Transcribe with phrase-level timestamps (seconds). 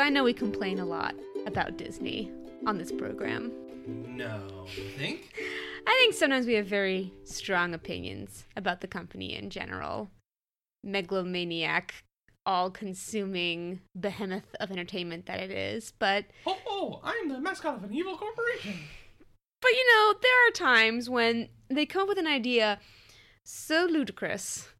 [0.00, 2.32] So I know we complain a lot about Disney
[2.66, 3.52] on this program.
[3.86, 5.34] No, you think?
[5.86, 10.10] I think sometimes we have very strong opinions about the company in general.
[10.82, 12.02] Megalomaniac,
[12.46, 15.92] all consuming behemoth of entertainment that it is.
[15.98, 18.80] But Oh, oh, I'm the mascot of an evil corporation.
[19.60, 22.78] but you know, there are times when they come up with an idea
[23.44, 24.70] so ludicrous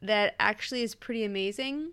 [0.00, 1.90] that actually is pretty amazing.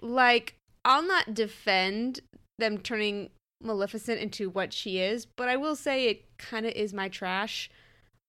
[0.00, 2.20] Like, I'll not defend
[2.58, 6.94] them turning Maleficent into what she is, but I will say it kind of is
[6.94, 7.68] my trash.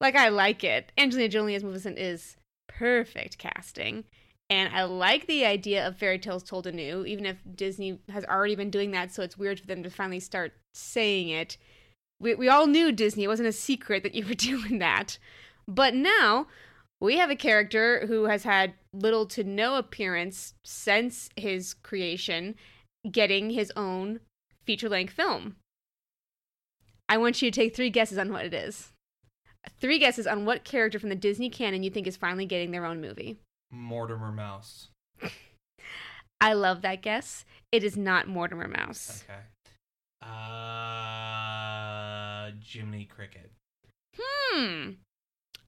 [0.02, 0.91] Like, I like it.
[0.97, 2.35] Angelina Jolie as Maleficent is
[2.67, 4.05] perfect casting.
[4.49, 8.55] And I like the idea of fairy tales told anew, even if Disney has already
[8.55, 11.58] been doing that, so it's weird for them to finally start saying it.
[12.19, 15.19] We, we all knew Disney, it wasn't a secret that you were doing that.
[15.67, 16.47] But now
[17.00, 22.56] we have a character who has had little to no appearance since his creation
[23.09, 24.20] getting his own
[24.66, 25.58] feature length film.
[27.09, 28.92] I want you to take three guesses on what it is.
[29.80, 32.86] Three guesses on what character from the Disney canon you think is finally getting their
[32.86, 33.38] own movie.
[33.72, 34.89] Mortimer Mouse.
[36.39, 37.45] I love that guess.
[37.72, 39.23] It is not Mortimer Mouse.
[39.30, 39.39] Okay.
[40.22, 41.38] Uh,
[42.64, 43.52] Jiminy Cricket.
[44.20, 44.92] Hmm.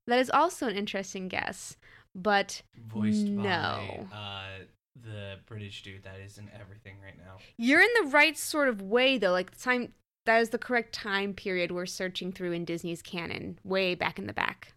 [0.10, 1.78] That is also an interesting guess,
[2.16, 4.08] but Voiced No.
[4.12, 4.64] by uh,
[5.02, 7.38] the British dude that is in everything right now.
[7.58, 9.32] you're in the right sort of way though.
[9.32, 9.94] Like the time
[10.26, 14.28] that is the correct time period we're searching through in Disney's canon, way back in
[14.28, 14.74] the back.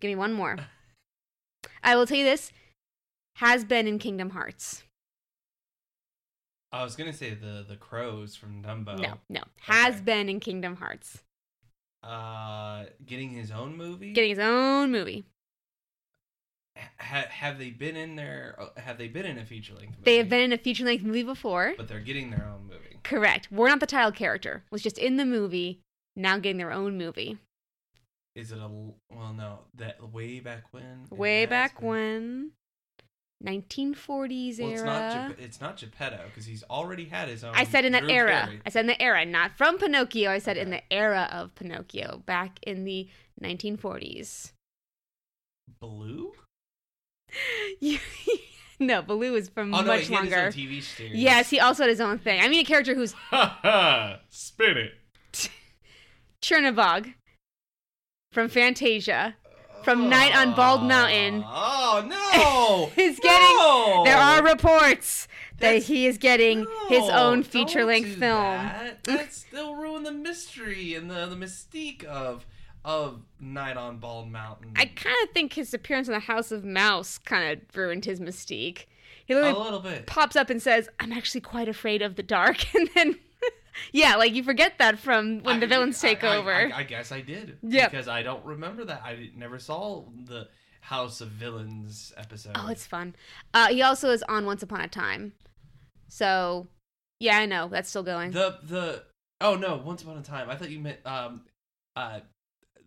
[0.00, 0.56] Give me one more.
[1.82, 2.52] I will tell you this
[3.36, 4.82] has been in Kingdom Hearts.
[6.72, 8.98] I was gonna say the the crows from Dumbo.
[8.98, 9.42] No, no.
[9.60, 10.04] Has Okay.
[10.04, 11.22] been in Kingdom Hearts.
[12.06, 14.12] Uh, getting his own movie.
[14.12, 15.24] Getting his own movie.
[16.98, 18.54] Ha- have they been in there?
[18.58, 19.92] uh, Have they been in a feature length?
[19.92, 20.02] movie?
[20.04, 21.74] They have been in a feaure length movie before.
[21.76, 22.98] but they're getting their own movie.
[23.02, 23.48] Correct.
[23.50, 24.64] We're not the title character.
[24.70, 25.80] Was just in the movie,
[26.14, 27.38] now getting their own movie.
[28.34, 29.32] Is it a well?
[29.32, 31.06] No, that way back when.
[31.10, 32.50] Way back when.
[33.44, 35.14] 1940s Well, it's not.
[35.14, 35.34] era.
[35.38, 37.52] It's not Geppetto because he's already had his own.
[37.54, 38.44] I said in that Drew era.
[38.46, 38.60] Carey.
[38.64, 40.30] I said in the era, not from Pinocchio.
[40.30, 43.08] I said in the era of Pinocchio, back in the
[43.42, 44.52] 1940s.
[45.80, 46.32] Blue.
[48.78, 50.48] No, Baloo is from Oh no, much longer.
[50.52, 51.14] TV series.
[51.14, 52.40] Yes, he also had his own thing.
[52.42, 54.20] I mean, a character who's Ha ha!
[54.28, 54.92] Spin it.
[56.42, 57.14] Chernabog
[58.32, 59.36] from Fantasia,
[59.86, 61.44] from Night on Bald Mountain.
[61.46, 62.90] Oh no!
[63.00, 63.56] is getting.
[63.56, 64.02] No!
[64.04, 65.28] There are reports
[65.60, 68.42] that he is getting his own feature length do film.
[68.42, 68.98] That.
[69.04, 72.44] That's they'll ruin the mystery and the the mystique of
[72.84, 74.72] of Night on Bald Mountain.
[74.74, 78.18] I kind of think his appearance in the House of Mouse kind of ruined his
[78.18, 78.86] mystique.
[79.24, 80.06] He a literally little bit.
[80.06, 83.20] pops up and says, "I'm actually quite afraid of the dark," and then,
[83.92, 86.52] yeah, like you forget that from when the I- villains take I- I- over.
[86.52, 87.58] I, I guess I did.
[87.62, 87.88] Yeah.
[87.88, 89.02] Because I don't remember that.
[89.04, 90.48] I never saw the
[90.80, 92.52] House of Villains episode.
[92.56, 93.16] oh, it's fun.
[93.54, 95.32] Uh, he also is on Once Upon a Time,
[96.08, 96.66] so
[97.20, 98.30] yeah, I know that's still going.
[98.32, 99.02] the the
[99.40, 100.48] oh no, Once Upon a Time.
[100.50, 101.42] I thought you meant um
[101.96, 102.20] uh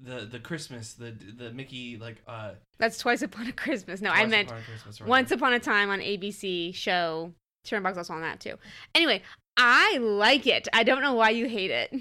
[0.02, 2.52] the the Christmas the the Mickey like uh.
[2.78, 4.02] that's Twice Upon a Christmas.
[4.02, 5.32] No, I meant Upon Christmas or Once.
[5.32, 7.34] Upon a Time on ABC show.
[7.68, 8.56] Chernabog's also on that too.
[8.96, 9.22] Anyway,
[9.62, 10.68] I like it.
[10.72, 11.94] I don't know why you hate it.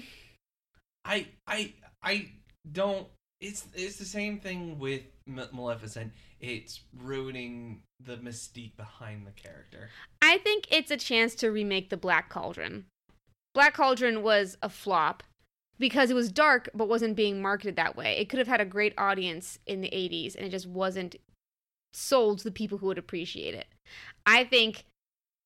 [1.03, 2.29] I I I
[2.71, 3.07] don't.
[3.41, 6.13] It's it's the same thing with M- Maleficent.
[6.39, 9.89] It's ruining the mystique behind the character.
[10.21, 12.85] I think it's a chance to remake the Black Cauldron.
[13.53, 15.23] Black Cauldron was a flop
[15.77, 18.17] because it was dark but wasn't being marketed that way.
[18.17, 21.17] It could have had a great audience in the 80s and it just wasn't
[21.93, 23.67] sold to the people who would appreciate it.
[24.25, 24.85] I think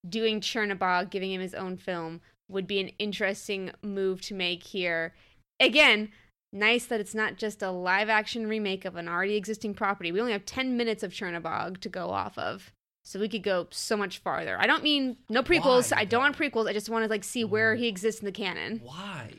[0.07, 5.13] doing Chernabog, giving him his own film, would be an interesting move to make here.
[5.59, 6.09] Again,
[6.51, 10.11] nice that it's not just a live action remake of an already existing property.
[10.11, 12.71] We only have 10 minutes of Chernabog to go off of.
[13.05, 14.57] So we could go so much farther.
[14.57, 15.91] I don't mean no prequels.
[15.91, 16.69] Why, I don't want prequels.
[16.69, 17.79] I just want to like see where mm.
[17.79, 18.79] he exists in the canon.
[18.81, 19.33] Why?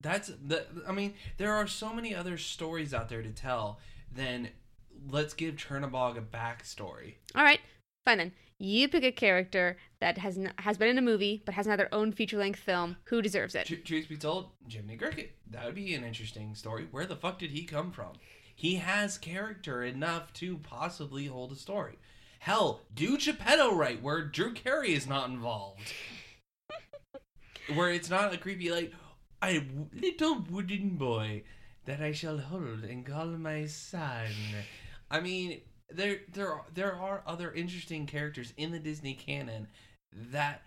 [0.00, 0.64] That's the.
[0.88, 3.78] I mean, there are so many other stories out there to tell.
[4.10, 4.48] Then
[5.10, 7.16] let's give Chernabog a backstory.
[7.34, 7.60] All right,
[8.06, 8.32] fine then.
[8.64, 11.78] You pick a character that has n- has been in a movie but hasn't had
[11.78, 12.96] their own feature length film.
[13.04, 13.66] Who deserves it?
[13.66, 15.36] Tr- truth be told, Jiminy Cricket.
[15.50, 16.88] That would be an interesting story.
[16.90, 18.14] Where the fuck did he come from?
[18.54, 21.98] He has character enough to possibly hold a story.
[22.38, 25.92] Hell, do Geppetto right, where Drew Carey is not involved.
[27.74, 28.94] where it's not a creepy like,
[29.42, 31.42] I little wooden boy
[31.84, 34.30] that I shall hold and call my son.
[35.10, 35.60] I mean,
[35.90, 39.68] there there are, there are other interesting characters in the Disney canon
[40.12, 40.62] that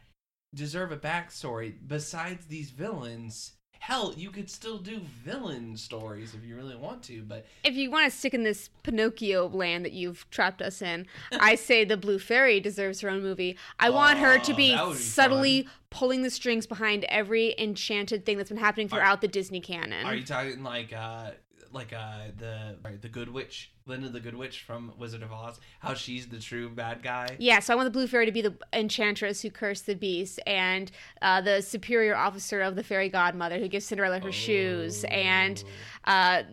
[0.53, 3.53] deserve a backstory besides these villains.
[3.79, 7.91] Hell, you could still do villain stories if you really want to, but If you
[7.91, 11.05] want to stick in this Pinocchio land that you've trapped us in,
[11.39, 13.55] I say the Blue Fairy deserves her own movie.
[13.79, 18.37] I want her to Oh, be, be subtly pulling the strings behind every enchanted thing
[18.37, 20.05] that's been happening throughout the Disney canon.
[20.07, 21.31] are you talking like uh
[21.73, 25.59] like uh the sorry, the Good Witch, Glinda the Good Witch from Wizard of Oz?
[25.79, 27.35] How she's the true bad guy?
[27.39, 30.39] Yeah, so I want the Blue Fairy to be the enchantress who cursed the beast,
[30.47, 30.91] and
[31.21, 35.63] uh, the superior officer of the fairy godmother who gives Cinderella her shoes, and
[36.05, 36.11] Oh.
[36.11, 36.43] uh,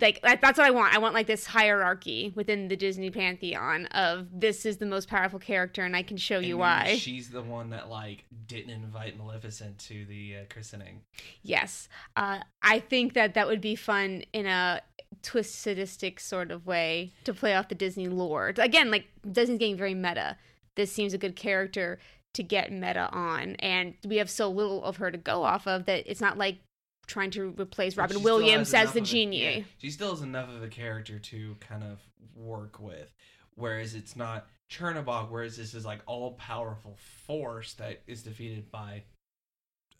[0.00, 0.94] like that, that's what I want.
[0.94, 5.38] I want like this hierarchy within the Disney pantheon of this is the most powerful
[5.38, 6.96] character, and I can show And you why.
[6.96, 11.02] She's the one that like didn't invite Maleficent to the uh, christening.
[11.42, 14.82] Yes, uh, I think that that would be fun in a
[15.22, 18.52] twistedistic sort of way to play off the Disney lore.
[18.58, 20.36] Again, like Disney's getting very meta.
[20.74, 22.00] This seems a good character
[22.32, 25.86] to get meta on, and we have so little of her to go off of
[25.86, 26.58] that it's not like
[27.06, 29.56] trying to replace Robin Williams as the of a- genie.
[29.58, 32.00] yeah, she still has enough of a character to kind of
[32.34, 33.12] work with,
[33.54, 35.30] whereas it's not Chernabog.
[35.30, 36.96] Whereas this is like all powerful
[37.26, 39.02] force that is defeated by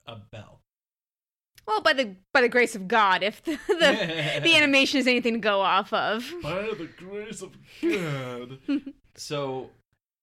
[0.06, 0.60] a bell.
[1.66, 5.34] Well, by the by the grace of God, if the the, the animation is anything
[5.34, 6.30] to go off of.
[6.42, 8.58] By the grace of God.
[9.16, 9.70] so,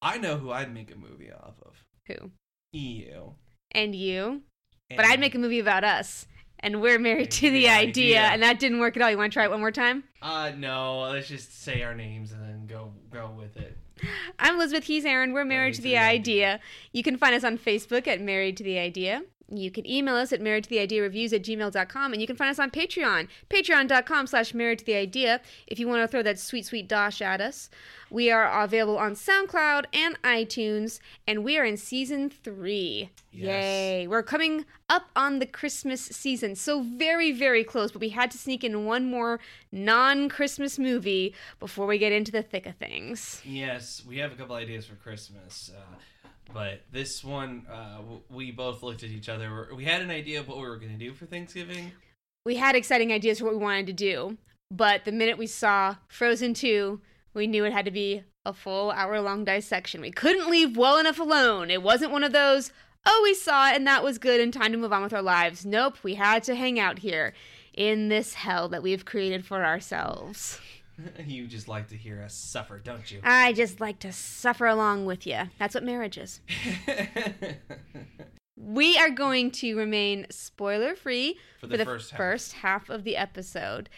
[0.02, 1.84] I know who I'd make a movie off of.
[2.08, 2.32] Who?
[2.74, 3.32] EU.
[3.72, 4.42] And you?
[4.96, 6.26] But I'd make a movie about us.
[6.64, 8.22] And we're married to the, idea, idea.
[8.22, 9.10] and that didn't work at all.
[9.10, 10.04] You want to try it one more time?
[10.22, 11.02] Uh, no.
[11.12, 13.78] Let's just say our names and then go go with it.
[14.40, 14.86] I'm Elizabeth.
[14.86, 15.34] He's Aaron.
[15.34, 16.60] We're married to the, idea.
[16.92, 19.24] You can find us on Facebook at Married to the Idea.
[19.58, 22.36] You can email us at married to the idea reviews at gmail.com and you can
[22.36, 26.24] find us on Patreon, patreon.com slash married to the idea if you want to throw
[26.24, 27.70] that sweet, sweet dosh at us.
[28.10, 33.10] We are available on SoundCloud and iTunes, and we are in season three.
[33.32, 33.64] Yes.
[33.64, 34.08] Yay.
[34.08, 38.38] We're coming up on the Christmas season, so very, very close, but we had to
[38.38, 39.40] sneak in one more
[39.72, 43.42] non Christmas movie before we get into the thick of things.
[43.46, 45.96] Yes, we have a couple ideas for Christmas, uh,
[46.54, 48.00] but this one, uh,
[48.30, 49.70] we both looked at each other.
[49.76, 51.92] We had an idea of what we were going to do for Thanksgiving.
[52.46, 54.38] we had exciting ideas for what we wanted to do,
[54.70, 57.00] but the minute we saw Frozen 2,
[57.34, 60.02] we knew it had to be a full hour long dissection.
[60.02, 61.70] We couldn't leave well enough alone.
[61.70, 62.72] It wasn't one of those,
[63.06, 65.22] oh, we saw it and that was good and time to move on with our
[65.22, 65.66] lives.
[65.66, 67.34] Nope, we had to hang out here
[67.74, 70.60] in this hell that we've created for ourselves.
[71.26, 73.20] you just like to hear us suffer, don't you?
[73.24, 75.40] I just like to suffer along with you.
[75.60, 76.42] That's what marriage is.
[78.64, 82.18] We are going to remain spoiler free For the first half.
[82.18, 83.90] first half of the episode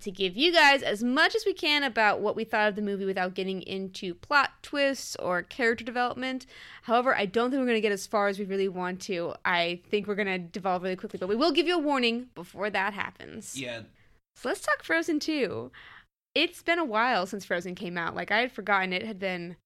[0.00, 2.82] to give you guys as much as we can about what we thought of the
[2.82, 6.46] movie without getting into plot twists or character development.
[6.82, 9.34] However, I don't think we're going to get as far as we really want to.
[9.44, 12.28] I think we're going to devolve really quickly, but we will give you a warning
[12.36, 13.58] before that happens.
[13.58, 13.80] yeah,
[14.36, 15.70] So let's talk Frozen 2.
[16.34, 18.14] It's been a while since Frozen came out.
[18.14, 19.56] Like, I had forgotten it had been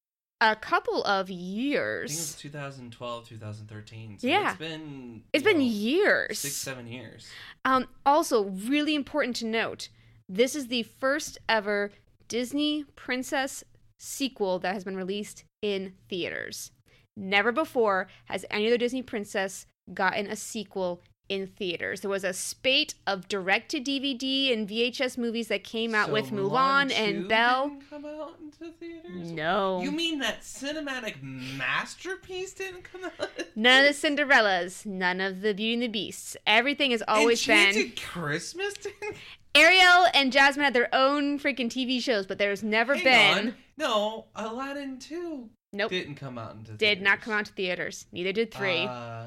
[0.41, 1.41] a couple of I think
[1.73, 4.19] it was 2012, 2013.
[4.19, 4.49] So Yeah.
[4.51, 6.39] it's been It's been know, years.
[6.39, 7.27] six, seven years.
[7.65, 9.89] Um, also, really important to note
[10.29, 11.91] this is the first ever
[12.27, 13.63] Disney princess
[13.97, 16.71] sequel that has been released in theaters.
[17.15, 22.01] Never before has any other Disney princess gotten a sequel in theaters.
[22.01, 26.13] There was a spate of direct to DVD and VHS movies that came out So
[26.13, 27.77] with Mulan 2 and Belle.
[27.89, 29.31] come out into theaters.
[29.31, 29.81] No.
[29.81, 33.29] You mean that cinematic masterpiece didn't come out?
[33.55, 36.37] None of the Cinderellas, none of the Beauty and the Beasts.
[36.45, 37.67] Everything has always been.
[37.67, 39.15] Enchanted Christmas didn't
[39.55, 43.47] Ariel and Jasmine had their own freaking TV shows, but there's never Hang been.
[43.49, 43.55] on.
[43.77, 45.89] No, Aladdin 2 Nope.
[45.89, 48.05] didn't come out into Did not come out to theaters.
[48.11, 48.85] Neither did three.
[48.85, 49.25] Uh,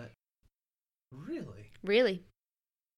[1.13, 1.60] really?
[1.83, 2.23] Really.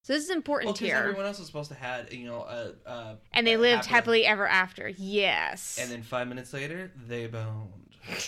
[0.04, 0.96] So this is important Well, because here.
[0.96, 4.26] everyone else was supposed to had you know a, a and they lived happily- happily
[4.26, 4.88] ever after.
[4.88, 5.78] Yes.
[5.80, 7.96] And then five minutes later, they boned.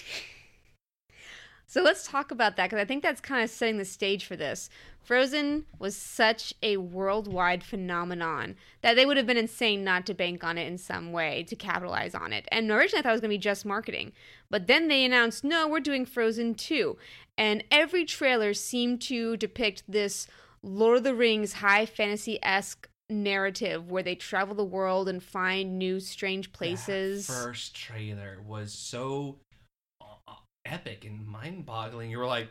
[1.66, 4.36] so let's talk about that because I think that's kind of setting the stage for
[4.36, 4.70] this.
[5.02, 10.42] Frozen was such a worldwide phenomenon that they would have been insane not to bank
[10.44, 12.46] on it in some way to capitalize on it.
[12.50, 14.12] And originally I thought it was going to be just marketing.
[14.48, 16.96] But then they announced, no, we're doing Frozen 2.
[17.36, 20.26] And every trailer seemed to depict this
[20.64, 25.78] Lord of the Rings high fantasy esque narrative where they travel the world and find
[25.78, 27.26] new strange places.
[27.26, 29.36] That first trailer was so
[30.00, 32.10] uh, epic and mind-boggling.
[32.10, 32.48] You were like,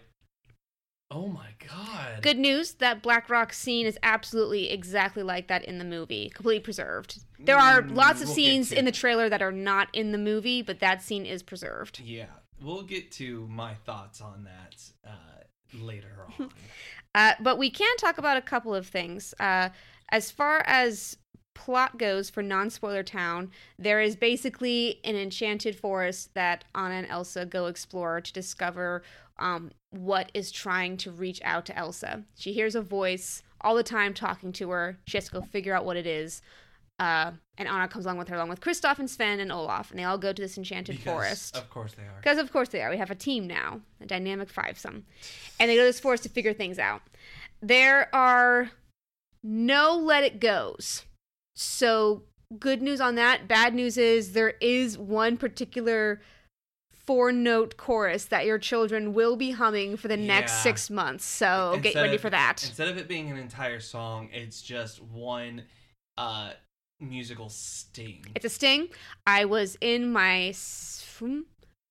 [1.10, 5.80] "Oh my god!" Good news that Black Rock scene is absolutely exactly like that in
[5.80, 7.20] the movie, completely preserved.
[7.40, 10.18] There are Mm, lots of we'll scenes in the trailer that are not in the
[10.18, 12.00] movie, but that scene is preserved.
[12.00, 12.28] Yeah,
[12.62, 15.44] we'll get to my thoughts on that uh,
[15.74, 16.50] later on.
[17.16, 19.34] Uh, but we can talk about a couple of things.
[19.40, 19.70] Uh,
[20.10, 21.18] as far as
[21.54, 27.08] plot goes for non spoiler town, there is basically an enchanted forest that Anna and
[27.08, 29.04] Elsa go explore to discover
[29.38, 32.24] um, what is trying to reach out to Elsa.
[32.36, 34.98] She hears a voice all the time talking to her.
[35.08, 36.42] She has to go figure out what it is.
[37.00, 40.00] Uh, and Anna comes along with her, along with Kristoff and Sven and Olaf, and
[40.00, 41.58] they all go to this enchanted Because, forest.
[41.58, 42.18] Of course they are.
[42.22, 42.90] Because of course they are.
[42.90, 45.04] We have a team now, a dynamic fivesome,
[45.60, 47.02] and they go to this forest to figure things out.
[47.62, 48.72] There are
[49.44, 51.04] no let it goes.
[51.56, 52.24] So
[52.60, 53.48] good news on that.
[53.48, 56.22] Bad news is there is one particular
[57.06, 61.26] four note chorus that your children will be humming for the next six months.
[61.26, 62.64] So get ready of- for that.
[62.64, 65.64] Instead of it being an entire song, it's just one
[66.18, 66.52] uh
[67.04, 68.26] musical sting.
[68.36, 68.90] It's a sting.
[69.28, 70.54] I was in my
[71.20, 71.42] hmm,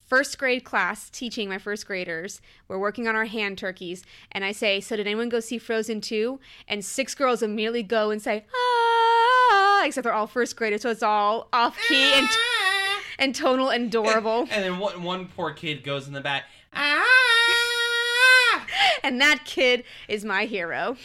[0.07, 2.41] first grade class teaching my first graders.
[2.69, 6.01] We're working on our hand turkeys, and I say, "So did anyone go see Frozen
[6.01, 10.91] 2?" And six girls immediately go and say, "Ah!" Except they're all first graders, so
[10.91, 12.29] it's all off key and
[13.19, 14.49] and tonal and adorable.
[14.51, 16.45] And then one, one poor kid goes in the back.
[19.03, 20.97] And that kid is my hero.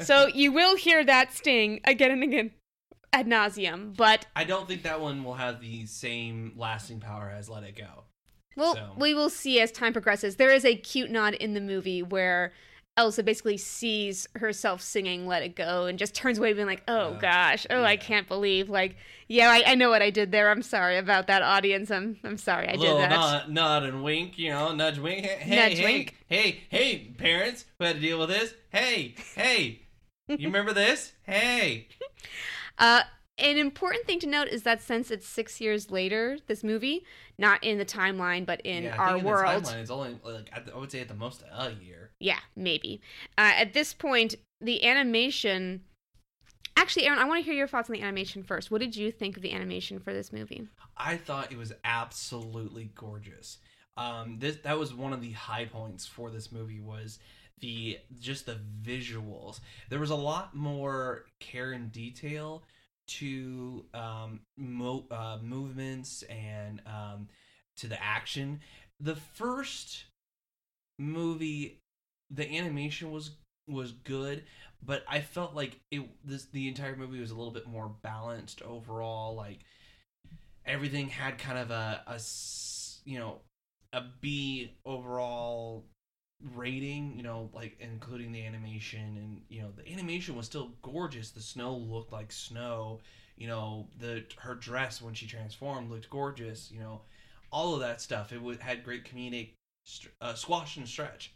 [0.00, 2.50] So you will hear that sting again and again
[3.12, 7.48] ad nauseum, but I don't think that one will have the same lasting power as
[7.48, 8.04] Let It Go.
[8.56, 10.36] Well, So- we will see as time progresses.
[10.36, 12.52] There is a cute nod in the movie where
[12.96, 17.14] Elsa basically sees herself singing "Let It Go" and just turns away, being like, "Oh
[17.14, 18.96] Uh, gosh, oh I can't believe." Like,
[19.28, 20.50] yeah, I, I know what I did there.
[20.50, 21.90] I'm sorry about that, audience.
[21.90, 23.10] I'm I'm sorry I A did little that.
[23.10, 25.24] nod, nod and wink, you know, nudge wink.
[25.26, 26.16] Hey, hey, Nudge, hey, wink.
[26.28, 28.54] hey, hey, parents, who had to deal with this?
[28.70, 29.80] Hey, hey,
[30.28, 31.12] you remember this?
[31.24, 31.88] Hey,
[32.78, 33.02] Uh,
[33.38, 37.04] an important thing to note is that since it's six years later, this movie,
[37.38, 40.50] not in the timeline but in yeah, our in world, The timeline, it's only like
[40.72, 42.03] I would say at the most a year.
[42.20, 43.00] Yeah, maybe.
[43.36, 45.82] Uh, at this point, the animation.
[46.76, 48.70] Actually, Aaron, I want to hear your thoughts on the animation first.
[48.70, 50.66] What did you think of the animation for this movie?
[50.96, 53.58] I thought it was absolutely gorgeous.
[53.96, 57.20] Um, this that was one of the high points for this movie was
[57.60, 59.60] the just the visuals.
[59.88, 62.64] There was a lot more care and detail
[63.06, 67.28] to um, mo- uh, movements and um,
[67.76, 68.60] to the action.
[69.00, 70.04] The first
[70.98, 71.82] movie,
[72.34, 73.30] the animation was
[73.66, 74.44] was good,
[74.84, 78.62] but I felt like it this the entire movie was a little bit more balanced
[78.62, 79.34] overall.
[79.34, 79.60] Like
[80.66, 82.20] everything had kind of a, a
[83.04, 83.40] you know
[83.92, 85.84] a B overall
[86.54, 91.30] rating you know like including the animation and you know the animation was still gorgeous
[91.30, 93.00] the snow looked like snow
[93.36, 97.00] you know the her dress when she transformed looked gorgeous you know
[97.50, 99.50] all of that stuff it would, had great comedic
[99.86, 101.33] str- uh, squash and stretch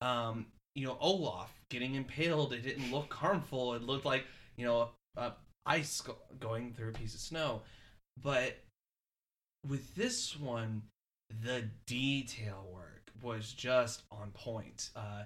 [0.00, 2.52] um you know olaf getting impaled.
[2.52, 3.74] It didn't look harmful.
[3.74, 4.24] It looked like
[4.56, 5.30] you know uh,
[5.66, 7.62] ice go- going through a piece of snow.
[8.22, 8.58] But
[9.66, 10.82] with this one
[11.42, 14.90] the detail work was just on point.
[14.96, 15.24] Uh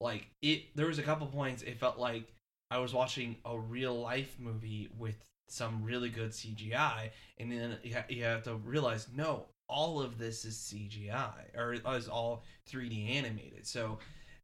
[0.00, 2.24] like it there was a couple points it felt like
[2.72, 5.14] i was watching a real life movie with
[5.48, 10.18] some really good cgi and then you, ha- you have to realize no all of
[10.18, 13.98] this is cgi or is all 3d animated so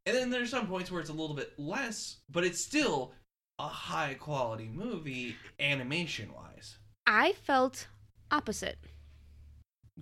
[0.05, 3.13] and then there's some points where it's a little bit less but it's still
[3.59, 7.87] a high quality movie animation wise I felt
[8.31, 8.77] opposite.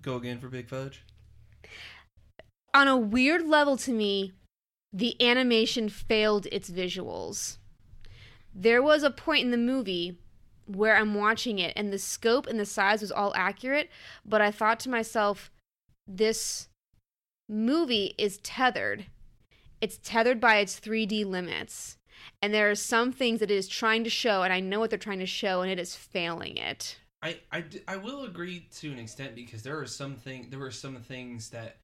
[0.00, 1.04] go again for big fudge
[2.74, 4.32] On a weird level to me,
[4.92, 7.58] the animation failed its visuals.
[8.54, 10.18] There was a point in the movie
[10.68, 13.90] where I'm watching it and the scope and the size was all accurate,
[14.24, 15.50] but I thought to myself,
[16.06, 16.68] this
[17.48, 19.06] movie is tethered.
[19.80, 21.96] It's tethered by its 3D limits.
[22.42, 24.90] And there are some things that it is trying to show, and I know what
[24.90, 26.98] they're trying to show, and it is failing it.
[27.22, 30.70] I, I, I will agree to an extent because there are some thing there were
[30.70, 31.78] some things that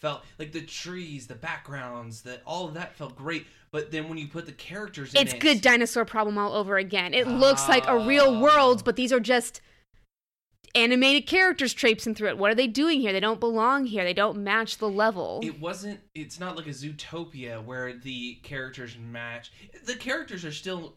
[0.00, 3.46] felt like the trees, the backgrounds, that all of that felt great.
[3.70, 6.76] But then when you put the characters in It's it, good dinosaur problem all over
[6.78, 7.12] again.
[7.14, 8.40] It looks like a real Oh.
[8.40, 9.60] world, but these are just
[10.74, 12.38] animated characters traipsing through it.
[12.38, 13.12] What are they doing here?
[13.12, 14.04] They don't belong here.
[14.04, 15.40] They don't match the level.
[15.42, 16.00] it wasn't.
[16.14, 19.50] It's not like a Zootopia where the characters match.
[19.84, 20.94] The characters are still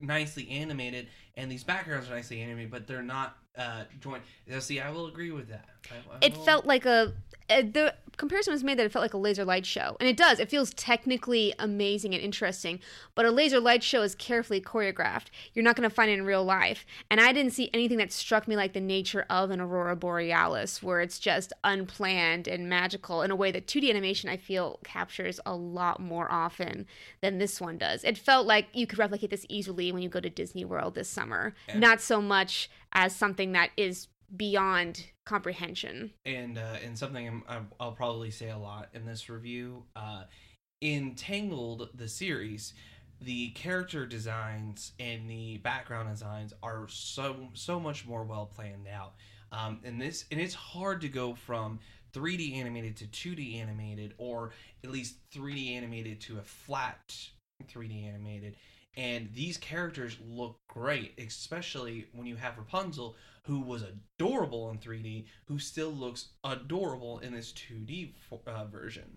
[0.00, 4.22] nicely animated, and these backgrounds are nicely animated, but they're not uh, joint.
[4.46, 5.66] Now, see, I will agree with that.
[5.90, 7.12] I, I it will- felt like a
[7.50, 9.96] uh, the comparison was made that it felt like a laser light show.
[9.98, 10.38] And it does.
[10.38, 12.78] It feels technically amazing and interesting
[13.14, 15.26] but a laser light show is carefully choreographed.
[15.52, 16.86] You're not going to find it in real life.
[17.10, 20.82] And i didn't see anything that struck me like the nature of an aurora borealis
[20.82, 25.40] where it's just unplanned and magical in a way that 2d animation i feel captures
[25.46, 26.86] a lot more often
[27.20, 28.04] than this one does.
[28.04, 31.08] It felt like you could replicate this easily when you go to disney world this
[31.08, 31.54] summer.
[31.68, 31.78] Yeah.
[31.78, 37.68] not so much as something that is beyond comprehension and uh, and something I'm, I'm-
[37.78, 39.84] I'll probably say a lot in this review.
[39.96, 40.24] Uh,
[40.80, 42.72] in Tangled, the series,
[43.20, 49.14] the character designs and the background designs are so so much more well planned out.
[49.52, 51.80] Um, and this and it's hard to go from
[52.14, 54.52] 3D animated to 2D animated, or
[54.84, 57.14] at least 3D animated to a flat
[57.68, 58.56] 3D animated.
[58.96, 65.26] And these characters look great, especially when you have Rapunzel, who was adorable in 3D,
[65.46, 69.16] who still looks adorable in this 2D fo- uh, version.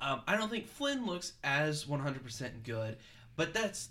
[0.00, 2.96] Um, I don't think Flynn looks as 100% good,
[3.36, 3.90] but that's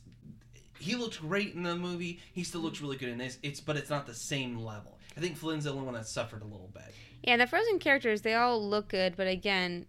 [0.79, 2.19] he looks great in the movie.
[2.33, 3.37] He still looks really good in this.
[3.43, 4.97] It's but it's not the same level.
[5.17, 6.93] I think Flynn's the only one that suffered a little bit.
[7.23, 9.85] Yeah, the Frozen characters, they all look good, but again,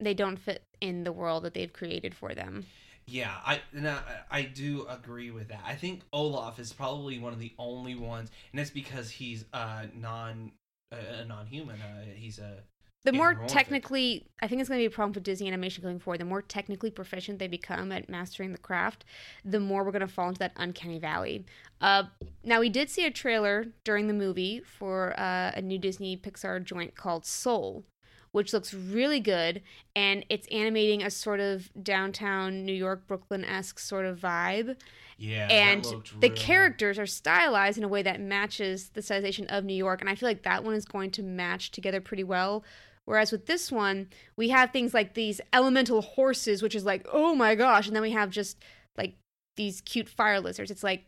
[0.00, 2.66] they don't fit in the world that they've created for them.
[3.06, 5.62] Yeah, I and I, I do agree with that.
[5.66, 9.86] I think Olaf is probably one of the only ones, and it's because he's uh
[9.94, 10.52] non
[10.92, 11.80] uh, a non-human.
[11.80, 12.58] Uh, he's a
[13.04, 15.98] The more technically, I think it's going to be a problem for Disney animation going
[15.98, 16.20] forward.
[16.20, 19.04] The more technically proficient they become at mastering the craft,
[19.44, 21.44] the more we're going to fall into that uncanny valley.
[21.80, 22.04] Uh,
[22.44, 26.62] now, we did see a trailer during the movie for uh, a new Disney Pixar
[26.62, 27.84] joint called Soul,
[28.32, 29.62] which looks really good,
[29.94, 34.76] and it's animating a sort of downtown New York, Brooklyn esque sort of vibe.
[35.18, 35.84] yeah, and
[36.20, 40.00] the real- characters are stylized in a way that matches the stylization of New York,
[40.00, 42.64] and I feel like that one is going to match together pretty well.
[43.04, 47.34] Whereas with this one, we have things like these elemental horses, which is like, oh
[47.34, 48.58] my gosh, and then we have just
[48.96, 49.16] like
[49.56, 50.70] these cute fire lizards.
[50.70, 51.04] It's like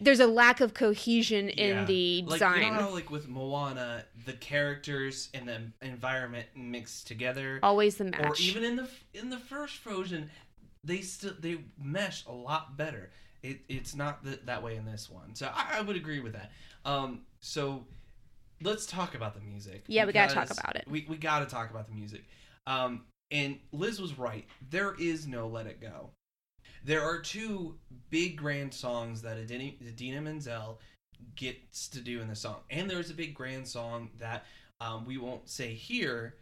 [0.00, 1.80] there's a lack of cohesion Yeah.
[1.80, 2.62] in the like design.
[2.62, 8.04] you know how like with Moana, the characters and the environment mixed together, Always the
[8.04, 8.20] match.
[8.24, 10.30] or even in the in the first Frozen,
[10.82, 13.10] they still they mesh a lot better.
[13.42, 16.32] It, it's not th- that way in this one, so I, I would agree with
[16.32, 16.50] that.
[16.86, 17.84] Um, so
[18.62, 19.84] let's talk about the music.
[19.86, 20.84] Yeah, we gotta talk about it.
[20.88, 22.24] We we gotta talk about the music.
[22.66, 24.46] Um, and Liz was right.
[24.70, 26.10] There is no Let It Go.
[26.84, 27.76] There are two
[28.10, 30.80] big grand songs that Idina, Idina Menzel
[31.36, 34.44] gets to do in the song, and there's a big grand song that
[34.80, 36.34] um, we won't say here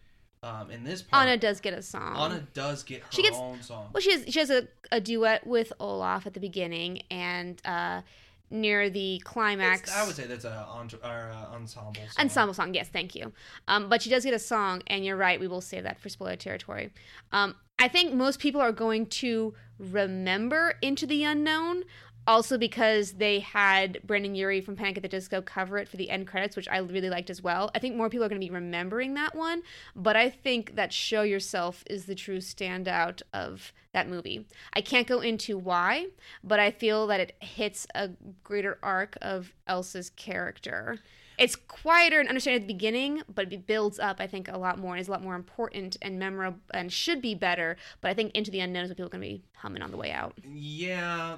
[0.42, 1.26] um, in this part.
[1.28, 2.16] Anna does get a song.
[2.16, 3.90] Anna does get her She gets- own song.
[3.92, 8.02] Well, she has she has a, a duet with Olaf at the beginning, and uh,
[8.50, 9.82] near the climax.
[9.82, 11.94] It's- I would say that's a entre- uh, ensemble.
[11.94, 12.04] Song.
[12.18, 12.74] ensemble song.
[12.74, 13.32] Yes, thank you.
[13.68, 15.38] Um, but she does get a song, and you're right.
[15.38, 16.90] We will save that for spoiler territory.
[17.30, 21.84] Um, I think most people are going to remember Into the Unknown.
[22.24, 26.08] Also, because they had Brendon Urie from Panic at the Disco cover it for the
[26.08, 27.72] end credits, which I really liked as well.
[27.74, 29.62] I think more people are going to be remembering that one,
[29.96, 34.46] but I think that Show Yourself is the true standout of that movie.
[34.72, 36.06] I can't go into why,
[36.44, 38.10] but I feel that it hits a
[38.44, 41.00] greater arc of Elsa's character.
[41.38, 44.78] It's quieter and understanding at the beginning, but it builds up, I think, a lot
[44.78, 47.76] more and is a lot more important and memorable and should be better.
[48.00, 49.90] But I think Into the Unknown is what people are going to be humming on
[49.90, 50.34] the way out.
[50.44, 51.36] Yeah,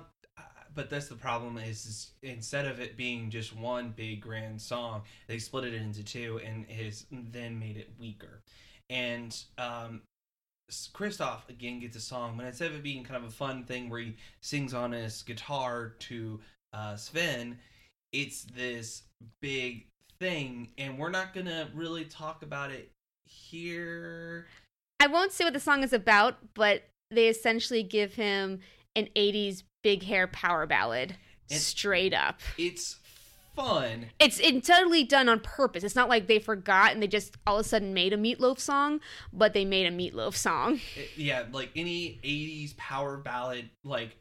[0.74, 5.02] but that's the problem is, is instead of it being just one big grand song,
[5.28, 8.42] they split it into two and has then made it weaker.
[8.90, 10.02] And um,
[10.92, 13.88] Kristoff again gets a song, but instead of it being kind of a fun thing
[13.88, 16.40] where he sings on his guitar to
[16.72, 17.58] uh, Sven,
[18.14, 19.02] it's this
[19.42, 19.88] big
[20.20, 22.90] thing, and we're not gonna really talk about it
[23.26, 24.46] here.
[25.00, 28.60] I won't say what the song is about, but they essentially give him
[28.96, 31.16] an 80s big hair power ballad.
[31.50, 32.40] And- straight up.
[32.56, 32.96] It's
[33.54, 34.06] fun.
[34.18, 35.84] It's entirely done on purpose.
[35.84, 38.40] It's not like they forgot and they just all of a sudden made a Meat
[38.40, 39.00] Loaf song,
[39.32, 40.80] but they made a Meat Loaf song.
[40.96, 44.16] It- yeah, like any '80s power ballad, like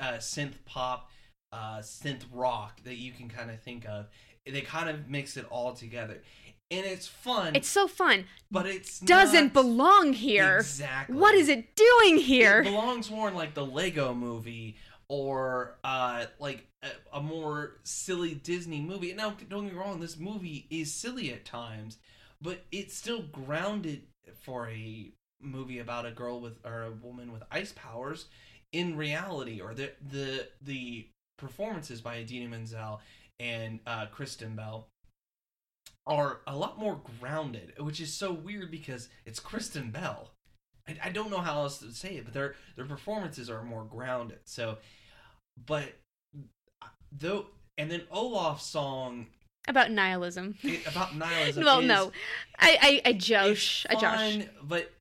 [0.00, 1.10] uh, synth pop,
[1.52, 4.06] uh, synth rock that you can kind of think of.
[4.46, 6.22] They kind of mix it all together,
[6.70, 7.54] and it's fun.
[7.54, 8.24] It's so fun.
[8.50, 10.58] but it Doesn't belong here.
[10.58, 11.16] Exactly.
[11.16, 12.60] What is it doing here?
[12.60, 14.76] It belongs more in like the Lego Movie
[15.08, 19.12] or uh, like a, a more silly Disney movie.
[19.14, 21.98] Now, don't get me wrong, this movie is silly at times,
[22.40, 24.02] but it's still grounded
[24.42, 28.26] for a movie about a girl with or a woman with ice powers
[28.72, 31.06] in reality, or the the the
[31.38, 33.00] performances by Idina Menzel
[33.40, 34.88] and uh, Kristen Bell
[36.06, 40.30] are a lot more grounded, which is so weird because it's Kristen Bell.
[40.88, 43.84] I, I don't know how else to say it, but their their performances are more
[43.84, 44.40] grounded.
[44.44, 44.78] So,
[45.66, 45.92] but
[47.12, 47.46] though,
[47.76, 49.26] and then Olaf's song
[49.66, 50.56] About nihilism.
[50.62, 51.64] it, about nihilism.
[51.66, 52.12] well, no,
[52.58, 54.44] I I, I josh, I josh.
[54.62, 54.92] but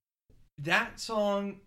[0.59, 1.61] that song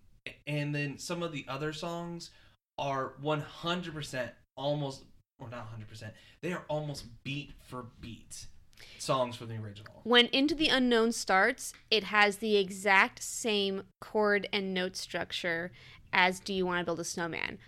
[0.47, 2.31] and then some of the other songs
[2.79, 4.31] are 100%
[4.61, 5.05] almost
[5.39, 6.11] or not 100%
[6.43, 8.47] they are almost beat for beat
[8.99, 14.49] songs from the original When Into the Unknown starts, it has the exact same chord
[14.53, 15.71] and note structure
[16.13, 17.59] as Do You Want to Build a Snowman.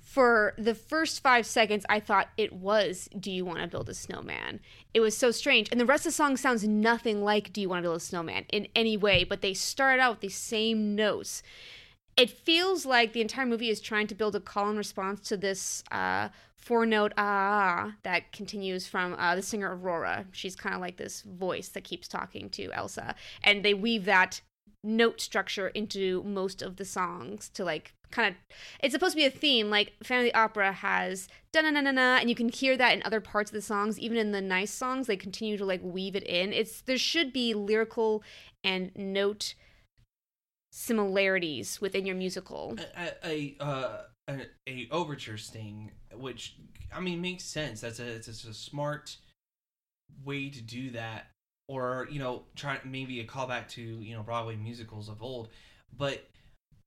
[0.00, 3.94] For the first five seconds, I thought it was Do You Want to Build a
[3.94, 4.58] Snowman.
[4.92, 5.68] It was so strange.
[5.70, 8.00] And the rest of the song sounds nothing like Do You Want to Build a
[8.00, 11.44] Snowman in any way, but they start out with the same notes.
[12.16, 15.36] It feels like the entire movie is trying to build a call and response to
[15.36, 20.26] this uh, four note ah that continues from uh, the singer Aurora.
[20.32, 24.40] She's kind of like this voice that keeps talking to Elsa, and they weave that
[24.82, 28.34] note structure into most of the songs to like kind of
[28.82, 32.16] it's supposed to be a theme like the Opera has da na na na na
[32.16, 33.98] and you can hear that in other parts of the songs.
[33.98, 36.52] Even in the nice songs they continue to like weave it in.
[36.52, 38.22] It's there should be lyrical
[38.64, 39.54] and note
[40.80, 42.74] similarities within your musical.
[42.96, 46.56] A, a, uh, a, a overture sting which
[46.94, 47.82] i mean makes sense.
[47.82, 49.16] That's a it's, it's a smart
[50.24, 51.26] way to do that.
[51.68, 55.50] Or you know try maybe a callback to you know broadway musicals of old.
[55.96, 56.26] But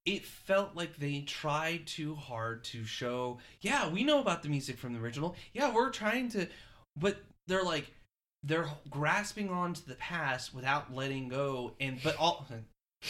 [0.05, 4.77] it felt like they tried too hard to show yeah we know about the music
[4.77, 5.35] from the original.
[5.53, 6.47] Yeah we're trying to
[6.97, 7.93] but they're like
[8.43, 11.73] they're grasping onto the past without letting go.
[11.79, 12.45] And but all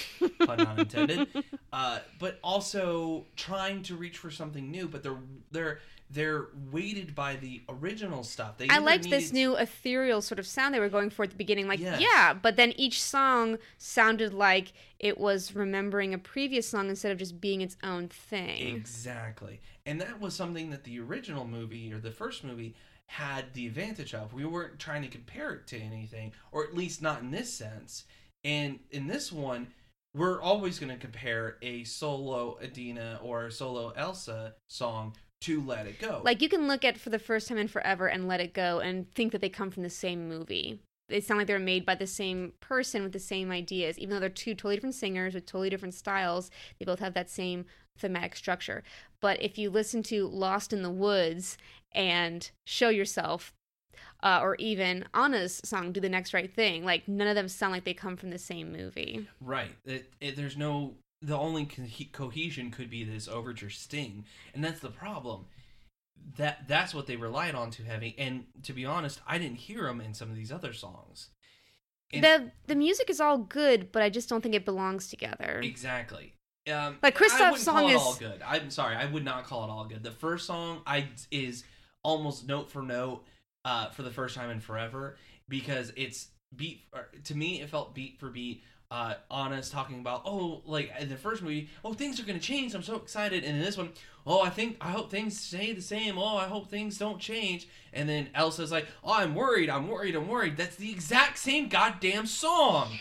[0.45, 1.27] pun not intended
[1.71, 4.87] uh, but also trying to reach for something new.
[4.87, 5.17] But they're
[5.51, 5.79] they're
[6.09, 8.57] they're weighted by the original stuff.
[8.57, 11.35] They I liked this new ethereal sort of sound they were going for at the
[11.35, 11.67] beginning.
[11.67, 11.99] Like, Yes.
[12.01, 17.17] yeah, but then each song sounded like it was remembering a previous song instead of
[17.17, 18.75] just being its own thing.
[18.75, 22.75] exactly, and that was something that the original movie or the first movie
[23.07, 24.33] had the advantage of.
[24.33, 28.05] We weren't trying to compare it to anything, or at least not in this sense.
[28.43, 29.67] And in this one,
[30.15, 35.99] we're always going to compare a solo Idina or solo Elsa song to Let It
[35.99, 36.21] Go.
[36.23, 38.79] Like, you can look at For the First Time in Forever and Let It Go
[38.79, 40.79] and think that they come from the same movie.
[41.09, 44.19] They sound like they're made by the same person with the same ideas, even though
[44.19, 46.49] they're two totally different singers with totally different styles.
[46.79, 47.65] They both have that same
[47.97, 48.83] thematic structure.
[49.19, 51.57] But if you listen to Lost in the Woods
[51.91, 53.53] and Show Yourself,
[54.23, 57.73] uh, or even Anna's song "Do the Next Right Thing," like none of them sound
[57.73, 59.27] like they come from the same movie.
[59.39, 59.75] Right.
[59.85, 60.95] It, it, there's no.
[61.21, 65.45] The only co- cohesion could be this overture sting, and that's the problem.
[66.37, 68.15] That that's what they relied on too heavy.
[68.17, 71.29] And to be honest, I didn't hear them in some of these other songs.
[72.11, 75.59] And- the The music is all good, but I just don't think it belongs together.
[75.63, 76.33] Exactly.
[76.71, 78.41] Um, Like, Kristoff's I song is- all good.
[78.45, 80.01] I'm sorry, I would not call it all good.
[80.03, 81.63] The first song I is
[82.03, 83.25] almost note for note
[83.65, 85.17] uh, for the first time in forever
[85.49, 86.85] because it's beat
[87.25, 87.61] to me.
[87.61, 88.63] It felt beat for beat.
[88.91, 92.75] Uh, Anna's talking about oh like in the first movie oh things are gonna change
[92.75, 93.89] I'm so excited and in this one
[94.27, 97.67] oh I think I hope things stay the same oh I hope things don't change
[97.91, 101.69] and then Elsa's like oh I'm worried I'm worried I'm worried that's the exact same
[101.69, 102.99] goddamn song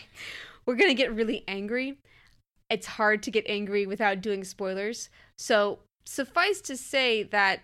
[0.65, 1.97] We're gonna get really angry.
[2.69, 5.09] It's hard to get angry without doing spoilers.
[5.37, 7.61] So suffice to say that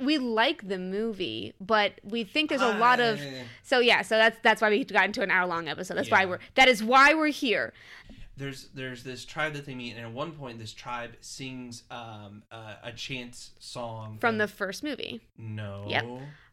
[0.00, 3.20] we like the movie, but we think there's a lot of
[3.62, 4.02] so yeah.
[4.02, 5.94] So that's that's why we got into an hour long episode.
[5.94, 6.26] That's why Yeah.
[6.30, 7.72] we're that is why we're here.
[8.36, 12.42] there's there's this tribe that they meet, and at one point, this tribe sings um
[12.50, 15.20] uh, a chant song From the first movie.
[15.36, 15.84] no.
[15.88, 16.04] Yep.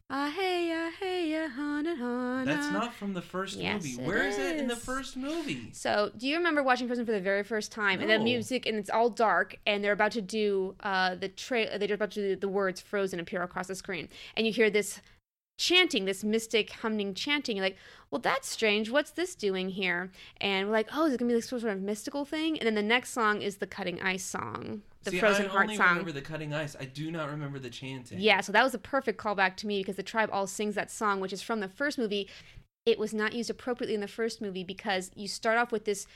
[0.10, 2.46] Ah hey ah hey ah hana hana.
[2.46, 4.08] That's not from the first Yes, movie.
[4.08, 5.68] Where is it in the first movie?
[5.74, 8.00] So, do you remember watching Frozen for the very first time?
[8.00, 11.78] And the music, and it's all dark, and they're about to do uh, the tra-
[11.78, 15.02] They're about to do the words "Frozen" appear across the screen, and you hear this
[15.60, 17.58] chanting, this mystic humming chanting.
[17.58, 17.78] You're like,
[18.10, 18.90] "Well, that's strange.
[18.90, 21.74] What's this doing here?" And we're like, "Oh, is it gonna be like some sort
[21.74, 25.20] of mystical thing?" And then the next song is the Cutting Ice song, the See,
[25.20, 25.90] Frozen I Heart only song.
[25.90, 26.76] remember the cutting ice.
[26.80, 28.20] I do not remember the chanting.
[28.20, 30.92] Yeah, so that was a perfect callback to me because the tribe all sings that
[30.92, 32.30] song, which is from the first movie.
[32.86, 36.08] It was not used appropriately in the first movie because you start off with this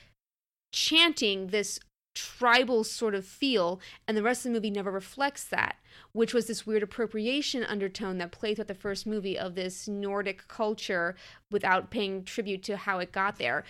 [0.71, 1.79] chanting, this
[2.13, 5.77] tribal sort of feel, and the rest of the movie never reflects that,
[6.11, 10.47] which was this weird appropriation undertone that played throughout the first movie of this Nordic
[10.47, 11.15] culture
[11.49, 13.63] without paying tribute to how it got there.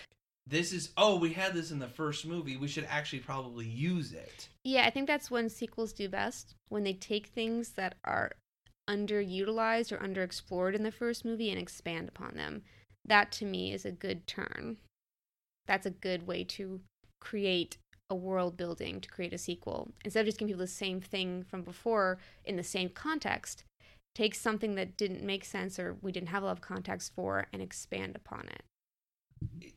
[0.47, 2.57] This is oh, we had this in the first movie.
[2.57, 4.49] We should actually probably use it.
[4.63, 8.33] Yeah, I think that's when sequels do best when they take things that are
[8.89, 12.63] underutilized or underexplored in the first movie and expand upon them.
[13.05, 14.77] That to me is a good turn.
[15.65, 16.81] That's a good way to
[17.19, 17.77] create
[18.09, 19.91] a world building to create a sequel.
[20.03, 23.63] Instead of just giving people the same thing from before in the same context,
[24.13, 27.47] take something that didn't make sense or we didn't have a lot of context for
[27.53, 29.73] and expand upon it.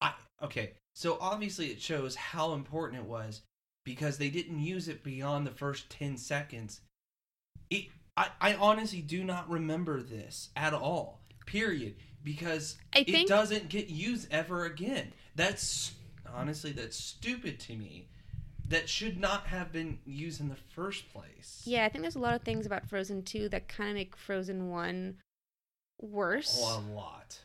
[0.00, 0.74] I okay.
[0.94, 3.42] So obviously it shows how important it was
[3.86, 6.80] because they didn't use it beyond the first 10 seconds.
[7.70, 11.20] It I, I honestly do not remember this at all.
[11.46, 11.94] Period.
[12.22, 15.12] Because I it doesn't get used ever again.
[15.36, 15.92] That's
[16.34, 18.08] honestly that's stupid to me.
[18.68, 21.62] That should not have been used in the first place.
[21.64, 24.16] Yeah, I think there's a lot of things about Frozen 2 that kind of make
[24.16, 25.16] Frozen 1
[26.00, 26.60] worse.
[26.60, 27.38] Oh, a lot.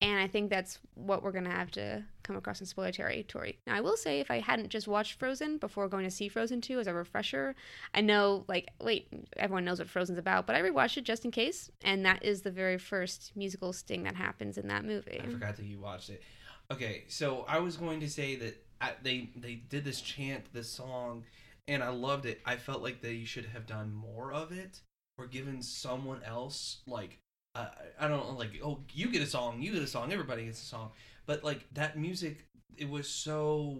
[0.00, 3.58] And I think that's what we're going to have to come across in spoiler territory.
[3.66, 6.62] Now, I will say, if I hadn't just watched Frozen before going to see Frozen
[6.62, 7.54] 2 as a refresher,
[7.94, 11.30] I know, like, wait, everyone knows what Frozen's about, but I rewatched it just in
[11.30, 11.70] case.
[11.84, 15.20] And that is the very first musical sting that happens in that movie.
[15.22, 16.22] I forgot that you watched it.
[16.70, 20.70] Okay, so I was going to say that I, they they did this chant, this
[20.70, 21.24] song,
[21.68, 22.40] and I loved it.
[22.46, 24.80] I felt like they should have done more of it,
[25.18, 27.18] or given someone else like
[27.54, 27.66] uh,
[28.00, 30.62] I don't know, like oh you get a song, you get a song, everybody gets
[30.62, 30.92] a song.
[31.26, 33.78] But like that music, it was so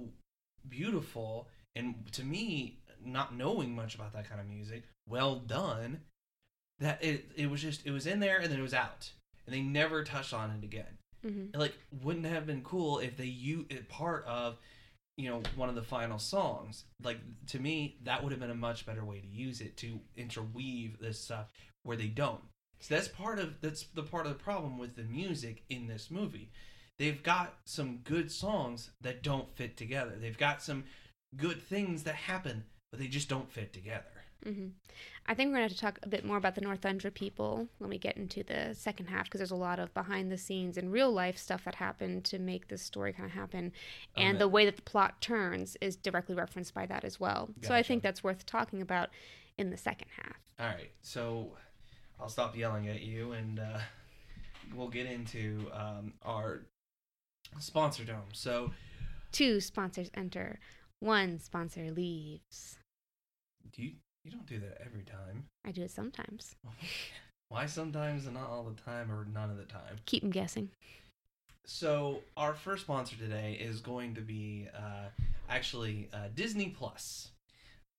[0.69, 6.01] beautiful, and to me, not knowing much about that kind of music, well done.
[6.79, 9.13] That it it was just it was in there and then it was out,
[9.47, 10.99] and they never touched on it again.
[11.25, 14.57] Hmm like wouldn't it have been cool if they you it part of
[15.17, 16.85] you know one of the final songs?
[17.03, 20.01] Like to me that would have been a much better way to use it to
[20.17, 21.47] interweave this stuff
[21.85, 22.41] where they don't.
[22.81, 26.11] So that's part of that's the part of the problem with the music in this
[26.11, 26.51] movie
[26.99, 30.85] they've got some good songs that don't fit together they've got some
[31.37, 34.05] good things that happen but they just don't fit together
[34.45, 34.69] hmm
[35.25, 37.69] I think we're going to have to talk a bit more about the Northuldra people
[37.79, 40.77] when we get into the second half because there's a lot of behind the scenes
[40.77, 43.73] and real life stuff that happened to make this story kind of happen.
[44.17, 44.39] And Okay.
[44.41, 47.51] the way that the plot turns is directly referenced by that as well.
[47.63, 49.11] So I think that's worth talking about
[49.57, 50.37] in the second half.
[50.59, 51.53] All right, so
[52.19, 53.79] I'll stop yelling at you, and uh,
[54.75, 56.63] we'll get into um, our
[57.59, 58.31] sponsor dome.
[58.33, 58.73] So,
[59.33, 60.59] Two sponsors enter,
[61.01, 62.79] one sponsor leaves.
[63.73, 63.93] do you
[64.25, 65.45] you don't do that every time?
[65.65, 66.55] I do it sometimes.
[67.49, 69.97] Why sometimes and not all the time, or none of the time?
[70.07, 70.71] Keep them guessing.
[71.67, 75.09] So, our first sponsor today is going to be uh,
[75.49, 77.32] actually uh, Disney Plus.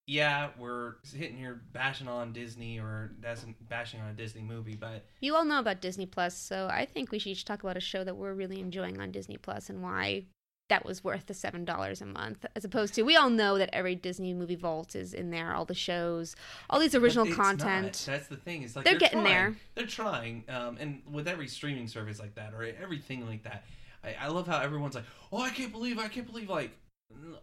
[0.05, 5.05] Yeah, we're hitting here bashing on Disney or doesn't bashing on a Disney movie, but
[5.21, 7.81] You all know about Disney Plus, so I think we should each talk about a
[7.81, 10.25] show that we're really enjoying on Disney Plus and why
[10.69, 13.69] that was worth the seven dollars a month, as opposed to we all know that
[13.71, 16.35] every Disney movie vault is in there, all the shows,
[16.69, 17.85] all these original content.
[17.85, 18.03] not.
[18.05, 18.63] That's the thing.
[18.63, 19.33] It's like They're they're, getting trying.
[19.33, 19.55] there.
[19.75, 20.43] They're trying.
[20.49, 23.63] Um, and with every streaming service like that or everything like that,
[24.03, 26.71] I, I love how everyone's like, "Oh, I can't believe, I can't believe." Like,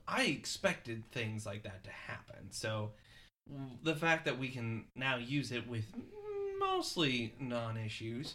[0.07, 2.51] I expected things like that to happen.
[2.51, 2.91] So
[3.83, 5.85] the fact that we can now use it with
[6.59, 8.35] mostly non-issues,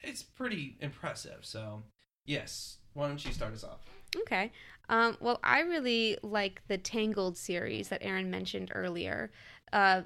[0.00, 1.38] it's pretty impressive.
[1.42, 1.82] So
[2.26, 3.80] yes, why don't you start us off?
[4.16, 4.52] Okay.
[4.88, 9.30] Um, well, I really like the Tangled series that Aaron mentioned earlier.
[9.72, 10.02] Uh,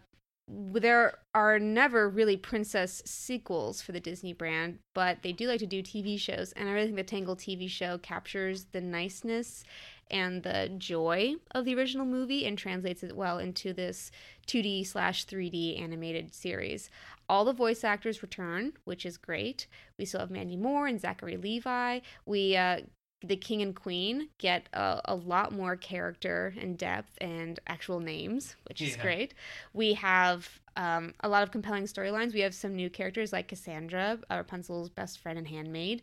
[0.48, 5.66] there are never really princess sequels for the Disney brand, but they do like to
[5.66, 9.64] do TV shows, and I really think the Tangled TV show captures the niceness
[10.10, 14.10] and the joy of the original movie and translates it well into this
[14.46, 16.90] 2D slash 3D animated series.
[17.28, 19.66] All the voice actors return, which is great.
[19.98, 22.00] We still have Mandy Moore and Zachary Levi.
[22.24, 22.80] We uh,
[23.24, 28.56] the king and queen get a, a lot more character and depth and actual names,
[28.68, 29.02] which is Yeah.
[29.02, 29.34] great.
[29.72, 32.34] We have um, a lot of compelling storylines.
[32.34, 36.02] We have some new characters like Cassandra, Rapunzel's best friend and handmaid,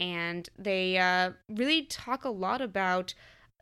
[0.00, 3.14] and they uh, really talk a lot about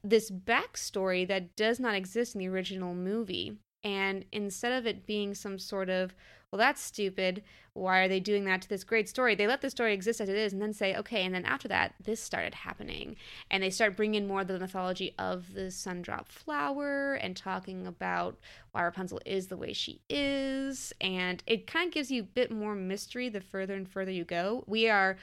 [0.04, 3.58] this backstory that does not exist in the original movie.
[3.84, 6.14] And instead of it being some sort of,
[6.50, 7.42] well, that's stupid.
[7.72, 9.34] Why are they doing that to this great story?
[9.34, 11.66] They let the story exist as it is and then say, okay, and then after
[11.68, 13.16] that, this started happening.
[13.50, 17.86] And they start bringing in more of the mythology of the sundrop flower and talking
[17.86, 18.38] about
[18.72, 20.92] why Rapunzel is the way she is.
[21.00, 24.24] And it kind of gives you a bit more mystery the further and further you
[24.24, 24.64] go.
[24.66, 25.16] We are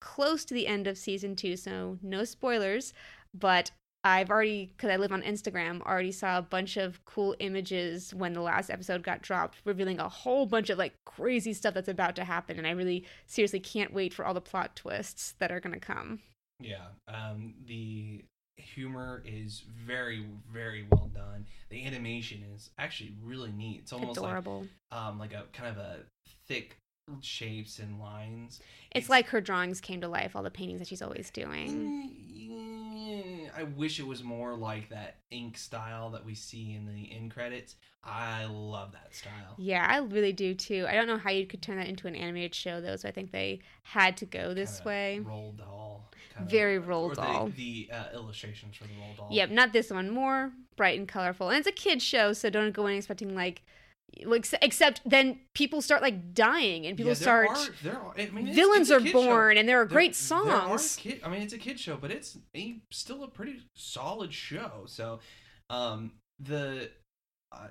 [0.00, 2.92] close to the end of season two, so no spoilers,
[3.32, 3.70] but
[4.04, 8.34] I've already, because I live on Instagram, already saw a bunch of cool images when
[8.34, 12.14] the last episode got dropped, revealing a whole bunch of like crazy stuff that's about
[12.16, 12.58] to happen.
[12.58, 15.80] And I really seriously can't wait for all the plot twists that are going to
[15.80, 16.20] come.
[16.60, 16.84] Yeah.
[17.08, 18.24] Um, the
[18.56, 21.46] humor is very very well done.
[21.70, 23.80] The animation is actually really neat.
[23.82, 24.66] It's almost Adorable.
[24.90, 25.96] like um like a kind of a
[26.46, 26.76] thick
[27.20, 28.60] shapes and lines.
[28.92, 31.68] It's like her drawings came to life, all the paintings that she's always doing.
[31.68, 32.73] Mm,
[33.56, 37.30] I wish it was more like that ink style that we see in the end
[37.32, 37.76] credits.
[38.02, 39.54] I love that style.
[39.56, 40.86] Yeah, I really do too.
[40.88, 43.12] I don't know how you could turn that into an animated show though, so I
[43.12, 45.20] think they had to go this Kinda way.
[45.24, 46.10] Roald Dahl.
[46.46, 47.48] Very roll or the- doll.
[47.48, 49.28] The, uh, illustrations for the Roald Dahl.
[49.30, 50.10] Yep, not this one.
[50.10, 53.62] More bright and colorful, and it's a kids show, so don't go in expecting like,
[54.24, 58.26] like except then people start like dying and people Yeah, start Are, there are, I
[58.30, 59.22] mean, villains it's a are kid show.
[59.24, 60.96] born and there are There- great songs.
[60.96, 64.84] kid- I mean, it's a kid show, but it's a, still a pretty solid show.
[64.86, 65.20] So,
[65.70, 66.90] um, the
[67.52, 67.68] uh,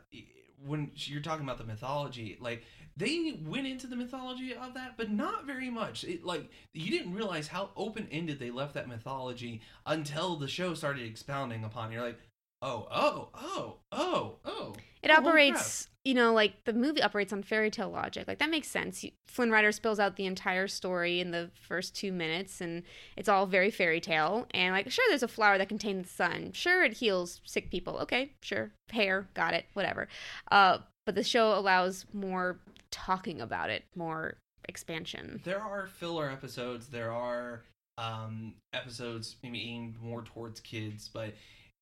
[0.66, 2.64] when you're talking about the mythology, like
[2.96, 6.04] they went into the mythology of that, but not very much.
[6.04, 10.74] It like you didn't realize how open ended they left that mythology until the show
[10.74, 11.92] started expounding upon.
[11.92, 11.96] it.
[11.96, 12.20] You're like,
[12.62, 14.76] oh, oh, oh, oh, oh.
[15.02, 18.28] It Oh, operates, you know, like the movie operates on fairy tale logic.
[18.28, 19.06] Like that makes sense.
[19.28, 22.84] Flynn Rider spills out the entire story in the first two minutes, and
[23.16, 24.46] it's all very fairy tale.
[24.52, 26.52] And like, sure, there's a flower that contains the sun.
[26.54, 27.98] Sure, it heals sick people.
[28.00, 30.10] Okay, sure, hair, got it, whatever.
[30.52, 32.60] Uh, but the show allows more
[32.92, 34.36] talking about it, more
[34.68, 35.42] expansion.
[35.44, 36.88] There are filler episodes.
[36.88, 37.64] There are
[37.98, 41.34] um, episodes maybe aimed more towards kids, but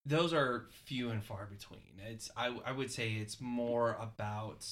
[0.06, 2.00] those are few and far between.
[2.08, 4.66] It's I I would say it's more about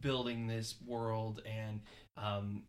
[0.00, 1.80] building this world and
[2.16, 2.64] um,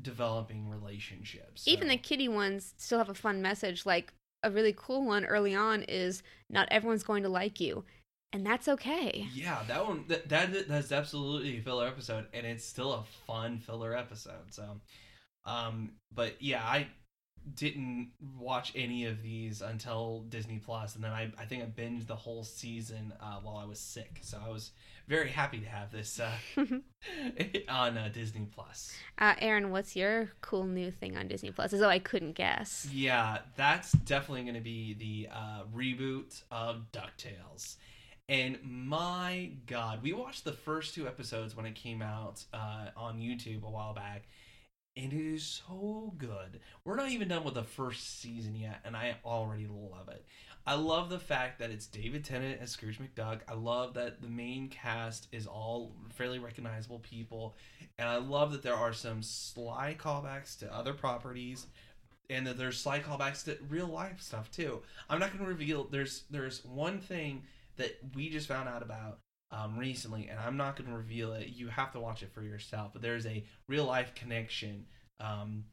[0.00, 1.66] developing relationships.
[1.66, 3.84] Even the kitty ones still have a fun message.
[3.86, 7.84] Like a really cool one early on is not everyone's going to like you,
[8.32, 9.26] and that's okay.
[9.34, 13.58] Yeah, that one that, that that's absolutely a filler episode, and it's still a fun
[13.58, 14.50] filler episode.
[14.52, 14.80] So,
[15.44, 16.88] um, but yeah, I
[17.54, 22.06] didn't watch any of these until Disney Plus, and then I I think I binged
[22.06, 24.20] the whole season uh, while I was sick.
[24.22, 24.72] So I was
[25.08, 26.30] very happy to have this uh,
[27.68, 28.92] on uh, Disney Plus.
[29.18, 31.72] Uh, Aaron, what's your cool new thing on Disney Plus?
[31.72, 32.88] As though I couldn't guess.
[32.92, 37.76] Yeah, that's definitely going to be the uh, reboot of DuckTales.
[38.28, 43.18] And my God, we watched the first two episodes when it came out uh, on
[43.18, 44.22] YouTube a while back,
[44.96, 46.60] and it is so good.
[46.84, 50.24] We're not even done with the first season yet, and I already love it.
[50.66, 53.40] I love the fact that it's David Tennant as Scrooge McDuck.
[53.48, 57.56] I love that the main cast is all fairly recognizable people,
[57.98, 61.66] and I love that there are some sly callbacks to other properties
[62.30, 64.82] and that there's sly callbacks to real life stuff too.
[65.08, 65.84] I'm not going to reveal.
[65.84, 67.42] There's there's one thing
[67.76, 69.18] that we just found out about
[69.52, 71.48] um, recently, and I'm not going to reveal it.
[71.48, 72.92] You have to watch it for yourself.
[72.92, 74.86] But there's a real life connection
[75.20, 75.64] um,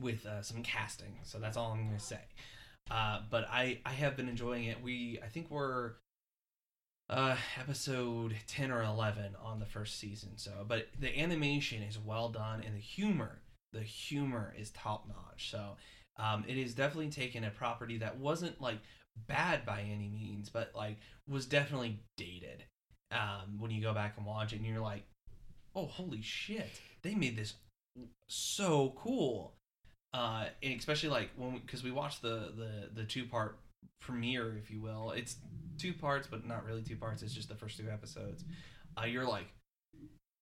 [0.00, 2.20] with uh, some casting, so that's all I'm going to say.
[2.90, 4.82] Uh, but I I have been enjoying it.
[4.82, 5.92] We I think we're
[7.10, 12.30] uh episode 10 or 11 on the first season so but the animation is well
[12.30, 13.40] done and the humor
[13.74, 15.76] the humor is top notch so
[16.16, 18.78] um it is definitely taken a property that wasn't like
[19.26, 20.96] bad by any means but like
[21.28, 22.64] was definitely dated
[23.14, 25.04] um when you go back and watch it and you're like
[25.74, 27.54] oh holy shit they made this
[28.28, 29.54] so cool.
[30.12, 33.58] Uh and especially like when because we, watched the the the two part
[34.00, 35.10] premiere if you will.
[35.10, 35.36] It's
[35.78, 37.22] two parts but not really two parts.
[37.22, 38.44] It's just the first two episodes.
[39.00, 39.46] Uh you're like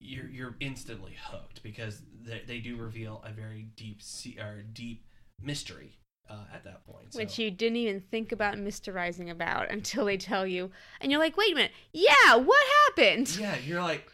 [0.01, 5.05] you're you're instantly hooked because they, they do reveal a very deep sea or deep
[5.41, 5.99] mystery
[6.33, 7.18] uh, at that point so.
[7.18, 10.71] Which you didn't even think about mysterizing about until they tell you.
[11.01, 11.73] And you're like, wait a minute.
[11.92, 13.37] Yeah, what happened?
[13.38, 14.09] yeah you're like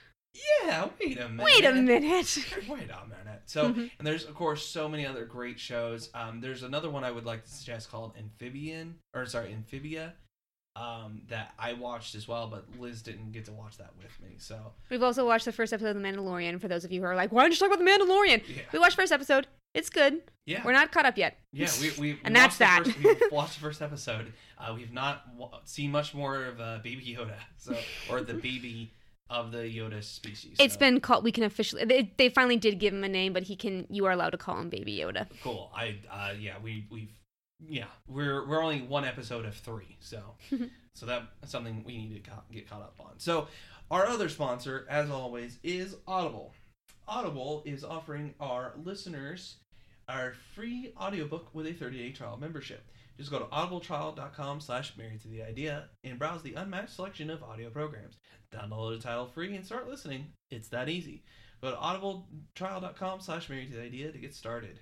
[0.61, 2.39] yeah wait a minute Wait a minute.
[2.69, 3.43] Wait a minute.
[3.47, 6.11] So, and there's of course so many other great shows.
[6.15, 10.13] Um, there's another one I would like to suggest called Amphibian, or sorry, Amphibia,
[10.77, 14.37] um, that I watched as well, but Liz didn't get to watch that with me.
[14.39, 17.07] So, We've also watched the first episode of The Mandalorian for those of you who
[17.07, 18.43] are like, why don't you talk about The Mandalorian?
[18.49, 19.47] yeah, We watched first episode.
[19.75, 20.23] It's good.
[20.47, 21.39] yeah, We're not caught up yet.
[21.53, 21.69] yeah.
[21.81, 22.85] We we we And that's that.
[22.87, 24.33] First, we watched the first episode.
[24.59, 27.77] Uh, we've not wa- seen much more of uh, Baby Yoda, so
[28.11, 28.93] or the baby
[29.31, 30.57] of the Yoda species.
[30.59, 30.81] It's so.
[30.81, 31.23] been called.
[31.23, 31.85] We can officially.
[31.85, 33.87] They, they finally did give him a name, but he can.
[33.91, 35.27] You are allowed to call him Baby Yoda.
[35.43, 35.71] cool.
[35.75, 37.13] I uh yeah, we we've
[37.61, 39.97] yeah, we're we're only one episode of 3.
[40.01, 40.21] So
[40.95, 43.19] so that's something we need to co- get caught up on.
[43.19, 43.49] So
[43.91, 46.55] our other sponsor as always is Audible.
[47.09, 49.57] Audible is offering our listeners
[50.09, 52.87] our free audiobook with a 30-day trial membership.
[53.17, 57.43] Just go to audibletrial.com slash married to the idea and browse the unmatched selection of
[57.43, 58.17] audio programs.
[58.55, 60.27] Download the title free and start listening.
[60.51, 61.25] It's that easy.
[61.63, 64.81] Go to audibletrial.com slash married to the idea to get started.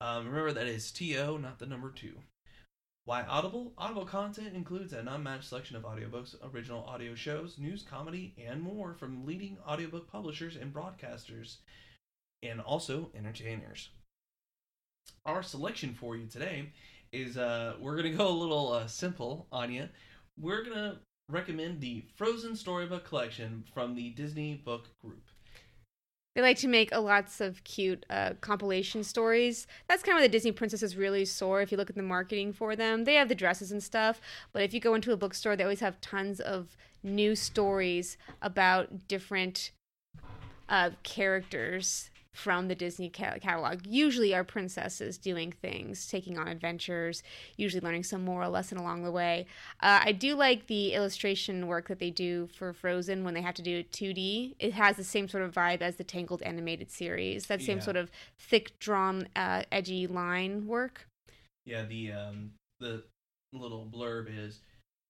[0.00, 2.18] Um, remember that is T-O, not the number two.
[3.04, 3.72] Why Audible?
[3.76, 8.94] Audible content includes an unmatched selection of audiobooks, original audio shows, news, comedy, and more
[8.94, 11.56] from leading audiobook publishers and broadcasters,
[12.44, 13.88] and also entertainers.
[15.26, 16.70] Our selection for you today
[17.10, 19.88] is uh, we're gonna go a little uh, simple on you.
[20.38, 25.31] We're gonna recommend the Frozen Storybook Collection from the Disney Book Group.
[26.34, 29.66] They like to make a lots of cute uh, compilation stories.
[29.88, 31.60] That's kind of where the Disney princesses really soar.
[31.60, 34.20] If you look at the marketing for them, they have the dresses and stuff.
[34.52, 39.08] But if you go into a bookstore, they always have tons of new stories about
[39.08, 39.72] different
[40.68, 43.86] uh, characters from the Disney ca- catalog.
[43.86, 47.22] Usually are princesses doing things, taking on adventures,
[47.56, 49.46] usually learning some moral lesson along the way.
[49.80, 53.54] Uh, I do like the illustration work that they do for Frozen when they have
[53.56, 54.54] to do it 2D.
[54.58, 57.46] It has the same sort of vibe as the Tangled animated series.
[57.46, 57.84] That same Yeah.
[57.84, 61.06] sort of thick drawn, uh, edgy line work.
[61.66, 63.04] Yeah, the um the
[63.52, 64.60] little blurb is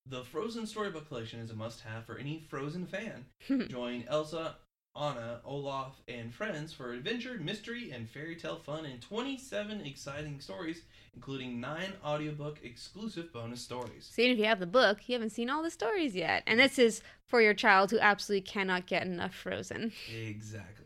[0.06, 3.24] the Frozen Storybook Collection is a must-have for any Frozen fan.
[3.68, 4.56] Join Elsa,
[4.96, 10.82] Anna, Olaf, and friends for adventure, mystery, and fairy tale fun in 27 exciting stories,
[11.14, 14.10] including nine audiobook exclusive bonus stories.
[14.14, 16.42] So even if you have the book, you haven't seen all the stories yet.
[16.46, 19.92] And this is for your child who absolutely cannot get enough Frozen.
[20.28, 20.84] Exactly.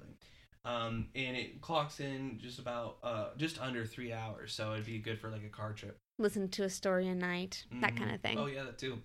[0.65, 4.99] Um, and it clocks in just about uh just under three hours, so it'd be
[4.99, 5.97] good for like a car trip.
[6.19, 7.97] Listen to a story a night, that Mhm.
[7.97, 8.39] kind of thing.
[8.39, 9.01] Oh yeah, that too.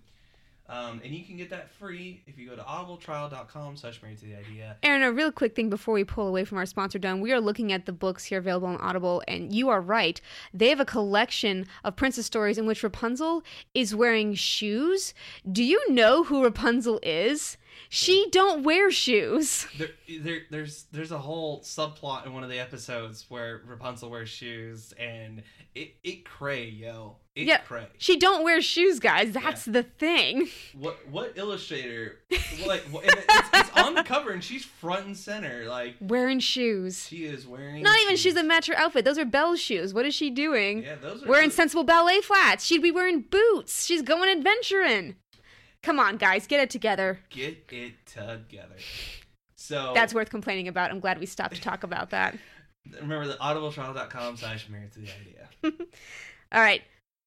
[0.68, 4.26] Um, and you can get that free if you go to audibletrial.com slash married to
[4.26, 4.76] the idea.
[4.82, 7.20] Aaron, a real quick thing before we pull away from our sponsor, Done.
[7.20, 10.20] We are looking at the books here available on Audible, and you are right.
[10.54, 13.42] They have a collection of princess stories in which Rapunzel
[13.74, 15.14] is wearing shoes.
[15.50, 17.58] Do you know who Rapunzel is?
[17.88, 19.66] She don't wear shoes.
[19.78, 19.88] There,
[20.20, 24.92] there, there's there's a whole subplot in one of the episodes where Rapunzel wears shoes
[24.98, 25.42] and
[25.74, 27.58] it it cray yo Yeah.
[27.58, 27.86] cray.
[27.98, 29.32] She don't wear shoes, guys.
[29.32, 30.48] That's the thing.
[30.74, 32.18] What what illustrator
[32.66, 37.06] like it's, it's on the cover and she's front and center like Wearing shoes.
[37.06, 39.04] she is wearing Not even shoes that match her outfit.
[39.04, 39.92] Those are Belle's shoes.
[39.94, 40.82] What is she doing?
[40.82, 42.64] yeah those are wearing those- sensible ballet flats.
[42.64, 43.84] She'd be wearing boots.
[43.86, 45.16] She's going adventuring.
[45.82, 47.20] Come on, guys, get it together.
[47.30, 48.76] get it together.
[49.54, 50.90] So That's worth complaining about.
[50.90, 52.36] I'm glad we stopped to talk about that.
[53.00, 55.48] remember the audibletrial.com slash married to the idea.
[56.52, 56.82] All right.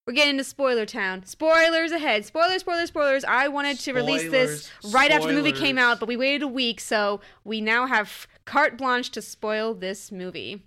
[0.08, 1.26] We're getting into spoiler town.
[1.26, 2.26] Spoilers ahead.
[2.26, 3.24] Spoilers, spoilers, spoilers.
[3.24, 6.44] I wanted to release this Spoilers, right after the movie came out, but we waited
[6.44, 10.62] a week, so we now have carte blanche to spoil this movie.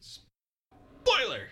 [1.05, 1.49] Spoiler.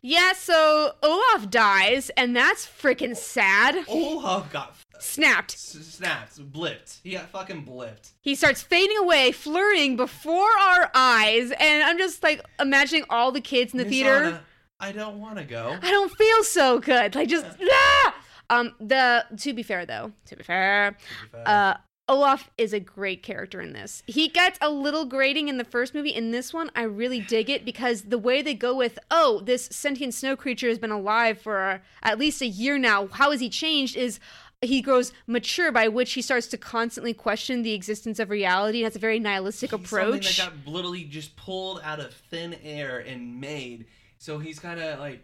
[0.00, 3.84] Yeah, so Olaf dies, and that's freaking sad.
[3.86, 5.52] Olaf got Snapped.
[5.52, 7.00] s- snapped, blipped.
[7.02, 8.12] He got fucking blipped.
[8.22, 13.42] He starts fading away, flirting before our eyes, and I'm just like imagining all the
[13.42, 14.14] kids in the Miss theater.
[14.24, 14.44] Anna,
[14.78, 15.76] I don't want to go.
[15.82, 17.14] I don't feel so good.
[17.14, 18.14] Like just ah!
[18.50, 20.96] um the to be fair though, to be fair,
[21.44, 21.74] uh
[22.08, 24.04] Olaf is a great character in this.
[24.06, 26.14] He gets a little grating in the first movie.
[26.14, 29.68] In this one, I really dig it because the way they go with, oh, this
[29.72, 33.08] sentient snow creature has been alive for at least a year now.
[33.08, 33.96] How has he changed?
[33.96, 34.20] Is
[34.62, 38.84] he grows mature, by which he starts to constantly question the existence of reality and
[38.86, 40.24] has a very nihilistic He's approach.
[40.24, 43.86] Something that got literally just pulled out of thin air and made.
[44.18, 45.22] So he's kind of like,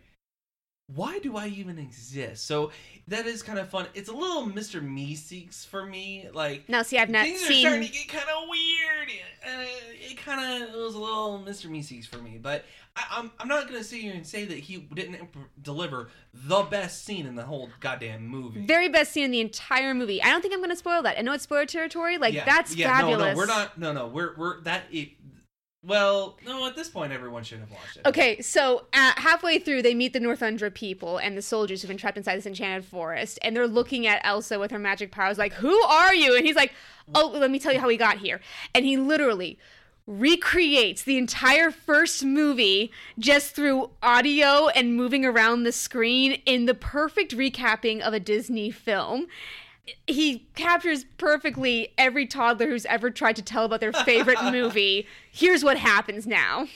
[0.95, 2.47] why do I even exist?
[2.47, 2.71] So
[3.09, 3.87] that is kind of fun.
[3.95, 4.83] It's a little Mr.
[4.83, 6.29] Meeseeks for me.
[6.33, 7.67] Like now, see, I've not things are seen.
[7.67, 9.09] starting to get kind of weird.
[9.45, 9.65] Uh,
[10.11, 11.71] it kind of was a little Mr.
[11.71, 12.65] Meeseeks for me, but
[12.95, 16.63] I, I'm I'm not gonna sit here and say that he didn't imp- deliver the
[16.63, 18.67] best scene in the whole goddamn movie.
[18.67, 20.23] Very best scene in the entire movie.
[20.23, 21.19] I don't think I'm going to spoil that.
[21.19, 22.19] I know it's spoiler territory.
[22.19, 23.21] Like Yeah, that's yeah, fabulous.
[23.21, 23.79] No, no, we're not.
[23.79, 24.85] No, no, we're we're that.
[24.91, 25.11] It,
[25.85, 28.07] well, no, at this point, everyone should have watched it.
[28.07, 32.17] Okay, so halfway through, they meet the Northuldra people and the soldiers who've been trapped
[32.17, 35.77] inside this enchanted forest, and they're looking at Elsa with her magic powers, like, "Who
[35.83, 36.73] are you?" And he's like,
[37.15, 38.41] "Oh, let me tell you how we got here."
[38.75, 39.59] And he literally
[40.07, 46.75] recreates the entire first movie just through audio and moving around the screen in the
[46.75, 49.27] perfect recapping of a Disney film.
[50.07, 55.07] He captures perfectly every toddler who's ever tried to tell about their favorite movie.
[55.31, 56.69] Here's what happens now.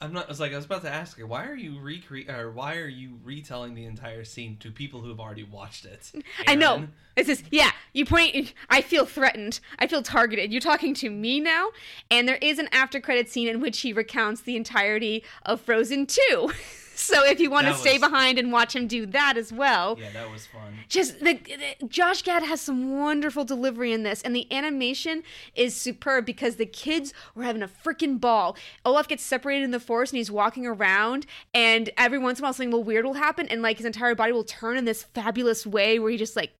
[0.00, 0.26] I'm not.
[0.26, 2.76] I was like, I was about to ask her, why are you recre or why
[2.76, 6.10] are you retelling the entire scene to people who've already watched it?
[6.48, 6.88] I know.
[7.16, 7.70] It's just yeah.
[7.92, 8.54] You point.
[8.70, 9.60] I feel threatened.
[9.78, 10.50] I feel targeted.
[10.52, 11.68] You're talking to me now.
[12.10, 16.06] And there is an after credit scene in which he recounts the entirety of Frozen
[16.06, 16.52] Two.
[16.94, 19.96] So if you want to stay was- behind and watch him do that as well,
[19.98, 20.74] Yeah, that was fun.
[20.90, 21.32] just the,
[21.80, 25.22] the- Josh Gad has some wonderful delivery in this, and the animation
[25.54, 28.58] is superb because the kids were having a freaking ball.
[28.84, 32.46] Olaf gets separated in the forest and he's walking around, and every once in a
[32.46, 35.66] while something weird will happen, and like his entire body will turn in this fabulous
[35.66, 36.52] way where he just like,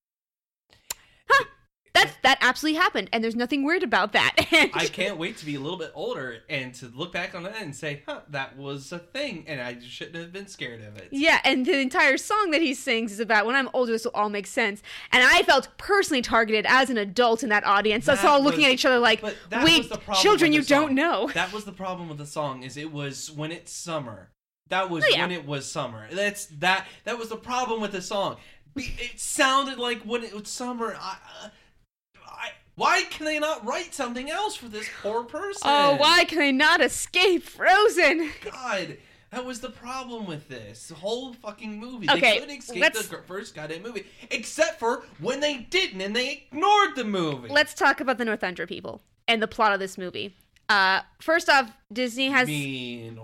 [1.28, 1.44] huh.
[1.94, 4.34] That's, that absolutely happened, and there's nothing weird about that.
[4.52, 7.42] And I can't wait to be a little bit older and to look back on
[7.42, 10.96] that and say, huh, that was a thing, and I shouldn't have been scared of
[10.96, 11.08] it.
[11.10, 14.12] Yeah, and the entire song that he sings is about when I'm older, this will
[14.12, 14.82] all make sense.
[15.12, 18.08] And I felt personally targeted as an adult in that audience.
[18.08, 20.62] Us That all looking was- at each other like, wait, was the problem children you
[20.62, 21.28] don't know.
[21.34, 24.30] That was the problem with the song is it was when it's summer.
[24.68, 25.20] That was Oh, yeah.
[25.22, 26.06] when it was summer.
[26.10, 26.86] That's that.
[27.04, 28.36] That was the problem with the song.
[28.76, 30.96] It sounded like when it was summer.
[30.98, 31.48] I, uh,
[32.26, 35.62] I, why can they not write something else for this poor person?
[35.64, 38.30] Oh, why can they not escape Frozen?
[38.42, 38.96] God,
[39.30, 42.08] that was the problem with this whole fucking movie.
[42.08, 46.16] Okay, they couldn't escape let's- the first goddamn movie, except for when they didn't and
[46.16, 47.48] they ignored the movie.
[47.48, 50.34] Let's talk about the Northuldra people and the plot of this movie.
[50.68, 52.48] Uh, first off, Disney has.
[52.48, 53.18] mean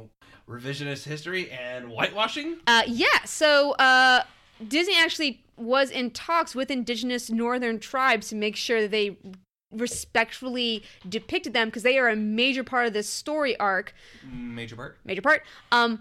[0.48, 2.56] revisionist history and whitewashing.
[2.66, 4.22] Uh, yeah, so uh,
[4.66, 9.16] Disney actually was in talks with indigenous northern tribes to make sure that they
[9.70, 13.94] respectfully depicted them because they are a major part of this story arc.
[14.32, 14.98] Major part.
[15.04, 15.42] major part.
[15.70, 16.00] Um,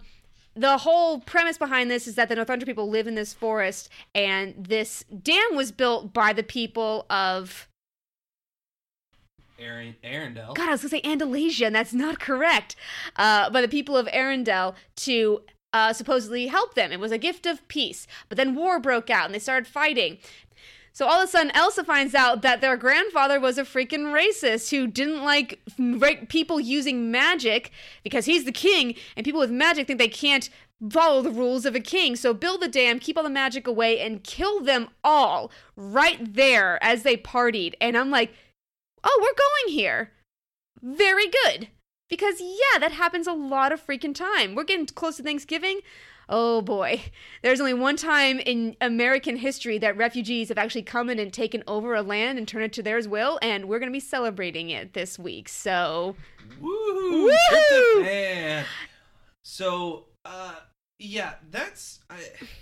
[0.55, 4.55] the whole premise behind this is that the Northuldra people live in this forest, and
[4.58, 7.68] this dam was built by the people of
[9.60, 10.55] Aaron Arendelle.
[10.55, 10.70] God.
[10.70, 12.76] I was gonna say Andalasia, and that's not correct.
[13.16, 15.41] Uh, by the people of Arendelle to
[15.74, 16.91] uh, supposedly help them.
[16.91, 20.18] It was a gift of peace, but then war broke out, and they started fighting.
[20.93, 24.72] So all of a sudden, Elsa finds out that their grandfather was a freaking racist
[24.72, 25.59] who didn't like
[26.28, 27.72] people using magic
[28.03, 30.49] because he's the king, and people with magic think they can't
[30.89, 32.15] follow the rules of a king.
[32.15, 36.84] So build the dam, keep all the magic away, and kill them all right there
[36.84, 37.76] as they partied.
[37.80, 38.34] And I'm like,
[39.03, 40.11] oh, we're going here.
[40.82, 41.68] Very good.
[42.10, 44.55] Because, yeah, that happens a lot of freaking time.
[44.55, 45.82] We're getting close to Thanksgiving.
[46.30, 47.03] Oh boy.
[47.41, 51.64] There's only one time in American history that refugees have actually come in and taken
[51.68, 54.70] over a land and turned it to theirs will, and we're going to be celebrating
[54.70, 55.47] it this week.
[55.47, 56.16] So!
[56.62, 58.01] Woohoo!
[58.01, 58.66] Man.
[59.43, 60.55] So, uh,
[60.99, 62.18] yeah, that's I.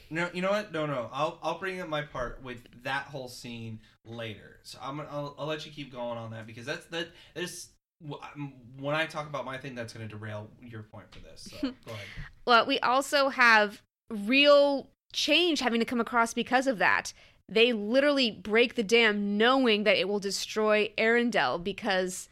[0.09, 0.71] No, you know what?
[0.71, 1.09] No, no.
[1.11, 4.59] I'll I'll bring up my part with that whole scene later.
[4.63, 7.69] So I'm gonna I'll, I'll let you keep going on that because that's that there's
[8.11, 11.49] Um, when I talk about my thing that's gonna derail your point for this.
[11.51, 12.05] So go ahead.
[12.45, 17.13] well, we also have real change having to come across because of that.
[17.47, 22.27] They literally break the dam knowing that it will destroy Arendelle because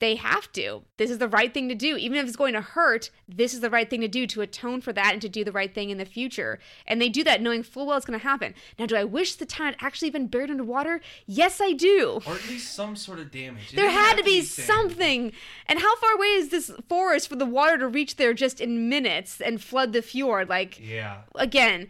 [0.00, 0.82] they have to.
[0.96, 1.96] This is the right thing to do.
[1.96, 4.80] Even if it's going to hurt, this is the right thing to do to atone
[4.80, 6.58] for that and to do the right thing in the future.
[6.86, 8.54] And they do that knowing full well it's going to happen.
[8.78, 11.00] Now, do I wish the town had actually been buried underwater?
[11.26, 12.20] Yes, I do.
[12.26, 13.72] Or at least some sort of damage.
[13.72, 14.66] It There had to be sand.
[14.66, 15.32] something.
[15.66, 18.88] And how far away is this forest for the water to reach there just in
[18.88, 20.48] minutes and flood the fjord?
[20.48, 21.22] Like, Yeah.
[21.34, 21.88] again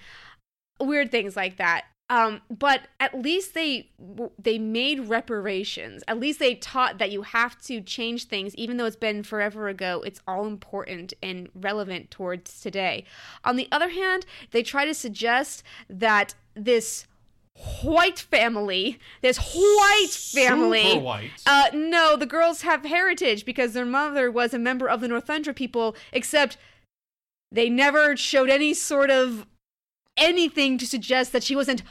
[0.81, 3.89] weird things like that um but at least they
[4.39, 8.85] they made reparations at least they taught that you have to change things even though
[8.85, 13.05] it's been forever ago it's all important and relevant towards today
[13.45, 17.07] on the other hand they try to suggest that this
[17.83, 21.31] white family this white family Super white.
[21.47, 25.55] uh, no, the girls have heritage because their mother was a member of the Northuldra
[25.55, 26.57] people, except
[27.53, 29.47] they never showed any sort of
[30.17, 31.83] anything to suggest that she wasn't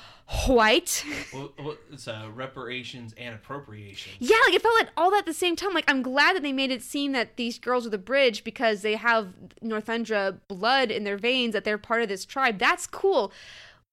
[0.47, 1.03] white.
[1.33, 4.13] well, well, it's uh, reparations and appropriation.
[4.19, 5.73] yeah, like it felt like all that at the same time.
[5.73, 8.81] Like I'm glad that they made it seem that these girls are the bridge because
[8.81, 12.59] they have Northuldra blood in their veins, that they're part of this tribe.
[12.59, 13.31] That's cool.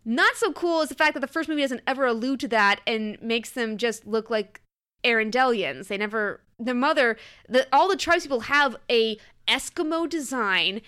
[0.05, 2.81] Not so cool is the fact that the first movie doesn't ever allude to that
[2.87, 4.62] and makes them just look like
[5.05, 5.89] Arendellians.
[5.89, 7.16] They never their mother
[7.49, 9.18] the all the tribes people have a
[9.49, 10.81] Eskimo design,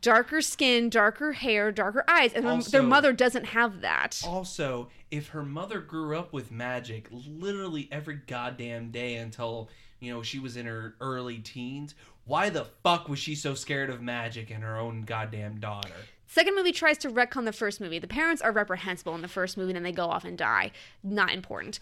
[0.00, 4.22] darker skin, darker hair, darker eyes, and their- Also- their mother doesn't have that.
[4.26, 9.68] Also, if her mother grew up with magic literally every goddamn day until,
[9.98, 13.90] you know, she was in her early teens, why the fuck was she so scared
[13.90, 15.90] of magic and her own goddamn daughter?
[16.26, 17.98] Second movie tries to retcon the first movie.
[17.98, 20.70] The parents are reprehensible in the first movie, and then they go off and die.
[21.02, 21.80] Not important.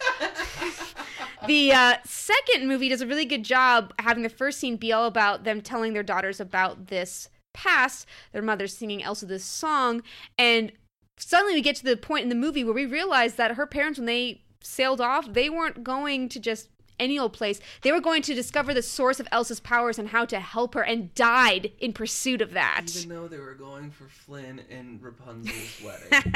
[1.47, 5.05] the uh, second movie does a really good job having the first scene be all
[5.05, 10.01] about them telling their daughters about this past, their mother singing Elsa this song,
[10.37, 10.71] and
[11.17, 13.99] suddenly we get to the point in the movie where we realize that her parents,
[13.99, 16.69] when they sailed off, they weren't going to just
[16.99, 17.61] any old place.
[17.81, 20.81] They were going to discover the source of Elsa's powers and how to help her,
[20.81, 22.87] and died in pursuit of that.
[22.95, 26.33] Even though they were going for Flynn and Rapunzel's wedding,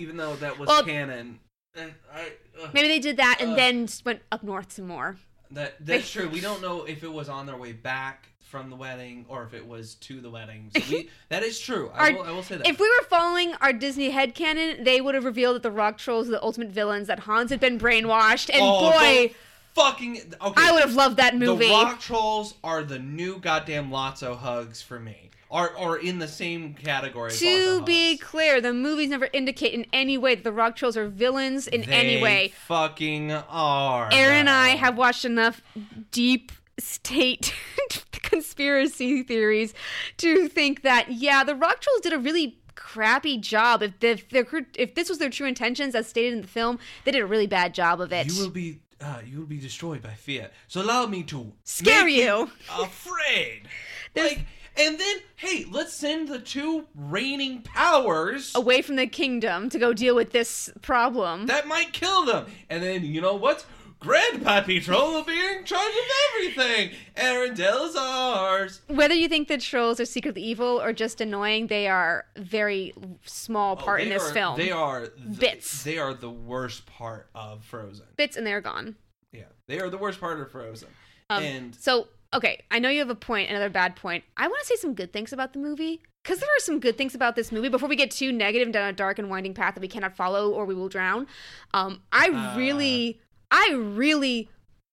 [0.00, 1.40] even though that was Well- canon,
[1.76, 2.32] I,
[2.62, 2.70] ugh.
[2.72, 3.56] Maybe they did that and Ugh.
[3.56, 5.16] then went up north some more.
[5.50, 6.28] that that's true.
[6.28, 9.52] We don't know if it was on their way back from the wedding or if
[9.54, 10.70] it was to the wedding.
[10.76, 11.90] So we, that is true.
[11.94, 12.66] I Our- will, I will say that.
[12.68, 16.28] If we were following our Disney headcanon, they would have revealed that the rock trolls
[16.28, 19.34] are the ultimate villains, that Hans had been brainwashed, and Oh, boy,
[19.74, 20.62] fucking okay.
[20.62, 21.66] I would have loved that movie.
[21.66, 25.30] The rock trolls are the new goddamn Lotso hugs for me.
[25.50, 27.30] Are are in the same category.
[27.30, 28.22] to be hugs.
[28.28, 31.84] clear, the movies never indicate in any way that the rock trolls are villains in
[31.84, 32.52] any way.
[32.66, 34.08] fucking are.
[34.12, 35.62] Aaron and I have watched enough
[36.10, 37.54] deep state
[38.24, 39.74] conspiracy theories
[40.18, 43.82] to think that yeah, the rock trolls did a really crappy job.
[43.82, 47.12] If the, if, if this was their true intentions as stated in the film, they
[47.12, 48.26] did a really bad job of it.
[48.32, 48.80] You will be.
[49.00, 50.50] Uh, you will be destroyed by fear.
[50.68, 52.50] So allow me to Scare you.
[52.80, 53.68] afraid.
[54.16, 54.46] Like,
[54.76, 59.92] and then hey, let's send the two reigning powers away from the kingdom to go
[59.92, 61.46] deal with this problem.
[61.46, 62.46] that might kill them.
[62.70, 63.66] And then you know what?
[64.04, 66.90] Grand Pabbie Troll will be in charge of everything.
[67.16, 68.80] Arendelle is ours.
[68.88, 72.92] Whether you think the trolls are secretly evil or just annoying, they are a very
[73.24, 74.56] small part Oh, in this are- film.
[74.58, 75.84] They are the, Bits.
[75.84, 78.04] They are the worst part of Frozen.
[78.16, 78.96] Bits and they're gone.
[79.32, 80.88] Yeah, they are the worst part of Frozen.
[81.30, 84.24] Um, and So, okay, I know you have a point, another bad point.
[84.36, 86.02] I want to say some good things about the movie.
[86.22, 88.72] Because there are some good things about this movie before we get too negative and
[88.72, 91.26] down a dark and winding path that we cannot follow or we will drown.
[91.74, 92.56] Um, I Uh.
[92.56, 93.20] really,
[93.56, 94.48] I really,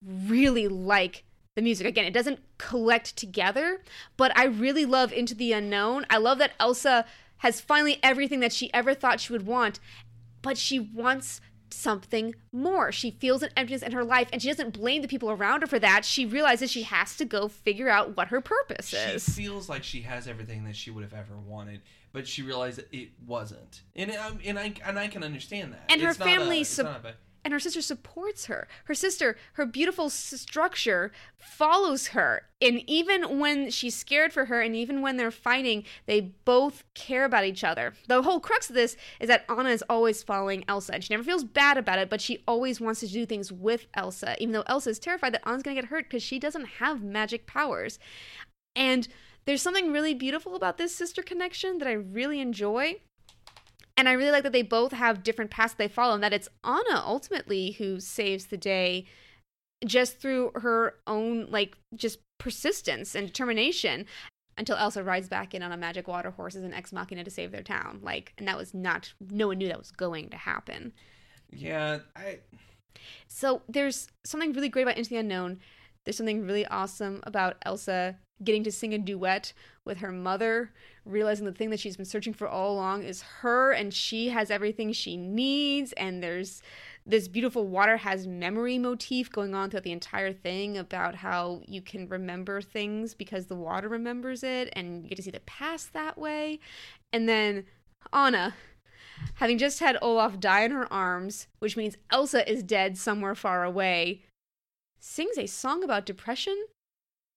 [0.06, 1.24] really like
[1.56, 1.88] the music.
[1.88, 3.82] Again, it doesn't collect together,
[4.18, 6.06] but I really love Into the Unknown.
[6.12, 7.06] I love that Elsa
[7.38, 9.80] has finally everything that she ever thought she would want,
[10.44, 11.42] but she wants
[11.72, 12.92] something more.
[12.92, 15.68] She feels an emptiness in her life and she doesn't blame the people around her
[15.68, 16.06] for that.
[16.06, 19.24] She realizes she has to go figure out what her purpose is.
[19.24, 21.82] she feels like she has everything that she would have ever wanted,
[22.14, 23.82] but she realized it wasn't.
[23.96, 25.86] And I, and I and I can understand that.
[25.90, 28.68] And her It's not a- family sup- not a and her sister supports her.
[28.86, 32.44] Her sister, her beautiful structure, follows her.
[32.62, 37.26] And even when she's scared for her, and even when they're fighting, they both care
[37.26, 37.94] about each other.
[38.08, 41.24] The whole crux of this is that Anna is always following Elsa, and she never
[41.24, 44.64] feels bad about it, but she always wants to do things with Elsa, even though
[44.68, 47.98] Elsa is terrified that Anna's gonna get hurt because she doesn't have magic powers.
[48.76, 49.08] And
[49.46, 53.02] there's something really beautiful about this sister connection that I really enjoy.
[54.02, 56.50] And I really like that they both have different paths they follow, and that it's
[56.64, 59.06] Anna ultimately who saves the day
[59.86, 64.08] just through her own, like, just persistence and determination
[64.58, 67.30] until Elsa rides back in on a magic water horse as an ex machina to
[67.30, 68.00] save their town.
[68.02, 70.94] Like, and that was not, no one knew that was going to happen.
[71.52, 72.40] Yeah, I
[73.28, 75.60] So there's something really great about Into the Unknown.
[76.06, 79.54] There's something really awesome about Elsa getting to sing a duet
[79.92, 80.72] with her mother,
[81.04, 84.50] realizing the thing that she's been searching for all along is her and she has
[84.50, 85.92] everything she needs.
[85.94, 86.62] And there's
[87.06, 91.82] this beautiful water has memory motif going on throughout the entire thing about how you
[91.82, 95.92] can remember things because the water remembers it and you get to see the past
[95.92, 96.62] that way.
[97.12, 97.66] And then
[98.14, 98.56] Anna,
[99.36, 103.66] having just had Olaf die in her arms, which means Elsa is dead somewhere far
[103.66, 104.22] away,
[105.02, 106.56] sings a song about depression,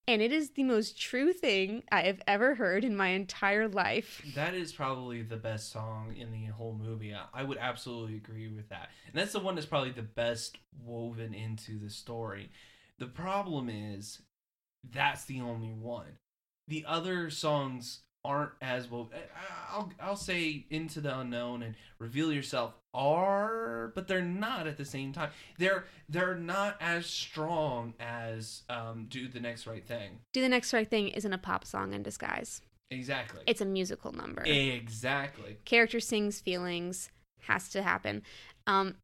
[0.07, 4.21] and it is the most true thing I have ever heard in my entire life.
[4.35, 7.15] that is probably the best song in the whole movie.
[7.33, 8.89] I, would absolutely agree with that.
[9.07, 12.49] And that's the one that's probably the best woven into the story.
[12.99, 14.21] The problem is
[14.91, 16.19] that's the only one.
[16.67, 19.11] The other songs aren't as well.
[19.13, 19.17] Eh,
[19.69, 24.85] I'll I'll say into the unknown and reveal yourself are, but they're not at the
[24.85, 25.29] same time.
[25.59, 30.19] They're they're not as strong as um, do the next right thing.
[30.33, 32.61] Do the Next Right Thing isn't a pop song in disguise.
[32.91, 33.41] Exactly.
[33.45, 34.43] It's a musical number.
[34.43, 35.57] exactly.
[35.65, 37.09] Character sings feelings,
[37.41, 38.21] has to happen.
[38.67, 38.95] Um,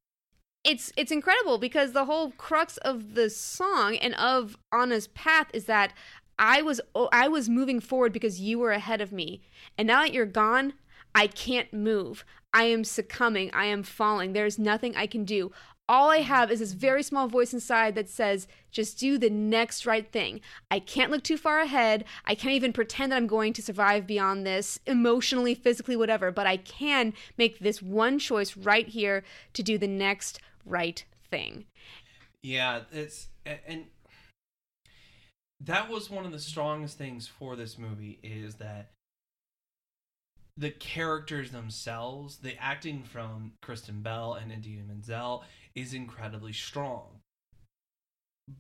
[0.64, 5.66] it's it's incredible because the whole crux of the song and of Anna's path is
[5.66, 5.94] that
[6.38, 9.42] I was oh, I was moving forward because you were ahead of me,
[9.78, 10.74] and now that you're gone,
[11.14, 12.26] I can't move.
[12.54, 13.52] I am succumbing.
[13.54, 14.34] I am falling.
[14.34, 15.52] There's nothing I can do.
[15.90, 19.86] All I have is this very small voice inside that says, just do the next
[19.86, 20.40] right thing.
[20.70, 22.06] I can't look too far ahead.
[22.24, 26.48] I can't even pretend that I'm going to survive beyond this, emotionally, physically, whatever, but
[26.48, 31.66] I can make this one choice right here to do the next right thing.
[32.42, 33.86] Yeah, it's and
[35.60, 38.92] that was one of the strongest things for this movie is that
[40.62, 45.44] the characters themselves, the acting from Kristen Bell and Idina Menzel
[45.74, 47.20] is incredibly strong.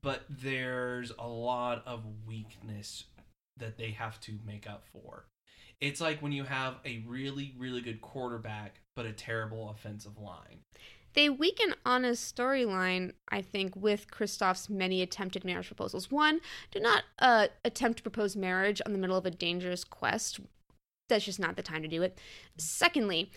[0.01, 3.05] but there's a lot of weakness
[3.57, 5.25] that they have to make up for.
[5.79, 10.59] It's like when you have a really, really good quarterback, but a terrible offensive line.
[11.13, 16.09] They weaken Anna's storyline, I think, with Kristoff's many attempted marriage proposals.
[16.09, 16.39] One,
[16.71, 20.39] do not uh, attempt to propose marriage on the middle of a dangerous quest.
[21.11, 22.17] That's just not the time to do it.
[22.57, 23.31] Secondly,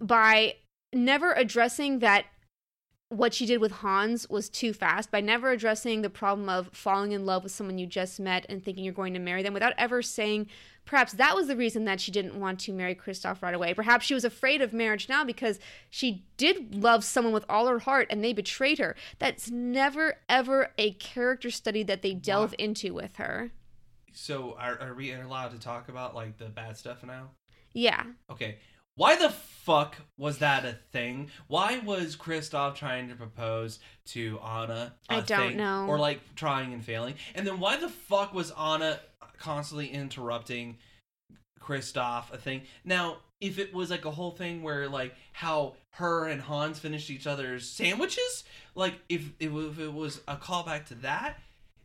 [0.00, 0.56] by
[0.92, 2.26] never addressing that
[3.10, 7.10] what she did with Hans was too fast by never addressing the problem of falling
[7.10, 9.72] in love with someone you just met and thinking you're going to marry them without
[9.76, 10.46] ever saying
[10.84, 13.74] perhaps that was the reason that she didn't want to marry Kristoff right away.
[13.74, 15.58] Perhaps she was afraid of marriage now because
[15.90, 18.94] she did love someone with all her heart and they betrayed her.
[19.18, 23.50] That's never ever a character study that they delve into with her.
[24.12, 27.30] So are, are we allowed to talk about like the bad stuff now?
[27.72, 28.04] Yeah.
[28.30, 28.58] Okay.
[28.96, 31.30] Why the fuck was that a thing?
[31.46, 34.94] Why was Kristoff trying to propose to Anna?
[35.08, 35.56] I don't thing?
[35.56, 35.86] know.
[35.86, 37.14] Or like trying and failing?
[37.34, 39.00] And then why the fuck was Anna
[39.38, 40.78] constantly interrupting
[41.60, 42.62] Kristoff a thing?
[42.84, 47.10] Now, if it was like a whole thing where like how her and Hans finished
[47.10, 48.44] each other's sandwiches,
[48.74, 51.38] like if it, if it was a callback to that,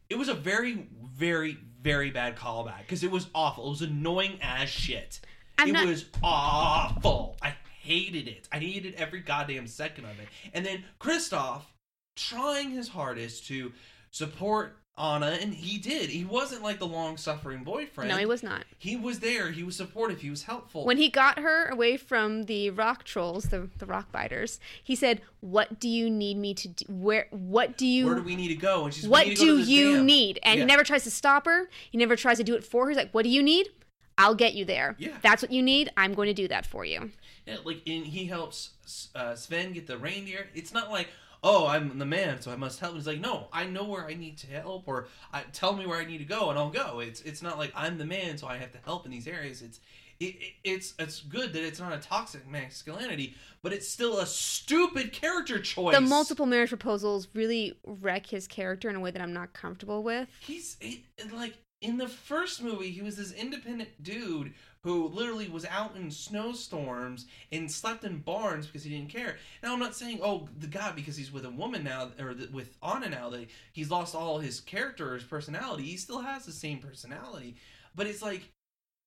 [0.09, 3.67] it was a very, very, very bad callback because it was awful.
[3.67, 5.19] It was annoying as shit.
[5.57, 7.37] I'm it not- was awful.
[7.41, 8.47] I hated it.
[8.51, 10.27] I hated every goddamn second of it.
[10.53, 11.61] And then Kristoff
[12.15, 13.71] trying his hardest to
[14.11, 16.09] support Anna, and he did.
[16.09, 18.09] He wasn't like the long suffering boyfriend.
[18.09, 18.63] No, he was not.
[18.77, 19.51] He was there.
[19.51, 20.21] He was supportive.
[20.21, 20.85] He was helpful.
[20.85, 25.21] When he got her away from the rock trolls, the, the rock biters, he said,
[25.41, 26.85] "What do you need me to do?
[26.87, 27.27] Where?
[27.31, 28.05] What do you?
[28.05, 28.85] Where do we need to go?
[28.85, 30.63] And she's, what need to go do you dam." need?" And Yeah.
[30.63, 31.69] he never tries to stop her.
[31.91, 32.89] He never tries to do it for her.
[32.91, 33.67] He's like, "What do you need?
[34.17, 34.95] I'll get you there.
[34.97, 35.17] Yeah.
[35.21, 35.91] That's what you need.
[35.97, 37.11] I'm going to do that for you."
[37.45, 38.71] Yeah, like and he helps
[39.13, 40.47] uh, Sven get the reindeer.
[40.55, 41.09] It's not like
[41.45, 42.95] oh I'm the man so I must help.
[42.95, 45.99] He's like no I know where I need to help or I, tell me where
[45.99, 46.99] I need to go and I'll go.
[46.99, 49.61] It's it's not like I'm the man so I have to help in these areas.
[49.61, 49.79] It's
[50.19, 54.25] it, it, it's it's good that it's not a toxic masculinity, but it's still a
[54.25, 55.95] stupid character choice.
[55.95, 60.03] The multiple marriage proposals really wreck his character in a way that I'm not comfortable
[60.03, 60.27] with.
[60.39, 60.77] He's
[61.33, 64.53] like in the first movie, he was this independent dude
[64.85, 69.37] who literally was out in snowstorms and slept in barns because he didn't care.
[69.63, 72.77] Now, I'm not saying, oh, the guy because he's with a woman now or with
[72.83, 75.85] Anna now that he's lost all his character, or his personality.
[75.85, 77.55] He still has the same personality,
[77.95, 78.51] but it's like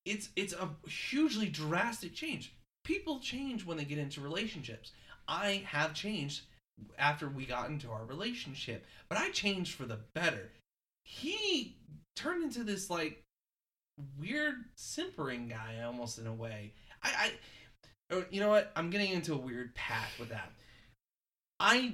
[0.03, 2.53] it's it's a hugely drastic change.
[2.83, 4.91] People change when they get into relationships.
[5.29, 6.41] I have changed
[6.97, 10.51] after we got into our relationship, but I changed for the better.
[11.05, 11.77] He
[12.17, 13.23] turned into this like
[14.19, 16.73] weird simpering guy almost in a way.
[17.03, 17.31] I,
[18.11, 18.71] I you know what?
[18.75, 20.51] I'm getting into a weird path with that.
[21.59, 21.93] I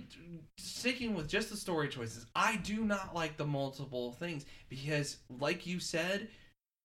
[0.58, 2.26] sticking with just the story choices.
[2.36, 6.28] I do not like the multiple things because, like you said,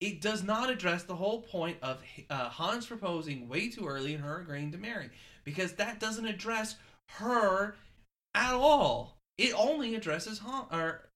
[0.00, 4.24] it does not address the whole point of uh, Hans proposing way too early and
[4.24, 5.10] her agreeing to marry
[5.44, 6.76] because that doesn't address
[7.10, 7.74] her
[8.34, 9.18] at all.
[9.36, 11.10] It only addresses Han or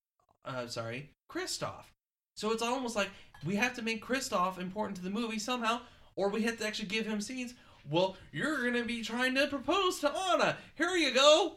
[0.44, 1.84] uh, sorry, Kristoff.
[2.36, 3.10] So it's almost like
[3.44, 5.80] we have to make Kristoff important to the movie somehow,
[6.16, 7.54] or we have to actually give him scenes.
[7.90, 10.56] Well, you're gonna be trying to propose to Anna.
[10.74, 11.56] Here you go.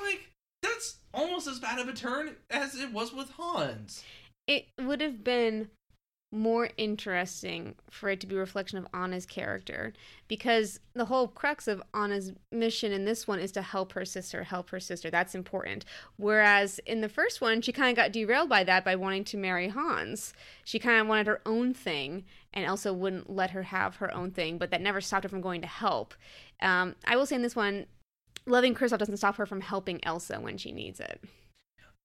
[0.00, 0.30] Like
[0.62, 4.02] that's almost as bad of a turn as it was with Hans.
[4.46, 5.70] It would have been
[6.34, 9.92] more interesting for it to be a reflection of Anna's character
[10.28, 14.44] because the whole crux of Anna's mission in this one is to help her sister,
[14.44, 15.10] help her sister.
[15.10, 15.84] That's important.
[16.16, 19.36] Whereas in the first one, she kind of got derailed by that by wanting to
[19.36, 20.34] marry Hans.
[20.64, 24.30] She kind of wanted her own thing and Elsa wouldn't let her have her own
[24.30, 26.14] thing, but that never stopped her from going to help.
[26.60, 27.86] Um, I will say in this one,
[28.46, 31.22] loving Kristoff doesn't stop her from helping Elsa when she needs it.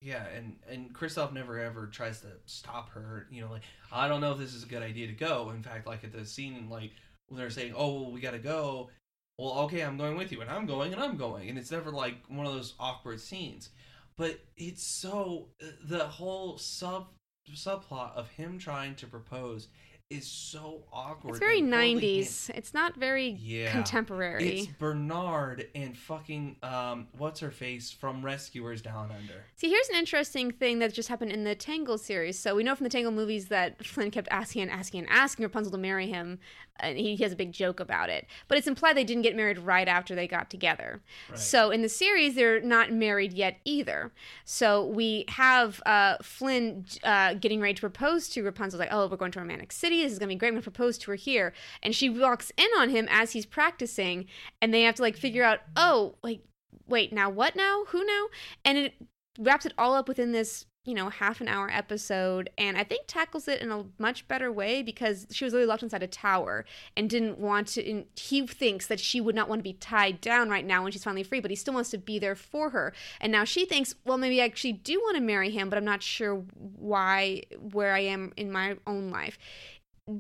[0.02, 3.28] Yeah, and and Kristoff never ever tries to stop her.
[3.30, 5.52] You know, like I don't know if this is a good idea to go.
[5.54, 6.92] In fact, like at the scene, like
[7.28, 8.90] when they're saying, "Oh, well, we got to go,"
[9.38, 11.92] well, okay, I'm going with you, and I'm going, and I'm going, and it's never
[11.92, 13.70] like one of those awkward scenes.
[14.18, 17.08] But it's so uh, the whole sub
[17.54, 19.68] subplot of him trying to propose
[20.10, 21.32] is so awkward.
[21.32, 22.50] It's very and poorly hand- 90s.
[22.56, 23.72] It's not very Yeah.
[23.72, 24.62] contemporary.
[24.62, 29.46] It's Bernard and fucking um, what's her face from Rescuers Down Under.
[29.56, 32.40] See, here's an interesting thing that just happened in the Tangle series.
[32.40, 35.44] So we know from the Tangle movies that Flynn kept asking and asking and asking
[35.44, 36.40] Rapunzel to marry him,
[36.80, 38.26] and he, he has a big joke about it.
[38.48, 41.02] But it's implied they didn't get married right after they got together.
[41.30, 41.38] Right.
[41.38, 44.12] So in the series, they're not married yet either.
[44.44, 49.18] So we have uh, Flynn uh, getting ready to propose to Rapunzel, like, oh, we're
[49.18, 49.99] going to Romantic City.
[50.04, 50.50] This is to be great.
[50.50, 51.54] I'm to propose to her here.
[51.82, 54.26] And she walks in on him as he's practicing,
[54.62, 56.42] and they have to like figure out, oh, like,
[56.88, 57.86] wait, now what now?
[57.90, 58.28] Who now?
[58.66, 58.94] And it
[59.38, 63.04] wraps it all up within this you know, half an hour episode, and I think
[63.06, 66.66] tackles it in a much better way because she was really locked inside a tower
[66.98, 67.88] and didn't want to.
[67.88, 70.92] And he thinks that she would not want to be tied down right now when
[70.92, 72.92] she's finally free, but he still wants to be there for her.
[73.22, 75.86] And now she thinks, well, maybe I actually do want to marry him, but I'm
[75.86, 79.38] not sure why, where I am in my own life.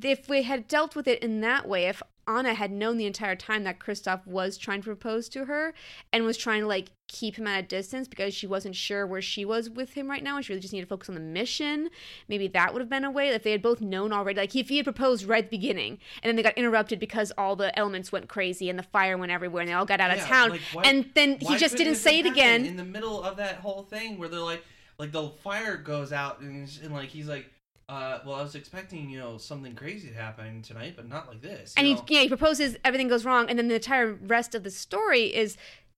[0.04, 3.36] If we had dealt with it in that way, if Anna had known the entire
[3.36, 5.74] time that Kristoff was trying to propose to her
[6.14, 9.22] and was trying to like keep him at a distance because she wasn't sure where
[9.22, 11.22] she was with him right now and she really just needed to focus on the
[11.22, 11.90] mission.
[12.28, 14.40] Maybe that would have been a way if they had both known already.
[14.40, 17.32] Like if he had proposed right at the beginning and then they got interrupted because
[17.36, 20.12] all the elements went crazy and the fire went everywhere and they all got out
[20.16, 20.50] of town.
[20.52, 22.64] like, why- and then he just didn't say it again.
[22.64, 24.64] in the middle of that whole thing where they're like,
[25.00, 27.50] like the fire goes out and, and like he's like,
[27.90, 31.42] uh, well, I was expecting you know something crazy to happen tonight, but not like
[31.42, 31.74] this.
[31.76, 32.06] and he know?
[32.08, 35.58] yeah he proposes everything goes wrong and then the entire rest of the story is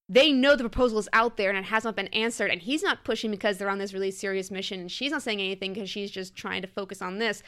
[0.09, 2.81] they know the proposal is out there and it has not been answered and he's
[2.83, 5.89] not pushing because they're on this really serious mission and she's not saying anything because
[5.89, 7.43] she's just trying to focus on this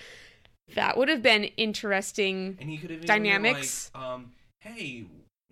[0.75, 3.91] that would have been interesting and he could have dynamics.
[3.93, 5.05] Like, um, hey,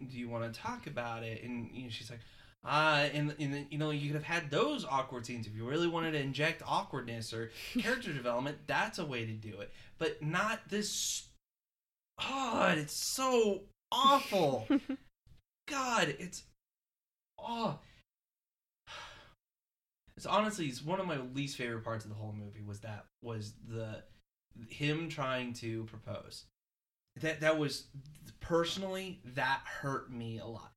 [0.10, 1.44] do you want to talk about it?
[1.44, 2.20] And you know, she's like,
[2.64, 5.88] uh, and, and you know, you could have had those awkward scenes if you really
[5.88, 8.58] wanted to inject awkwardness or character development.
[8.68, 11.28] That's a way to do it, but not this.
[12.20, 14.68] God, it's so awful.
[15.68, 16.44] God, it's
[17.40, 17.80] oh.
[20.16, 23.06] It's honestly it's one of my least favorite parts of the whole movie was that
[23.24, 24.04] was the
[24.68, 26.46] him trying to propose.
[27.22, 27.88] That that was
[28.40, 30.74] personally that hurt me a lot.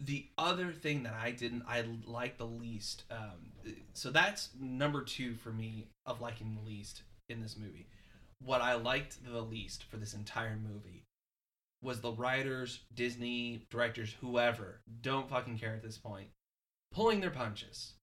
[0.00, 3.52] The other thing that I didn't I like the least, um,
[3.92, 7.86] so that's number two for me of liking the least in this movie.
[8.44, 11.04] What I liked the least for this entire movie
[11.82, 16.28] was the writers, Disney directors, whoever don't fucking care at this point,
[16.92, 17.94] pulling their punches.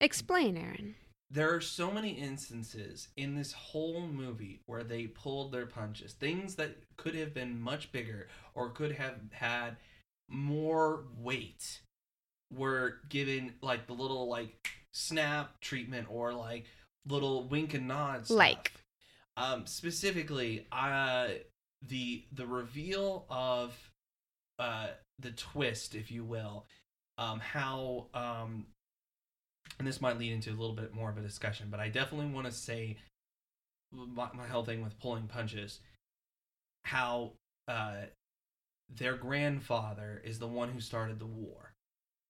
[0.00, 0.96] Explain aaron.
[1.30, 6.12] There are so many instances in this whole movie where they pulled their punches.
[6.14, 9.76] Things that could have been much bigger or could have had
[10.28, 11.80] more weight
[12.54, 16.64] were given like the little like snap treatment or like
[17.06, 18.30] little wink and nods.
[18.30, 18.72] Like?
[19.38, 21.28] um specifically uh
[21.86, 23.72] the the reveal of
[24.58, 24.88] uh
[25.20, 26.66] the twist if you will
[27.18, 28.66] um how um
[29.78, 32.32] and this might lead into a little bit more of a discussion, but I definitely
[32.32, 32.96] want to say
[33.92, 35.78] my, my whole thing with pulling punches,
[36.84, 37.32] how
[37.68, 38.06] uh,
[38.88, 41.72] their grandfather is the one who started the war.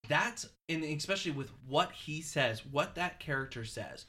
[0.09, 4.06] That's and especially with what he says, what that character says.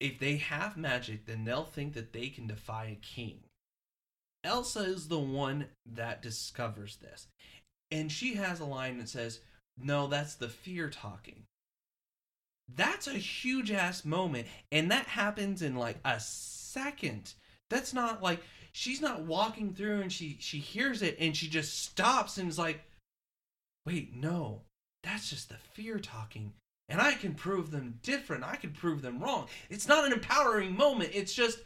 [0.00, 3.40] If they have magic, then they'll think that they can defy a king.
[4.42, 7.28] Elsa is the one that discovers this.
[7.90, 9.40] And she has a line that says,
[9.78, 11.44] No, that's the fear talking
[12.76, 17.34] that's a huge ass moment and that happens in like a second
[17.68, 18.40] that's not like
[18.74, 22.58] she's not walking through and she she hears it and she just stops and is
[22.58, 22.82] like
[23.86, 24.60] wait no
[25.04, 26.52] that's just the fear talking.
[26.88, 28.44] And i can prove them different.
[28.44, 29.46] I can prove them wrong.
[29.70, 31.10] It's not an empowering moment.
[31.14, 31.58] It's just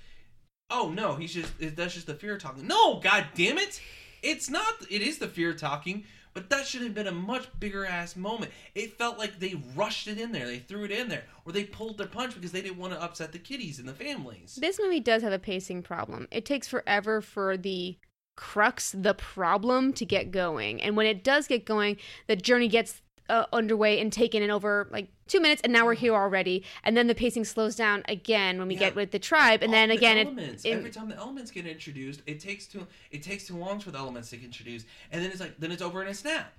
[0.70, 2.66] oh no he's just that's just the fear talking.
[2.66, 3.80] No god damn it
[4.22, 6.04] it's not it is the fear talking
[6.38, 8.52] but that should have been a much bigger ass moment.
[8.76, 10.46] It felt like they rushed it in there.
[10.46, 11.24] They threw it in there.
[11.44, 13.92] Or they pulled their punch because they didn't want to upset the kiddies and the
[13.92, 14.56] families.
[14.60, 16.28] This movie does have a pacing problem.
[16.30, 17.98] It takes forever for the
[18.36, 20.80] crux, the problem, to get going.
[20.80, 21.96] And when it does get going,
[22.28, 25.94] the journey gets uh, underway and taken in over like two minutes, and now we're
[25.94, 26.64] here already.
[26.84, 28.80] And then the pacing slows down again when we Yeah.
[28.80, 30.64] get with the tribe, and All then the again, elements.
[30.64, 33.90] it- every time the elements get introduced, it takes too it takes too long for
[33.90, 36.52] the elements to get introduced, and then it's like then it's over in a snap.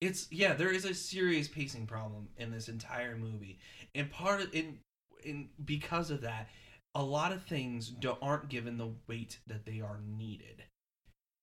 [0.00, 3.58] It's yeah, there is a serious pacing problem in this entire movie,
[3.94, 4.78] and part of in
[5.24, 6.48] in because of that,
[6.94, 7.92] a lot of things
[8.22, 10.64] aren't given the weight that they are needed,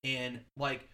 [0.03, 0.89] and like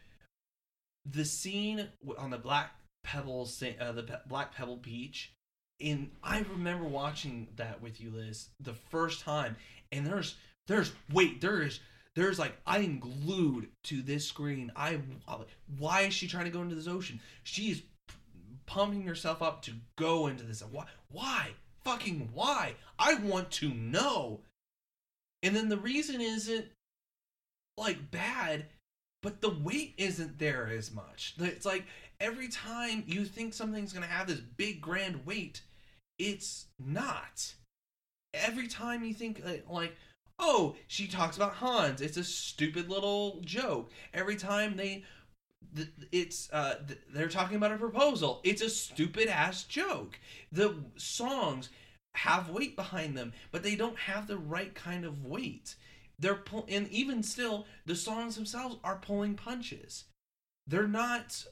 [1.05, 5.33] the scene on the black pebbles sa- uh, the Pe- black pebble beach.
[5.79, 9.55] And i remember watching that with you liz the first time.
[9.91, 10.35] And there's
[10.67, 11.79] there's wait there is
[12.15, 14.71] there's like i'm glued to this screen.
[14.75, 14.99] I
[15.77, 17.19] why is she trying to go into this ocean?
[17.43, 17.81] She's
[18.67, 20.61] pumping herself up to go into this.
[20.61, 21.51] Why why?
[21.83, 22.75] Fucking why?
[22.99, 24.41] I want to know.
[25.41, 26.67] And then the reason isn't
[27.75, 28.65] like bad
[29.21, 31.35] but the weight isn't there as much.
[31.39, 31.85] It's like
[32.21, 35.61] every time you think something's going to have this big grand weight,
[36.17, 37.53] it's not.
[38.33, 39.95] Every time you think uh, like,
[40.39, 43.91] oh, she talks about Hans, it's a stupid little joke.
[44.13, 45.03] Every time they
[46.11, 46.75] it's uh
[47.13, 50.19] they're talking about a proposal, it's a stupid ass joke.
[50.51, 51.69] The songs
[52.15, 55.75] have weight behind them, but they don't have the right kind of weight.
[56.19, 60.05] They're pull- and even still, the songs themselves are pulling punches.
[60.67, 61.45] They're not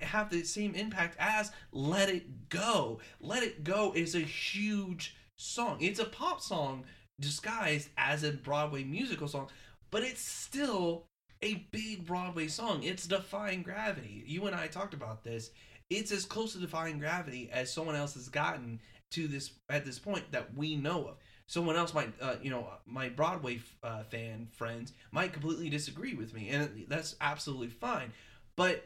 [0.00, 3.00] have the same impact as Let It Go.
[3.20, 5.78] Let It Go is a huge song.
[5.80, 6.84] It's a pop song
[7.20, 9.48] disguised as a Broadway musical song,
[9.90, 11.06] but it's still
[11.42, 12.82] a big Broadway song.
[12.82, 14.24] It's defying gravity.
[14.26, 15.50] You and I talked about this.
[15.88, 18.80] It's as close to defying gravity as someone else has gotten
[19.12, 21.16] to this at this point that we know of.
[21.46, 26.32] Someone else might, uh, you know, my Broadway uh, fan friends might completely disagree with
[26.32, 28.12] me, and that's absolutely fine.
[28.54, 28.84] But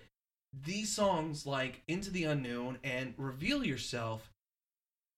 [0.62, 4.30] these songs like Into the Unknown and Reveal Yourself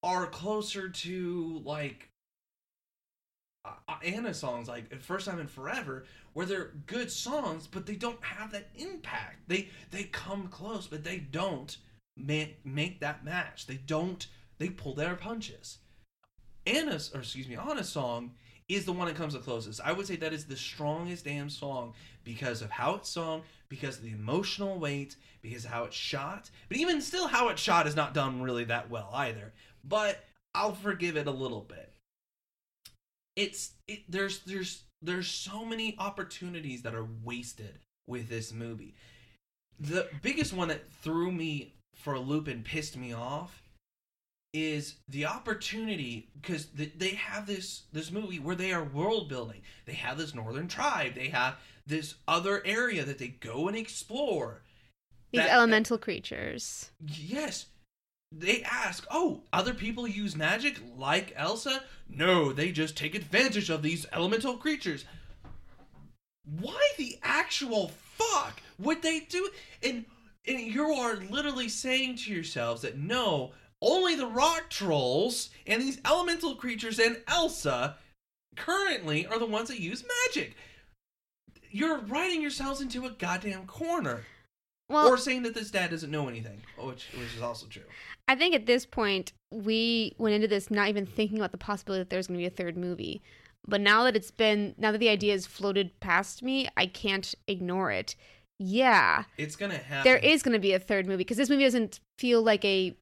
[0.03, 2.09] are closer to like
[4.03, 8.51] Anna songs like First Time in Forever where they're good songs but they don't have
[8.51, 9.47] that impact.
[9.47, 11.77] They they come close but they don't
[12.15, 13.67] make make that match.
[13.67, 14.25] They don't
[14.57, 15.79] they pull their punches.
[16.65, 18.31] Anna's or excuse me, Anna's song
[18.69, 19.79] is the one that comes the closest.
[19.83, 21.93] I would say that is the strongest damn song
[22.23, 26.49] because of how it's sung, because of the emotional weight, because of how it's shot.
[26.67, 29.53] But even still, how it's shot is not done really that well either.
[29.83, 31.93] But I'll forgive it a little bit.
[33.35, 38.95] It's it, there's there's there's so many opportunities that are wasted with this movie.
[39.79, 43.61] The biggest one that threw me for a loop and pissed me off
[44.53, 49.61] is the opportunity because they have this this movie where they are world building.
[49.85, 51.15] They have this northern tribe.
[51.15, 54.61] They have this other area that they go and explore.
[55.31, 56.91] These That- elemental creatures.
[57.05, 57.67] Yes.
[58.31, 63.81] They ask, "Oh, other people use magic like Elsa?" No, they just take advantage of
[63.83, 65.05] these elemental creatures.
[66.43, 69.49] Why the actual fuck would they do?
[69.83, 70.05] And
[70.45, 75.99] and you are literally saying to yourselves that no, only the rock trolls and these
[76.05, 77.95] elemental creatures and Elsa
[78.55, 80.55] currently are the ones that use magic.
[81.69, 84.25] You're writing yourselves into a goddamn corner.
[84.89, 87.83] Well, or saying that this dad doesn't know anything, which which is also true.
[88.29, 92.01] I think at this point we went into this not even thinking about the possibility
[92.01, 93.21] that there's going to be a third movie.
[93.67, 97.35] But now that it's been, now that the idea has floated past me, I can't
[97.49, 98.15] ignore it.
[98.59, 100.05] Yeah, It's gonna happen.
[100.05, 102.95] there is going to be a third movie because this movie doesn't feel like a.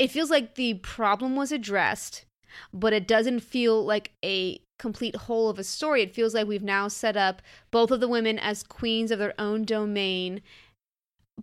[0.00, 2.24] It feels like the problem was addressed,
[2.72, 6.00] but it doesn't feel like a complete whole of a story.
[6.00, 9.38] It feels like we've now set up both of the women as queens of their
[9.38, 10.40] own domain,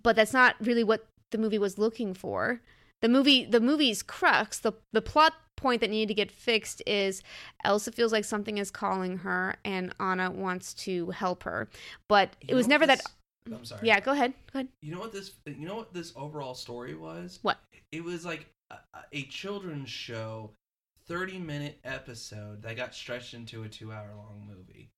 [0.02, 2.60] but that's not really what the movie was looking for.
[3.04, 7.22] The movie, the movie's crux, the the plot point that needed to get fixed is
[7.64, 11.70] Elsa feels like something is calling her, and Anna wants to help her,
[12.08, 13.02] but You it was know never that.
[13.50, 13.88] This- I'm sorry.
[13.88, 14.34] Yeah, go ahead.
[14.52, 14.68] Go ahead.
[14.82, 15.32] You know what this?
[15.46, 17.40] You know what this overall story was?
[17.42, 17.60] What?
[17.92, 18.78] It was like a,
[19.14, 20.52] a children's show,
[21.08, 24.90] thirty minute episode that got stretched into a two hour long movie.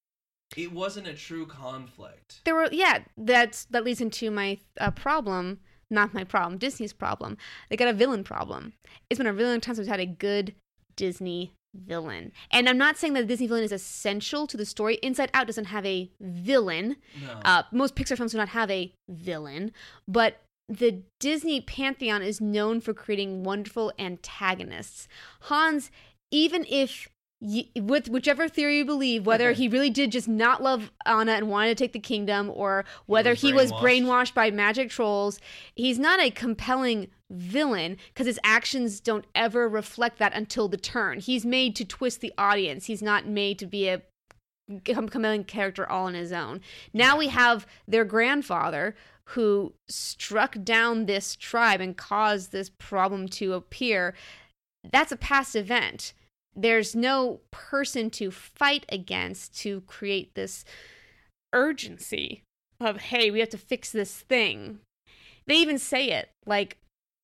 [0.58, 2.42] It wasn't a true conflict.
[2.46, 3.00] There were yeah.
[3.18, 5.60] That's that leads into my uh, problem.
[5.92, 6.60] Not my problem.
[6.60, 7.38] Disney's problem.
[7.70, 8.74] They got a villain problem.
[9.10, 10.54] It's been a really long time since we've had a good
[10.96, 12.32] Disney villain.
[12.52, 14.96] And I'm not saying that the Disney villain is essential to the story.
[14.96, 16.98] Inside Out doesn't have a villain.
[17.22, 17.40] No.
[17.46, 19.72] Uh, most Pixar films do not have a villain,
[20.08, 25.08] but the Disney pantheon is known for creating wonderful antagonists.
[25.42, 25.90] Hans,
[26.32, 27.08] even if
[27.42, 31.78] with whichever theory you believe, whether he really did just not love Anna and wanted
[31.78, 33.82] to take the kingdom, or whether was he was brainwashed.
[33.82, 35.40] brainwashed by magic trolls,
[35.76, 41.20] he's not a compelling villain because his actions don't ever reflect that until the turn.
[41.20, 42.88] He's made to twist the audience.
[42.88, 44.02] He's not made to be a
[44.84, 46.60] com- compelling character all on his own.
[46.94, 53.54] Now we have their grandfather who struck down this tribe and caused this problem to
[53.54, 54.16] appear.
[54.92, 56.14] That's a past event.
[56.62, 60.66] There's no person to fight against to create this
[61.54, 62.44] urgency
[62.82, 64.80] of, hey, we have to fix this thing.
[65.48, 66.78] They even say it like,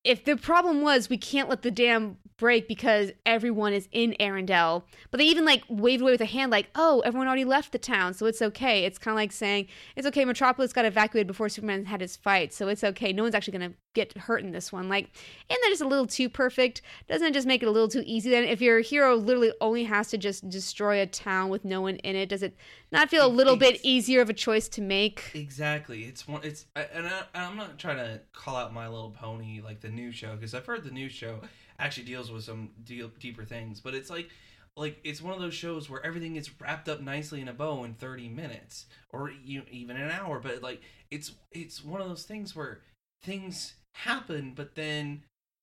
[0.06, 4.84] if the problem was we can't let the dam break because everyone is in Arendelle,
[5.10, 7.78] but they even like waved away with a hand, like, oh, everyone already left the
[7.78, 8.84] town, so it's okay.
[8.84, 12.52] It's kind of like saying, it's okay, Metropolis got evacuated before Superman had his fight,
[12.52, 13.12] so it's okay.
[13.12, 14.88] No one's actually to get hurt in this one.
[14.88, 15.10] Like,
[15.48, 16.82] isn't that just a little too perfect?
[17.08, 18.44] Doesn't it just make it a little too easy then?
[18.44, 22.14] If your hero literally only has to just destroy a town with no one in
[22.14, 22.56] it, does it
[22.96, 25.30] not feel a little bit easier of a choice to make?
[25.34, 26.04] Exactly.
[26.04, 26.40] It's one.
[26.44, 29.88] It's I- and I, I'm not trying to call out My Little Pony like the
[29.90, 31.40] new show because I've heard the new show
[31.78, 34.30] actually deals with some deal, deeper things, but it's like
[34.76, 37.84] like it's one of those shows where everything is wrapped up nicely in a bow
[37.84, 40.38] in 30 minutes or you, even an hour.
[40.40, 42.80] But like it's it's one of those things where
[43.22, 45.22] things happen, but then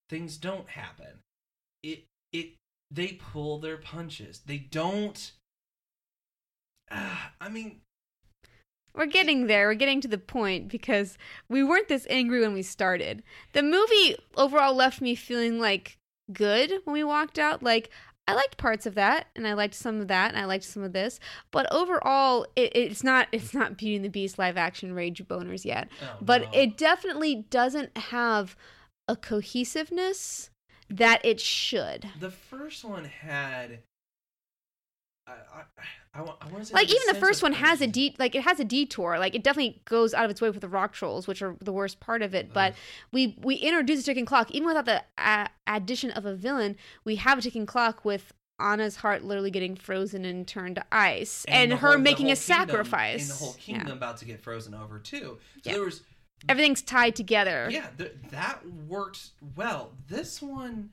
[0.10, 1.20] things don't happen.
[1.84, 2.54] it it
[2.92, 4.42] they pull their punches.
[4.46, 5.32] They don't.
[6.94, 7.82] Uh, I mean,
[8.96, 9.68] We're getting there.
[9.68, 11.18] We're getting to the point because
[11.50, 13.24] we weren't this angry when we started.
[13.54, 15.98] The movie overall left me feeling like
[16.32, 17.64] good when we walked out.
[17.64, 17.90] Like
[18.28, 20.84] I liked parts of that, and I liked some of that, and I liked some
[20.84, 21.20] of this.
[21.52, 25.66] But overall, it, it's not it's not Beauty and the Beast live action rage boners
[25.66, 25.90] yet.
[26.02, 26.50] oh, But no.
[26.54, 28.56] it definitely doesn't have
[29.08, 30.52] a cohesiveness
[30.90, 32.08] that it should.
[32.20, 33.80] the first one had.
[35.28, 35.64] I I,
[36.16, 38.36] I, wa- I want to say like even the first one has a de- like
[38.36, 40.94] it has a detour like it definitely goes out of its way with the rock
[40.94, 42.78] trolls which are the worst part of it but Ugh.
[43.12, 47.16] we we introduce a ticking clock even without the uh, addition of a villain we
[47.16, 51.72] have a ticking clock with Anna's heart literally getting frozen and turned to ice and,
[51.72, 53.78] the her whole- making a kingdom- sacrifice and the whole Yeah.
[53.78, 55.40] kingdom about to get frozen over too.
[55.56, 55.74] So Yeah.
[55.74, 56.02] there was
[56.48, 59.94] everything's tied together yeah, th- that worked well.
[60.08, 60.92] This one,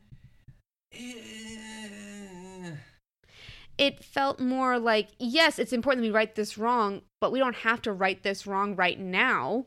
[0.93, 2.71] eh,
[3.81, 7.57] it felt more like yes it's important that we right this wrong but we don't
[7.57, 9.67] have to right this wrong right now.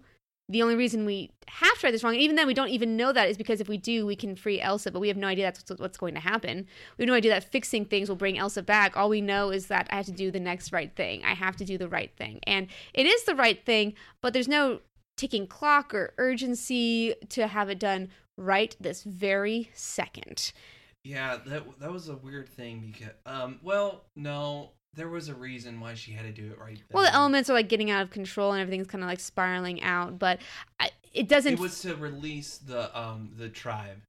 [0.50, 2.96] The only reason we have to right this wrong and even then we don't even
[2.96, 5.28] know that is because if we do we can free elsa but we have no
[5.28, 6.68] idea that's what's going to happen.
[6.98, 8.96] We have no idea that fixing things will bring elsa back.
[8.96, 11.24] All we know is that i have to do the next right thing.
[11.26, 12.40] I have to do the right thing.
[12.44, 14.82] And it is the right thing but there's no
[15.18, 20.52] ticking clock or urgency to have it done right this very second
[21.04, 25.80] yeah, that that was a weird thing because um, well, no, there was a reason
[25.80, 26.82] why she had to do it right.
[26.92, 29.82] Well, the elements are like getting out of control and everything's kind of like spiraling
[29.84, 30.40] out, but
[30.80, 31.54] I, it doesn't.
[31.54, 34.02] It was to release the um the tribe.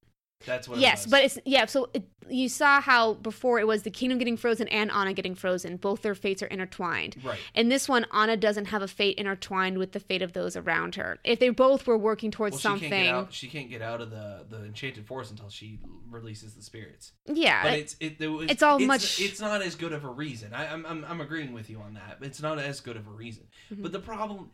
[0.47, 0.79] That's what.
[0.79, 1.67] yes, it but it's yeah.
[1.67, 5.35] So it, you saw how before it was the kingdom getting frozen and Anna getting
[5.35, 5.77] frozen.
[5.77, 7.17] Both their fates are intertwined.
[7.23, 7.39] right.
[7.55, 10.95] In this one, Anna doesn't have a fate intertwined with the fate of those around
[10.95, 11.19] her.
[11.25, 13.33] If they both were working towards Well, something, she can't get out.
[13.33, 15.79] She can't get out of the the enchanted forest until she
[16.11, 17.13] releases the spirits.
[17.27, 20.05] yeah, But it's it, it was, it's all it's, much- It's not as good of
[20.05, 20.55] a reason.
[20.55, 22.19] I, I'm, I'm I'm agreeing with you on that.
[22.23, 23.45] It's not as good of a reason.
[23.73, 23.83] Mhm.
[23.83, 24.51] But the problem.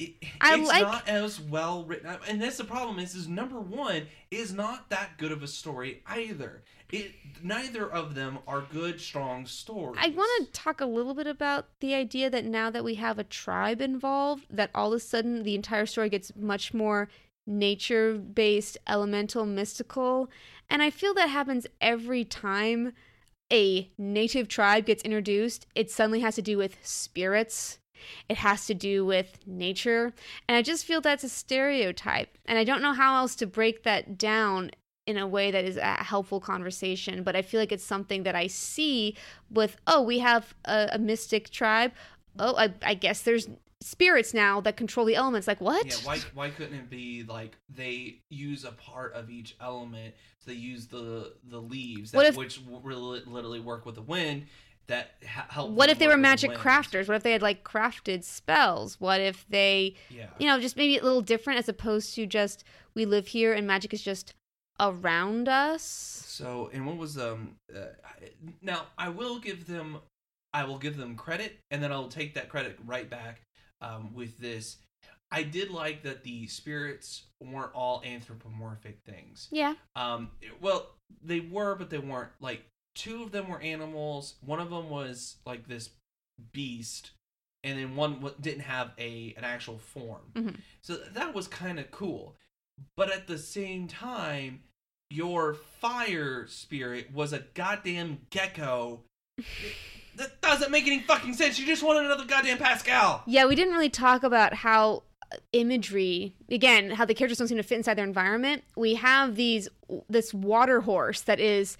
[0.00, 2.98] It, I it's like- not as well written, and that's the problem.
[2.98, 6.62] Is is number one is not that good of a story either.
[6.90, 10.00] It neither of them are good, strong stories.
[10.02, 13.18] I want to talk a little bit about the idea that now that we have
[13.18, 17.08] a tribe involved, that all of a sudden the entire story gets much more
[17.46, 20.30] nature based, elemental, mystical.
[20.70, 22.94] And I feel that happens every time
[23.52, 25.66] a native tribe gets introduced.
[25.74, 27.79] It suddenly has to do with spirits.
[28.28, 30.12] It has to do with nature.
[30.48, 32.38] And I just feel that's a stereotype.
[32.46, 34.70] And I don't know how else to break that down
[35.06, 37.22] in a way that is a helpful conversation.
[37.22, 39.16] But I feel like it's something that I see
[39.50, 41.92] with, oh, we have a, a mystic tribe.
[42.38, 43.48] Oh, I, I guess there's
[43.82, 45.48] spirits now that control the elements.
[45.48, 45.86] Like, what?
[45.86, 50.14] Yeah, why why couldn't it be like they use a part of each element?
[50.38, 54.46] So they use the the leaves, that, if- which really literally work with the wind.
[54.90, 55.70] That ha- help.
[55.70, 57.06] what if they were magic crafters?
[57.08, 59.00] What if they had like crafted spells?
[59.00, 60.26] What if they, Yeah.
[60.38, 62.64] you know, just maybe a little different as opposed to just
[62.94, 64.34] we live here and magic is just
[64.80, 65.82] around us?
[65.82, 67.54] So, and what was um?
[67.74, 67.86] Uh,
[68.62, 69.98] now I will give them,
[70.52, 73.40] I will give them credit, and then I'll take that credit right back.
[73.82, 74.76] Um, with this,
[75.30, 79.48] I did like that the spirits weren't all anthropomorphic things.
[79.52, 79.74] Yeah.
[79.96, 80.90] Um, well,
[81.22, 82.30] they were, but they weren't.
[82.40, 82.64] Like
[83.00, 84.34] two of them were animals.
[84.44, 85.88] One of them was like this
[86.52, 87.12] beast,
[87.64, 90.32] and then one didn't have a an actual form.
[90.34, 90.56] Mhm.
[90.82, 92.36] So that was kind of cool.
[92.96, 94.62] But at the same time,
[95.08, 99.02] your fire spirit was a goddamn gecko.
[100.16, 101.58] that doesn't make any fucking sense.
[101.58, 103.22] You just wanted another goddamn Pascal.
[103.26, 107.56] Yeah, we didn't really talk about how uh, imagery again how the characters don't seem
[107.56, 109.68] to fit inside their environment we have these
[110.08, 111.78] this water horse that is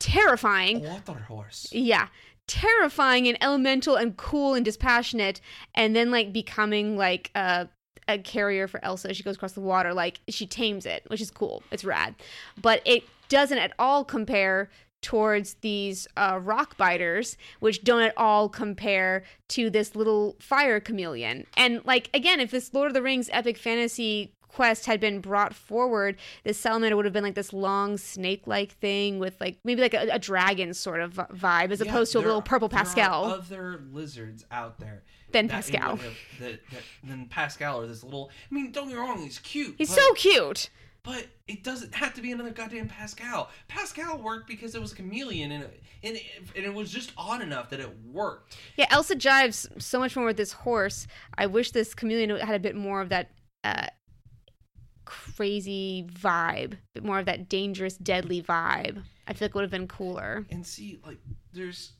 [0.00, 0.82] terrifying.
[0.82, 1.68] Water horse.
[1.70, 2.08] yeah.
[2.48, 5.40] Terrifying and elemental and cool and dispassionate
[5.76, 7.68] and then like becoming like a
[8.08, 9.94] a carrier for Elsa she goes across the water.
[9.94, 11.62] Like she tames it which is cool.
[11.70, 12.16] It's rad.
[12.60, 14.68] But it doesn't at all compare
[15.00, 21.46] towards these uh, rock biters which don't at all compare to this little fire chameleon.
[21.56, 25.54] And like again if this Lord of the Rings epic fantasy quest had been brought
[25.54, 29.94] forward, this salamander would have been like this long snake-like thing with like maybe like
[29.94, 32.84] a, a dragon sort of vibe, as Yeah, opposed to a little purple there are
[32.84, 33.24] Pascal.
[33.26, 35.02] other lizards out there.
[35.32, 35.96] Than Pascal.
[35.96, 36.10] That,
[36.40, 38.30] that, that, than Pascal or this little.
[38.50, 39.76] I mean, don't get me wrong, he's cute.
[39.78, 40.70] He's but, so cute.
[41.02, 43.48] But it doesn't have to be another goddamn Pascal.
[43.68, 46.22] Pascal worked because it was a chameleon, and it, and it,
[46.56, 48.56] and it was just odd enough that it worked.
[48.76, 51.06] Yeah, Elsa jives so much more with this horse.
[51.38, 53.30] I wish this chameleon had a bit more of that
[53.64, 53.86] uh,
[55.10, 59.02] crazy vibe, but more of that dangerous, deadly vibe.
[59.26, 60.46] I feel like would have been cooler.
[60.50, 61.18] and see like
[61.52, 61.92] there's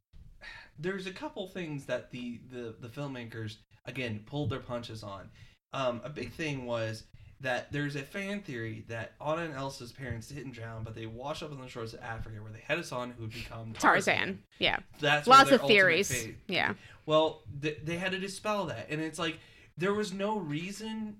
[0.78, 3.56] there's a couple things that the the the filmmakers
[3.86, 5.28] again pulled their punches on
[5.72, 7.04] um a big thing was
[7.40, 11.42] that there's a fan theory that Anna and Elsa's parents didn't drown, but they washed
[11.42, 14.14] up on the shores of Africa where they had a son who would become Tarzan.
[14.18, 14.42] Tarzan.
[14.58, 14.78] Yeah.
[15.00, 16.12] That's Lots of theories.
[16.12, 16.74] fate- Yeah.
[17.06, 19.38] Well, th- they had to dispel that, and it's like
[19.78, 21.16] there was no reason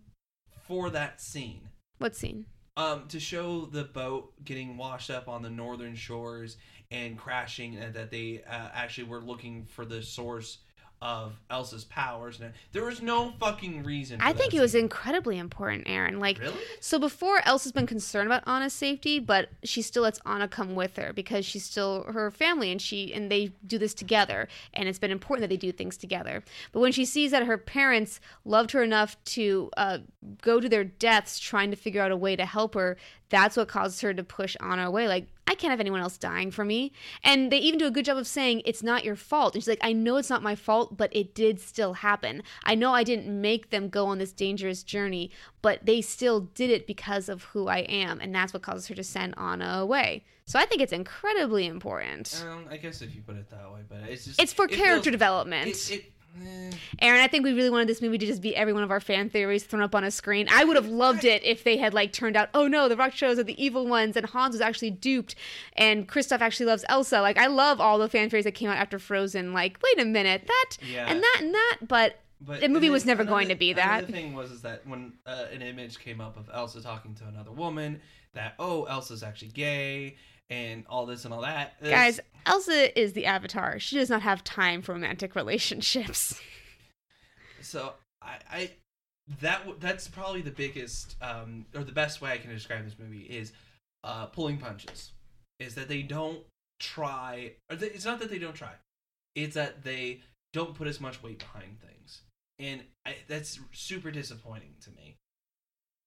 [0.67, 1.70] for that scene
[2.01, 2.47] What scene?
[2.81, 6.57] um, to show the boat getting washed up on the northern shores
[6.91, 10.59] and crashing, and that they uh, actually were looking for the source
[11.03, 12.41] of Elsa's powers.
[12.41, 14.19] And there was no fucking reason.
[14.19, 16.21] For I think it was incredibly important, Aaron.
[16.21, 16.61] Like, really.
[16.79, 20.97] so before Elsa's been concerned about Anna's safety, but she still lets Anna come with
[20.97, 24.99] her because she's still her family, and she and they do this together, and it's
[24.99, 26.45] been important that they do things together.
[26.73, 29.99] But when she sees that her parents loved her enough to uh,
[30.43, 32.99] go to their deaths trying to figure out a way to help her,
[33.31, 35.09] that's what causes her to push Anna away.
[35.09, 36.93] Like, I can't have anyone else dying for me.
[37.24, 39.55] And they even do a good job of saying it's not your fault.
[39.55, 42.43] And she's like, I know it's not my fault, but it did still happen.
[42.65, 45.31] I know I didn't make them go on this dangerous journey,
[45.62, 48.20] but they still did it because of who I am.
[48.20, 50.24] And that's what causes her to send Anna away.
[50.44, 52.44] So I think it's incredibly important.
[52.48, 54.73] Um, I guess if you put it that way, but it's just It's for it
[54.73, 55.69] character feels- development.
[55.69, 56.12] It, it.
[57.02, 59.01] Aaron, I think we really wanted this movie to just be every one of our
[59.01, 60.48] fan theories thrown up on a screen.
[60.51, 63.12] I would have loved it if they had like turned out, oh no, the rock
[63.15, 65.35] shows are the evil ones, and Hans was actually duped,
[65.77, 67.20] and Kristoff actually loves Elsa.
[67.20, 69.52] Like I love all the fan theories that came out after Frozen.
[69.52, 71.07] Like, wait a minute, that Yeah.
[71.09, 74.07] and that and that, but But The movie was never another- going to be that.
[74.07, 77.27] The thing was is that when uh, an image came up of Elsa talking to
[77.27, 78.01] another woman,
[78.32, 80.16] that oh Elsa's actually gay
[80.48, 81.74] and all this and all that.
[81.81, 83.79] It's- guys, Elsa is the Avatar.
[83.79, 86.41] She does not have time for romantic relationships.
[87.62, 87.93] So
[88.23, 88.71] I, I
[89.41, 93.23] that that's probably the biggest um, or the best way I can describe this movie
[93.23, 93.53] is
[94.03, 95.12] uh, pulling punches.
[95.59, 96.41] Is that they don't
[96.81, 97.53] try.
[97.71, 98.73] Or they, it's not that they don't try.
[99.35, 100.23] It's that they
[100.53, 102.23] don't put as much weight behind things,
[102.59, 105.17] and I, that's super disappointing to me.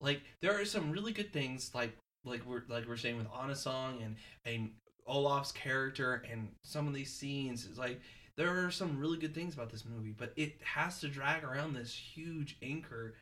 [0.02, 1.96] Like there are some really good things, like
[2.26, 4.16] like we're like we're saying with Anna Song and
[4.46, 4.72] and
[5.08, 7.66] Olaf's character and some of these scenes.
[7.66, 8.02] It's like
[8.36, 11.74] there are some really good things about this movie, but it has to drag around
[11.74, 13.16] this huge anchor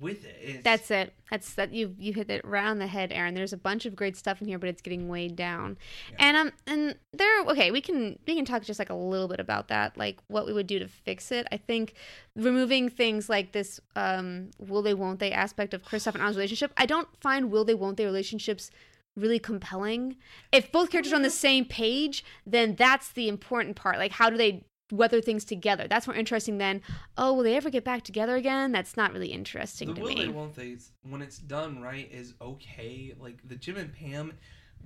[0.00, 0.36] with it.
[0.40, 1.12] It's, That's it.
[1.30, 3.34] That's that you you hit it right on the head, Aaron.
[3.34, 5.78] There's a bunch of great stuff in here, but it's getting weighed down.
[6.12, 6.16] Yeah.
[6.20, 9.40] And um and there okay, we can we can talk just like a little bit
[9.40, 11.46] about that, like what we would do to fix it.
[11.50, 11.94] I think
[12.34, 16.72] removing things like this um will they won't they aspect of Kristoff and Anna's relationship,
[16.76, 18.70] I don't find will they won't they relationships
[19.16, 20.16] really compelling.
[20.52, 23.98] If both characters are on the oh, same page, then that's the important part.
[23.98, 25.86] Like how do they weather things together?
[25.88, 26.82] That's more interesting than,
[27.16, 28.72] oh, will they ever get back together again?
[28.72, 30.26] That's not really interesting the to will me.
[30.26, 30.76] they won't they
[31.08, 33.14] when it's done right is okay.
[33.18, 34.32] Like the Jim and Pam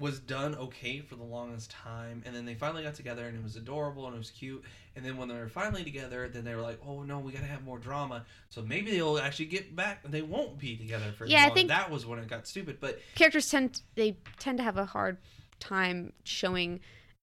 [0.00, 3.42] was done okay for the longest time, and then they finally got together, and it
[3.42, 4.64] was adorable and it was cute.
[4.96, 7.44] And then when they were finally together, then they were like, "Oh no, we gotta
[7.46, 10.02] have more drama." So maybe they'll actually get back.
[10.02, 12.80] They won't be together for Yeah, I think- that was when it got stupid.
[12.80, 15.18] But characters tend they tend to have a hard
[15.60, 16.80] time showing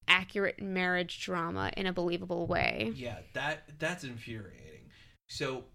[0.08, 2.94] accurate marriage drama in a believable way.
[2.95, 4.91] Yeah, that that's infuriating.
[5.28, 5.66] So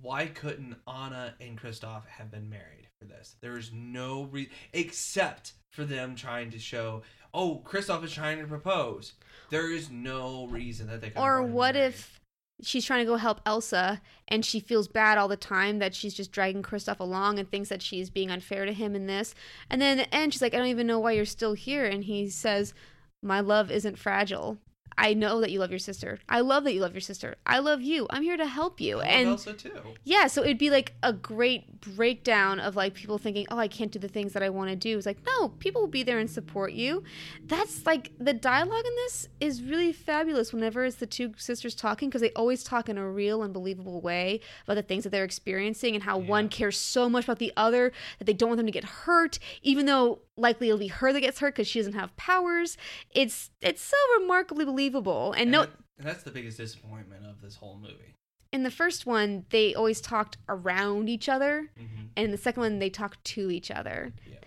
[0.00, 3.36] why couldn't Anna and Kristoff have been married for this?
[3.40, 7.02] There is no reason except for them trying to show,
[7.34, 9.12] oh, Kristoff is trying to propose.
[9.50, 11.20] There is no reason that they could.
[11.20, 12.20] Or what if
[12.62, 16.14] she's trying to go help Elsa and she feels bad all the time that she's
[16.14, 19.34] just dragging Kristoff along and thinks that she's being unfair to him in this.
[19.70, 21.84] And then at the end she's like, I don't even know why you're still here
[21.86, 22.74] and he says,
[23.22, 24.58] My love isn't fragile.
[24.98, 26.18] I know that you love your sister.
[26.28, 27.36] I love that you love your sister.
[27.46, 28.08] I love you.
[28.10, 29.00] I'm here to help you.
[29.00, 29.70] and Elsa too?
[30.02, 33.92] Yeah, so it'd be like a great breakdown of like people thinking, "Oh, I can't
[33.92, 36.18] do the things that I want to do." It's like, "No, people will be there
[36.18, 37.04] and support you."
[37.46, 42.08] That's like the dialogue in this is really fabulous whenever it's the two sisters talking
[42.08, 45.24] because they always talk in a real and believable way about the things that they're
[45.24, 48.66] experiencing and how one cares so much about the other that they don't want them
[48.66, 51.94] to get hurt, even though likely it'll be her that gets hurt because she doesn't
[51.94, 52.76] have powers.
[53.10, 55.32] It's it's so remarkably believable.
[55.32, 58.14] And, And, no that- that's the biggest disappointment of this whole movie.
[58.52, 62.62] in the first one, they always talked around each other, hmm and in the second
[62.62, 64.12] one, they talked to each other.
[64.26, 64.38] Yeah.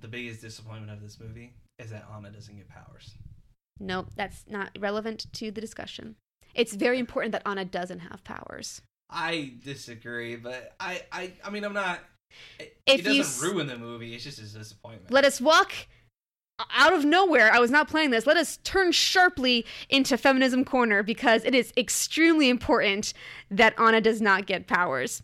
[0.00, 3.14] The biggest disappointment of this movie is that Anna doesn't get powers.
[3.78, 6.16] Nope, that's not relevant to the discussion.
[6.54, 8.82] It's very important that Anna doesn't have powers.
[9.08, 12.00] I disagree, but I, I, I mean, I'm not.
[12.58, 14.14] It, If it doesn't s- ruin the movie.
[14.14, 15.10] It's just a disappointment.
[15.10, 15.72] Let us walk
[16.74, 17.52] out of nowhere.
[17.52, 18.26] I was not planning this.
[18.26, 23.14] Let us turn sharply into feminism corner because it is extremely important
[23.50, 25.22] that Anna does not get powers.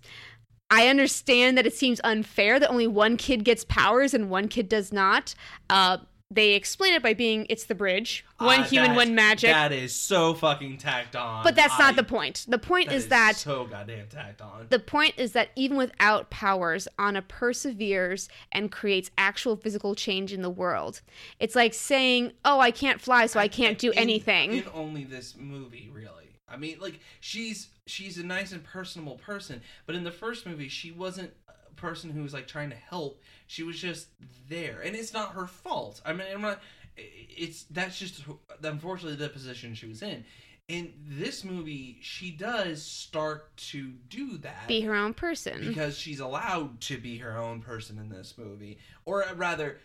[0.70, 4.68] I understand that it seems unfair that only one kid gets powers and one kid
[4.68, 5.34] does not.
[5.70, 5.98] Uh,
[6.30, 9.50] they explain it by being it's the bridge, one Uh, human, one magic.
[9.50, 11.44] That is so fucking tacked on.
[11.44, 12.46] but that's I- not the point.
[12.48, 14.66] The point that is that so goddamn tacked on.
[14.68, 20.42] the point is that even without powers, Anna perseveres and creates actual physical change in
[20.42, 21.00] the world.
[21.38, 25.04] It's like saying, "Oh, I can't fly, so I can't do In- anything." In only
[25.04, 26.10] this movie, really.
[26.48, 30.68] I mean, like she's she's a nice and personable person, but in the first movie,
[30.68, 31.32] she wasn't
[31.76, 33.22] person who was like trying to help.
[33.46, 34.08] She was just
[34.48, 36.00] there, and it's not her fault.
[36.04, 36.60] I mean, I'm not.
[36.96, 38.22] It's that's just
[38.62, 40.24] unfortunately the position she was in.
[40.68, 45.60] In this movie, she does start to do that Be her own person.
[45.68, 49.78] because she's allowed to be her own person in this movie or uh, rather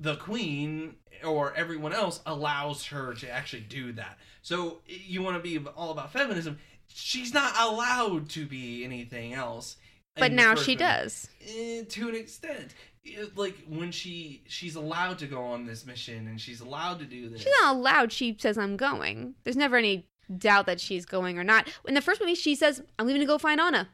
[0.00, 5.42] the queen or everyone else allows her to actually do that so you want to
[5.42, 6.58] be all about feminism
[6.88, 9.76] she's not allowed to be anything else
[10.16, 11.28] but now she does.
[11.46, 12.74] Eh, to an extent
[13.04, 17.04] It- like when she she's allowed to go on this mission and she's allowed to
[17.04, 18.12] do this She's not allowed.
[18.12, 19.34] She says, I'm going.
[19.44, 20.06] There's never any
[20.38, 21.68] doubt that she's going or not.
[21.86, 23.88] In the first movie, she says, I'm leaving to go find Anna.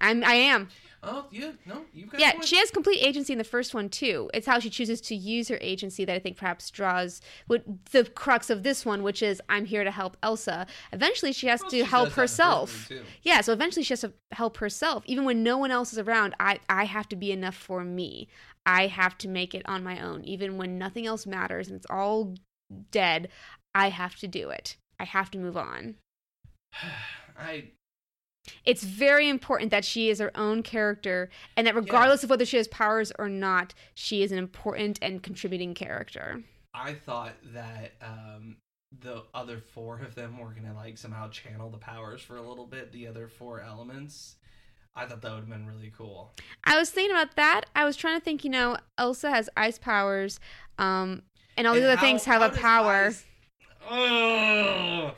[0.00, 0.68] I'm, I am.
[1.02, 4.30] Oh yeah no you got Yeah, she has complete agency in the first one, too.
[4.32, 8.04] It's how she chooses to use her agency that I think perhaps draws what the
[8.04, 10.66] crux of this one, which is, I'm here to help Elsa.
[10.92, 12.90] Eventually, she has Well, to she help does that in the first herself.
[13.22, 15.02] Yeah, so eventually she has to help herself.
[15.06, 18.28] Even when no one else is around, I, I have to be enough for me.
[18.64, 20.24] I have to make it on my own.
[20.24, 22.34] Even when nothing else matters and it's all
[22.90, 23.28] dead,
[23.74, 24.76] I have to do it.
[25.00, 25.96] I have to move on.
[27.38, 27.64] i
[28.64, 32.56] It's very important that she is her own character and that regardless of whether she
[32.56, 36.42] has powers or not, she is an important and contributing character.
[36.74, 38.56] I thought that um,
[39.00, 42.66] the other four of them were gonna like somehow channel the powers for a little
[42.66, 42.92] bit.
[42.92, 44.36] The other four elements.
[44.94, 46.32] I thought that would have been really cool.
[46.64, 47.62] I was thinking about that.
[47.74, 50.38] I was trying to think, you know, Elsa has ice powers,
[50.78, 51.22] um,
[51.56, 53.06] and all these And other how- things have a power.
[53.06, 53.24] ice-
[53.88, 55.14] Ugh.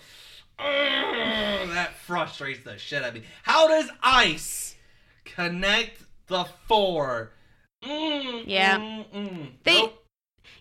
[0.59, 3.23] Ugh, that frustrates the shit out of me.
[3.43, 4.75] How does ice
[5.25, 7.33] connect the four?
[7.83, 8.79] Mm, Yeah.
[8.79, 9.53] mm, mm.
[9.65, 10.01] They- Nope.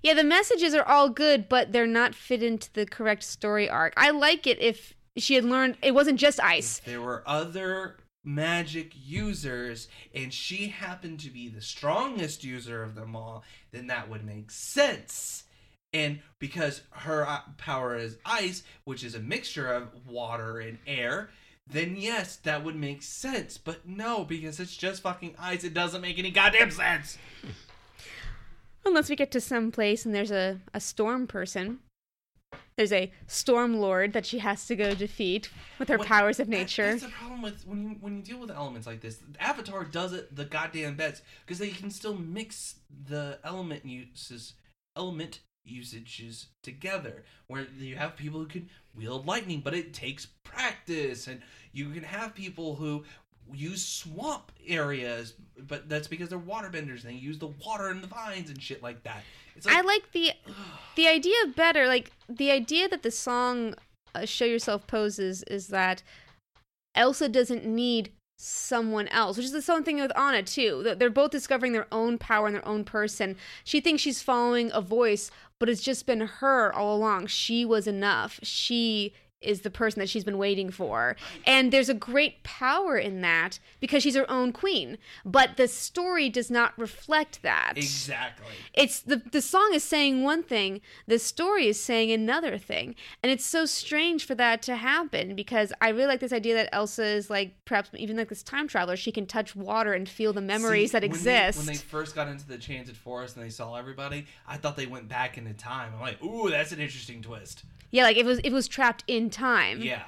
[0.01, 3.93] Yeah, the messages are all good, but they're not fit into the correct story arc.
[3.95, 6.79] I like it if she had learned it wasn't just ice.
[6.85, 13.15] There were other magic users and she happened to be the strongest user of them
[13.15, 15.43] all, then that would make sense.
[15.93, 21.29] And because her uh, power is ice, which is a mixture of water and air,
[21.67, 23.57] then yes, that would make sense.
[23.57, 27.17] But no, because it's just fucking ice, it doesn't make any goddamn sense.
[28.85, 31.79] Unless we get to some place and there's a, a storm person.
[32.75, 35.49] There's a storm lord that she has to go defeat
[35.79, 36.91] with her What- powers of that- nature.
[36.91, 39.19] that's the problem with when you when you deal with elements like this.
[39.39, 42.75] Avatar does it the goddamn best because they can still mix
[43.07, 44.53] the element uses
[44.97, 47.23] element usages together.
[47.47, 51.41] Where you have people who can wield lightning, but it takes practice, and
[51.71, 53.03] you can have people who
[53.51, 55.33] use swamp areas,
[55.67, 58.81] but that's because they're waterbenders and they use the water and the vines and shit
[58.81, 59.23] like that.
[59.55, 60.31] It's I like the
[60.95, 61.87] the idea better.
[61.87, 63.75] Like the idea that the song
[64.15, 66.03] uh, "Show Yourself" poses is that
[66.95, 70.81] Elsa doesn't need someone else, which is the same thing with Anna too.
[70.83, 73.35] That They're both discovering their own power and their own person.
[73.63, 75.31] She thinks she's following a voice,
[75.63, 77.25] but it's just been her all along.
[77.27, 78.37] She was enough.
[78.43, 79.13] She
[79.43, 81.15] is the person that she's been waiting for.
[81.45, 84.97] And there's a great power in that because she's her own queen.
[85.25, 88.53] But the story does not reflect that exactly.
[88.73, 93.31] it's the the song is saying one thing the story is saying another thing and
[93.31, 97.03] it's so strange for that to happen because i really like this idea that elsa
[97.05, 100.41] is like perhaps even like this time traveler she can touch water and feel the
[100.41, 103.45] memories See, that when they- exist when they first got into the Enchanted Forest and
[103.45, 105.91] they saw everybody, I thought they went back into time.
[105.95, 107.63] I'm like, ooh, that's an interesting twist.
[107.91, 110.03] yeah like it was it was trapped in time Yeah,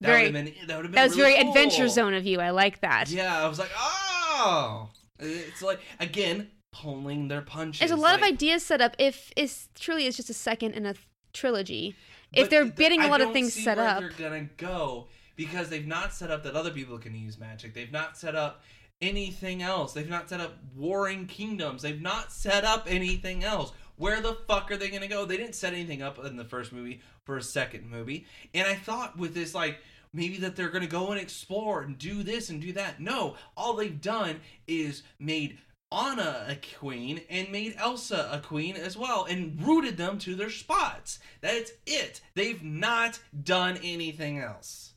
[0.00, 1.50] that Very- would have been that would have been that was really very cool.
[1.52, 4.88] adventure zone of you i like that Yeah, I was like, oh,
[5.18, 7.80] it's like again pulling their punches.
[7.80, 10.86] there's a lot of ideas set up if it's truly is just a second in
[10.86, 11.94] a th- trilogy
[12.32, 15.08] if they're th- getting a lot of things see set where up They're gonna go
[15.34, 17.72] because they've not set up that other people can use magic.
[17.72, 18.62] They've not set up
[19.00, 19.92] anything else.
[19.92, 21.80] They've not set up warring kingdoms.
[21.82, 23.72] They've not set up anything else.
[23.98, 25.24] Where the fuck are they gonna go?
[25.24, 28.26] They didn't set anything up in the first movie for a second movie.
[28.54, 29.78] And I thought with this like
[30.12, 33.00] maybe that they're gonna go and explore and do this and do that.
[33.00, 35.58] No, all they've done is made
[35.90, 40.50] Anna a queen and made Elsa a queen as well and rooted them to their
[40.50, 41.18] spots.
[41.40, 42.20] That's it.
[42.34, 44.94] They've not done anything else.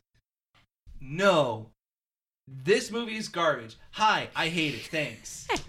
[0.99, 1.71] No.
[2.63, 3.77] This movie is garbage.
[3.91, 4.81] Hi, I hate it.
[4.87, 5.47] Thanks.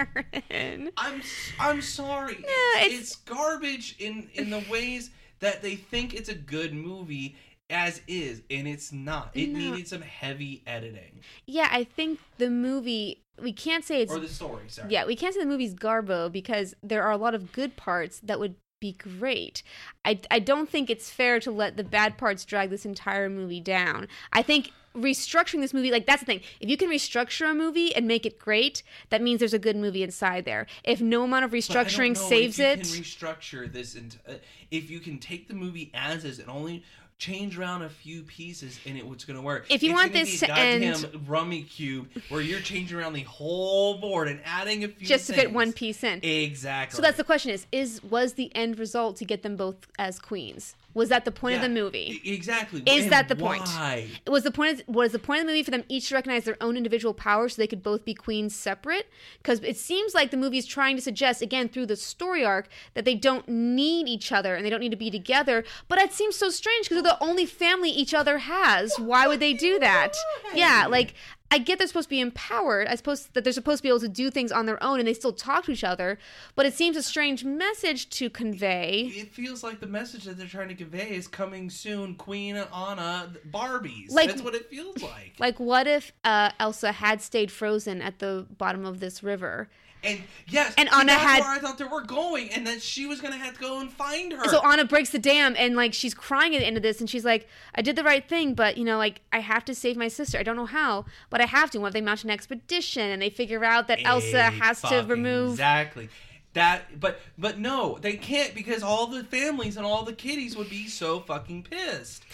[0.51, 0.91] Aaron.
[0.97, 1.23] I'm
[1.61, 2.35] I'm sorry.
[2.39, 5.11] It's, it's- it's garbage in in the ways
[5.41, 7.37] that they think it's a good movie
[7.71, 9.31] as is, and it's not.
[9.35, 9.59] It No.
[9.59, 14.29] needed some heavy editing Yeah, I think the movie we can't say it's or the
[14.29, 14.65] story.
[14.69, 14.93] Sorry.
[14.93, 18.21] yeah, we can't say the movie's garbo because there are a lot of good parts
[18.25, 19.63] that would be great.
[20.05, 23.61] I I don't think it's fair to let the bad parts drag this entire movie
[23.61, 24.09] down.
[24.33, 26.41] I think restructuring this movie like that's the thing.
[26.61, 29.77] If you can restructure a movie and make it great, that means there's a good
[29.77, 30.67] movie inside there.
[30.85, 33.95] If no amount of But I don't restructuring saves if you it, Can restructure this,
[33.95, 34.33] and uh,
[34.71, 36.85] if you can take the movie as is and only
[37.19, 39.67] change around a few pieces, and it, it's going to work.
[39.71, 40.95] If you It's want this to end-
[41.27, 45.53] Rummikub where you're changing around the whole board and adding a few just to fit
[45.53, 46.19] one piece in.
[46.25, 46.97] Exactly.
[46.97, 50.19] So that's the question: is is was the end result to get them both as
[50.19, 50.75] queens?
[50.95, 52.21] Was that the point of the movie?
[52.25, 52.83] Exactly.
[52.87, 53.63] Is And that the point?
[53.63, 54.09] Why?
[54.27, 56.45] was the point of, was the point of the movie for them each to recognize
[56.45, 59.09] their own individual powers so they could both be queens separate
[59.39, 62.69] because it seems like the movie is trying to suggest again through the story arc
[62.95, 66.13] that they don't need each other and they don't need to be together but it
[66.13, 69.79] seems so strange because they're the only family each other has why would they do
[69.79, 70.13] that
[70.55, 71.15] yeah like
[71.53, 72.87] I get they're supposed to be empowered.
[72.89, 75.07] I suppose that they're supposed to be able to do things on their own and
[75.07, 76.19] they still talk to each other,
[76.57, 79.13] but it seems a strange message to convey.
[79.15, 83.31] It feels like the message that they're trying to convey is coming soon, Queen Anna
[83.51, 84.11] Barbies.
[84.11, 85.35] Like- That's what it feels like.
[85.39, 89.69] Like, what if uh, Elsa had stayed frozen at the bottom of this river?
[90.05, 93.07] And yes, And Anna that's had- where I thought they were going, and that she
[93.07, 94.45] was gonna have to go and find her.
[94.49, 97.09] So Anna breaks the dam and like she's crying at the end of this and
[97.09, 99.97] she's like, I did the right thing, but you know, like I have to save
[99.97, 100.39] my sister.
[100.39, 101.79] I don't know how, but I have to.
[101.79, 105.53] What if they mount an expedition and they figure out that Elsa has to remove
[105.53, 106.09] exactly
[106.55, 110.69] that, but but no, they can't because all the families and all the kiddies would
[110.69, 112.25] be so fucking pissed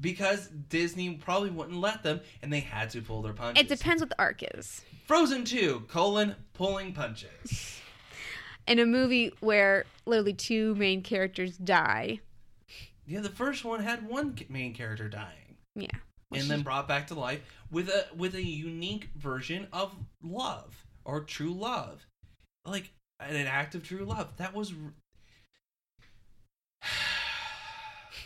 [0.00, 3.62] because Disney probably wouldn't let them, and they had to pull their punches.
[3.62, 4.82] It depends what the arc is.
[5.08, 7.80] Frozen two colon pulling punches.
[8.66, 12.20] In a movie where literally two main characters die.
[13.06, 15.56] Yeah, the first one had one main character dying.
[15.74, 15.86] Yeah.
[16.30, 17.40] and then brought back to life
[17.70, 22.04] with a with a unique version of love or true love
[22.66, 22.90] like
[23.20, 24.74] an act of true love that was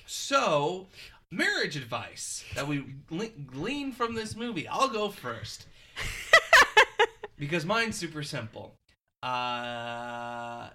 [0.06, 0.88] so
[1.30, 5.66] marriage advice that we gle- glean from this movie i'll go first
[7.42, 8.76] because mine's super simple
[9.24, 10.68] uh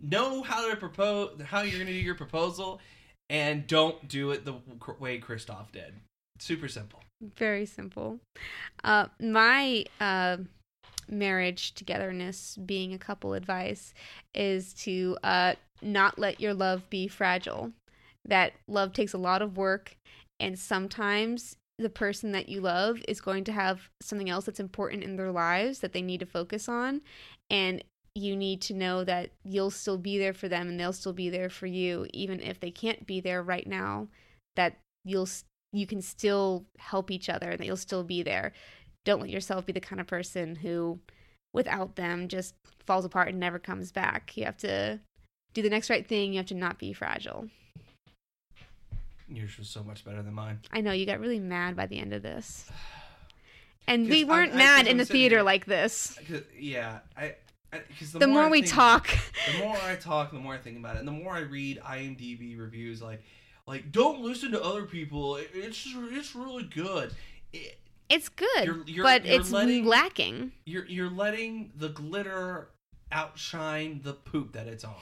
[0.00, 2.80] know how to propose how you're gonna do your proposal
[3.28, 4.54] and don't do it the
[4.98, 5.94] way Kristoff did.
[6.38, 7.00] Super simple.
[7.36, 8.18] Very simple.
[8.82, 10.38] Uh, my uh,
[11.08, 13.94] marriage togetherness being a couple advice
[14.34, 17.72] is to uh, not let your love be fragile.
[18.24, 19.96] That love takes a lot of work,
[20.40, 25.02] and sometimes the person that you love is going to have something else that's important
[25.02, 27.00] in their lives that they need to focus on.
[27.48, 27.82] And
[28.14, 31.30] you need to know that you'll still be there for them and they'll still be
[31.30, 34.08] there for you, even if they can't be there right now.
[34.56, 35.28] That you'll
[35.72, 38.52] you can still help each other and that you'll still be there.
[39.04, 40.98] Don't let yourself be the kind of person who,
[41.54, 42.54] without them, just
[42.86, 44.36] falls apart and never comes back.
[44.36, 45.00] You have to
[45.54, 46.32] do the next right thing.
[46.32, 47.48] You have to not be fragile.
[49.30, 50.58] Yours was so much better than mine.
[50.72, 52.68] I know you got really mad by the end of this.
[53.86, 56.18] and we weren't I- mad 'cause in I'm the theater here- like this.
[56.58, 57.36] Yeah, I.
[57.70, 59.08] Because the, The more I we think- talk,
[59.52, 61.78] the more I talk, the more I think about it, and the more I read
[61.80, 63.22] IMDb reviews, like,
[63.66, 65.36] like don't listen to other people.
[65.36, 67.14] It- It's it's really good.
[67.52, 67.78] It,
[68.08, 70.50] it's good, You're- you're- but you're it's letting- lacking.
[70.64, 72.70] you're you're letting the glitter
[73.12, 74.94] outshine the poop that it's on.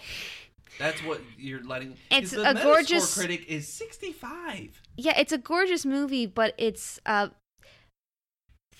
[0.79, 1.97] That's what you're letting.
[2.11, 4.81] It's the a Metascore gorgeous- critic is sixty five.
[4.97, 7.29] Yeah, it's a gorgeous movie, but it's uh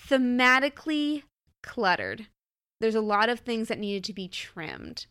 [0.07, 1.23] thematically
[1.63, 2.27] cluttered.
[2.79, 5.05] There's a lot of things that needed to be trimmed.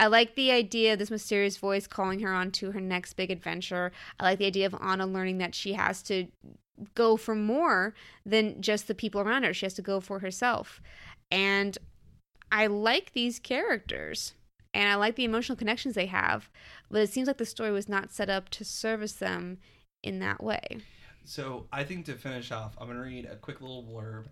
[0.00, 3.30] I like the idea of this mysterious voice calling her on to her next big
[3.30, 3.92] adventure.
[4.18, 6.26] I like the idea of Anna learning that she has to
[6.94, 7.94] go for more
[8.26, 9.54] than just the people around her.
[9.54, 10.80] She has to go for herself.
[11.30, 11.78] And
[12.50, 14.32] I like these characters
[14.74, 16.48] and I like the emotional connections they have,
[16.90, 19.58] but it seems like the story was not set up to service them
[20.02, 20.78] in that way.
[21.24, 24.24] So I think to finish off, I'm gonna read a quick little blurb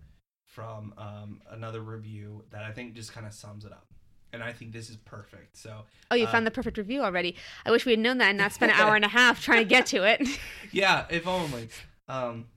[0.47, 3.87] from um, another review that I think just kind of sums it up,
[4.33, 5.57] and I think this is perfect.
[5.57, 7.35] So Oh, you found the perfect review already.
[7.65, 9.59] I wish we had known that and not spent an hour and a half trying
[9.59, 10.27] to get to it.
[10.71, 11.69] yeah, if only.
[12.09, 12.47] Um,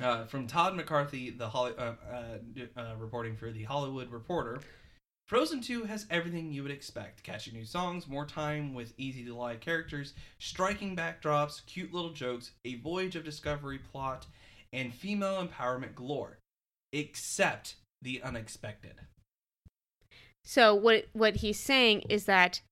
[0.00, 4.60] uh, from Todd McCarthy, the Holly, uh, uh, uh, reporting for the Hollywood Reporter.
[5.30, 9.32] Frozen 2 has everything you would expect catchy new songs, more time with easy to
[9.32, 14.26] like characters, striking backdrops, cute little jokes, a voyage of discovery plot,
[14.72, 16.38] and female empowerment galore.
[16.92, 18.94] except the unexpected.
[20.42, 22.62] So what what he's saying is that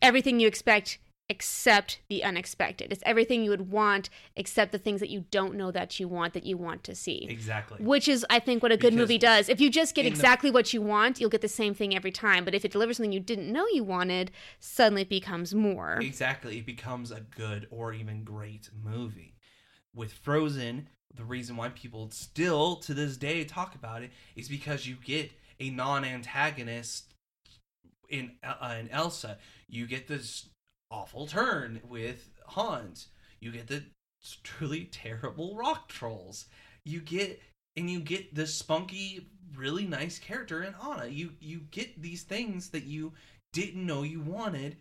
[0.00, 0.96] everything you expect
[1.28, 2.92] except the unexpected.
[2.92, 6.34] It's everything you would want except the things that you don't know that you want
[6.34, 7.26] that you want to see.
[7.28, 7.78] Exactly.
[7.84, 9.48] Which is I think what a good Because movie does.
[9.48, 11.94] If you just get in the- exactly what you want, you'll get the same thing
[11.96, 12.44] every time.
[12.44, 14.30] But if it delivers something you didn't know you wanted,
[14.60, 15.98] suddenly it becomes more.
[16.00, 16.58] Exactly.
[16.58, 19.34] It becomes a good or even great movie.
[19.94, 24.86] With Frozen, the reason why people still to this day talk about it is because
[24.86, 27.14] you get a non-antagonist
[28.08, 29.38] in uh, in Elsa.
[29.68, 30.50] You get this
[30.90, 33.08] awful turn with Hans.
[33.40, 33.84] You get the
[34.42, 36.46] truly terrible rock trolls.
[36.84, 37.40] You get
[37.76, 41.06] and you get this spunky, really nice character in Anna.
[41.06, 43.12] You you get these things that you
[43.52, 44.76] didn't know you wanted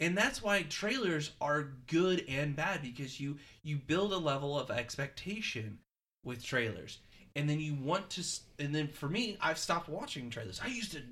[0.00, 4.70] and that's why trailers are good and bad because you you build a level of
[4.70, 5.78] expectation
[6.24, 6.98] with trailers
[7.34, 8.22] and then you want to
[8.58, 11.02] and then for me i've stopped watching trailers i used to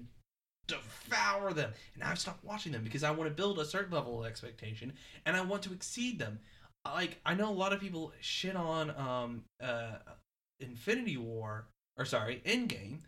[0.66, 4.20] devour them and i've stopped watching them because i want to build a certain level
[4.20, 4.92] of expectation
[5.26, 6.38] and i want to exceed them
[6.86, 9.96] like i know a lot of people shit on um uh
[10.60, 11.66] infinity war
[11.98, 12.98] or sorry endgame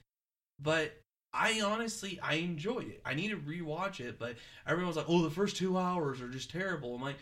[0.61, 1.01] but
[1.39, 3.03] I honestly I enjoyed it.
[3.05, 6.51] I need to rewatch it, but everyone's like, "Oh, the first two hours are just
[6.51, 7.19] terrible." I'm like,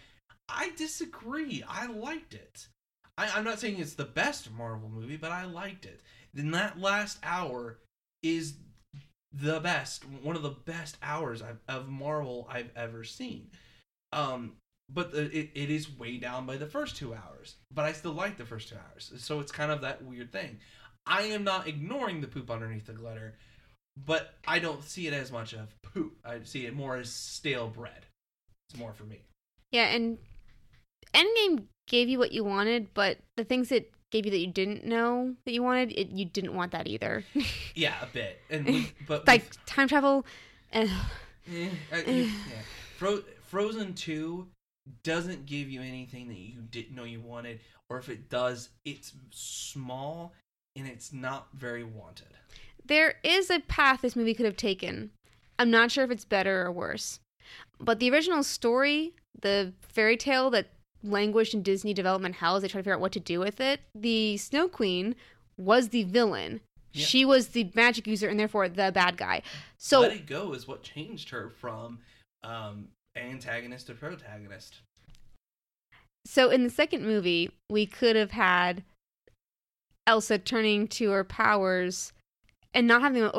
[0.48, 1.64] I disagree.
[1.68, 2.68] I liked it.
[3.16, 6.00] I, I'm not saying it's the best Marvel movie, but I liked it.
[6.32, 7.78] Then that last hour
[8.22, 8.54] is
[9.40, 13.48] the best, one of the best hours I've, of Marvel I've ever seen.
[14.12, 14.52] Um,
[14.92, 17.56] but the, it, it is way down by the first two hours.
[17.72, 20.58] But I still like the first two hours, so it's kind of that weird thing.
[21.06, 23.34] I am not ignoring the poop underneath the glitter,
[24.06, 26.16] but I don't see it as much of poop.
[26.24, 28.06] I see it more as stale bread.
[28.68, 29.22] It's more for me.
[29.70, 30.18] Yeah, and
[31.12, 34.84] Endgame gave you what you wanted, but the things that gave you that you didn't
[34.84, 37.24] know that you wanted, it, you didn't want that either.
[37.74, 38.40] Yeah, a bit.
[38.48, 40.24] And with, but like with- time travel.
[40.72, 40.88] and
[41.52, 42.30] Eh, uh, you- yeah.
[42.96, 44.46] Fro- Frozen 2
[45.02, 47.58] doesn't give you anything that you didn't know you wanted,
[47.90, 50.32] or if it does, it's small
[50.76, 52.28] and it's not very wanted.
[52.86, 55.10] there is a path this movie could have taken.
[55.58, 57.18] I'm not sure if it's better or worse.
[57.80, 60.68] But the original story, the fairy tale that
[61.04, 63.60] languished in Disney development hell as they try to figure out what to do with
[63.60, 65.14] it, the Snow Queen
[65.56, 66.60] was the villain.
[66.92, 67.06] Yeah.
[67.06, 69.42] She was the magic user and therefore the bad guy.
[69.78, 71.98] So Let It Go is what changed her from
[72.42, 74.80] um, antagonist to protagonist.
[76.26, 78.82] So in the second movie, we could have had
[80.06, 82.12] Elsa turning to her powers
[82.72, 83.30] and not having them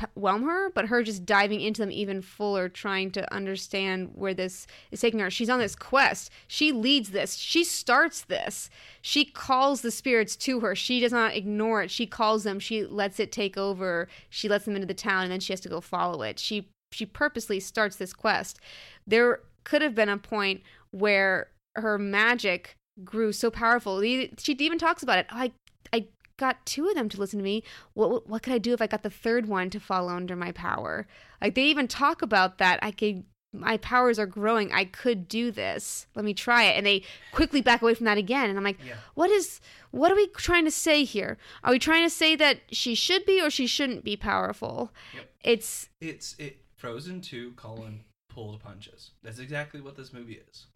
[0.00, 4.66] overwhelm her, but her just diving into them even fuller, trying to understand where this
[4.90, 5.30] is taking her.
[5.30, 6.30] She's on this quest.
[6.46, 7.34] She leads this.
[7.34, 8.70] She starts this.
[9.00, 10.74] She calls the spirits to her.
[10.74, 11.90] She does not ignore it.
[11.90, 12.58] She calls them.
[12.58, 14.08] She lets it take over.
[14.30, 16.38] She lets them into the town, and then she has to go follow it.
[16.38, 18.60] She she purposely starts this quest.
[19.06, 20.60] There could have been a point
[20.90, 24.02] where her magic grew so powerful.
[24.02, 25.26] She even talks about it.
[25.32, 25.52] Oh, I
[25.92, 26.06] I
[26.36, 27.62] got two of them to listen to me.
[27.94, 30.52] What what could I do if I got the third one to fall under my
[30.52, 31.06] power?
[31.40, 32.78] Like they even talk about that.
[32.82, 34.72] I could my powers are growing.
[34.72, 36.06] I could do this.
[36.14, 36.76] Let me try it.
[36.78, 37.02] And they
[37.32, 38.48] quickly back away from that again.
[38.48, 38.94] And I'm like, Yeah.
[39.14, 39.60] what is
[39.90, 41.36] what are we trying to say here?
[41.62, 44.90] Are we trying to say that she should be or she shouldn't be powerful?
[45.14, 45.30] Yep.
[45.42, 49.10] It's It's it Frozen 2 Colin pulled punches.
[49.22, 50.66] That's exactly what this movie is.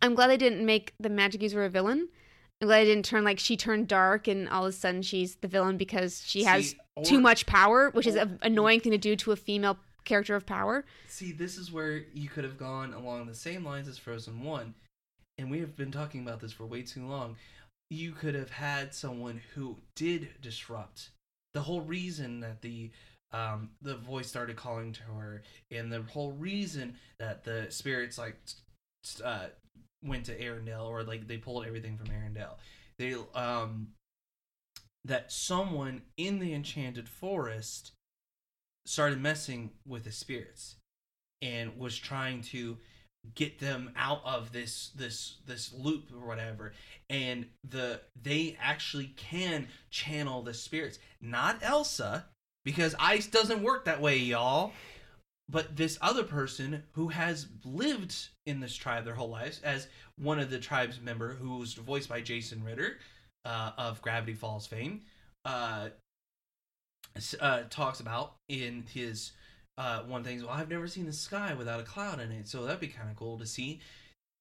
[0.00, 2.08] I'm glad they didn't make the magic user a villain.
[2.62, 5.34] I'm glad I didn't turn like she turned dark and all of a sudden she's
[5.34, 8.92] the villain because she has See, or- too much power, which is an annoying thing
[8.92, 10.84] to do to a female character of power.
[11.08, 14.74] See, this is where you could have gone along the same lines as Frozen 1,
[15.38, 17.34] and we have been talking about this for way too long.
[17.90, 21.10] You could have had someone who did disrupt
[21.54, 22.90] the whole reason that the
[23.32, 28.36] um, the voice started calling to her, and the whole reason that the spirits like
[29.24, 29.46] uh,
[30.02, 32.56] went to Arendelle, or like they pulled everything from Arendelle.
[32.98, 33.88] They um
[35.04, 37.92] that someone in the Enchanted Forest
[38.86, 40.76] started messing with the spirits
[41.40, 42.78] and was trying to
[43.34, 46.72] get them out of this this this loop or whatever.
[47.08, 50.98] And the they actually can channel the spirits.
[51.20, 52.26] Not elsa
[52.64, 54.72] because ice doesn't work that way y'all
[55.52, 59.86] but this other person who has lived in this tribe their whole lives as
[60.18, 62.98] one of the tribe's member who was voiced by jason ritter
[63.44, 65.02] uh, of gravity falls fame
[65.44, 65.88] uh,
[67.40, 69.32] uh, talks about in his
[69.78, 70.40] uh, one thing.
[70.40, 73.10] Well, I've never seen the sky without a cloud in it, so that'd be kind
[73.10, 73.80] of cool to see.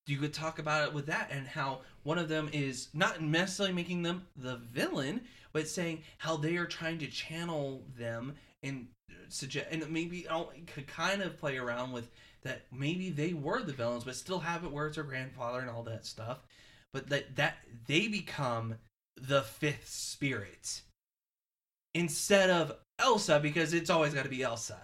[0.07, 3.73] you could talk about it with that and how one of them is not necessarily
[3.73, 5.21] making them the villain,
[5.53, 8.87] but saying how they are trying to channel them and
[9.29, 12.09] suggest and maybe oh, could kind of play around with
[12.43, 15.69] that maybe they were the villains, but still have it where it's her grandfather and
[15.69, 16.39] all that stuff.
[16.93, 17.57] But that that
[17.87, 18.75] they become
[19.15, 20.81] the fifth spirit
[21.93, 24.77] instead of Elsa because it's always got to be Elsa.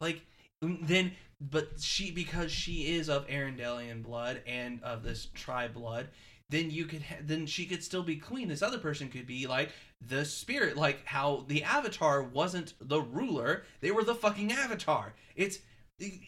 [0.00, 0.22] Like
[0.62, 6.08] then but she because she is of Arendelian blood and of this tribe blood,
[6.50, 8.48] then you could ha- then she could still be queen.
[8.48, 9.70] This other person could be like
[10.00, 15.14] the spirit, like how the Avatar wasn't the ruler; they were the fucking Avatar.
[15.34, 15.58] It's
[15.98, 16.20] the,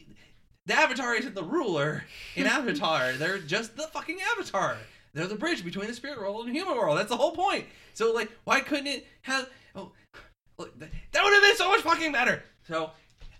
[0.68, 2.04] Avatar isn't the ruler
[2.34, 4.76] in Avatar; they're just the fucking Avatar.
[5.14, 6.98] They're the bridge between the spirit world and the human world.
[6.98, 7.66] That's the whole point.
[7.94, 9.48] So like, why couldn't it have?
[9.74, 9.92] Oh,
[10.58, 12.42] that would have been so much fucking better.
[12.66, 12.90] So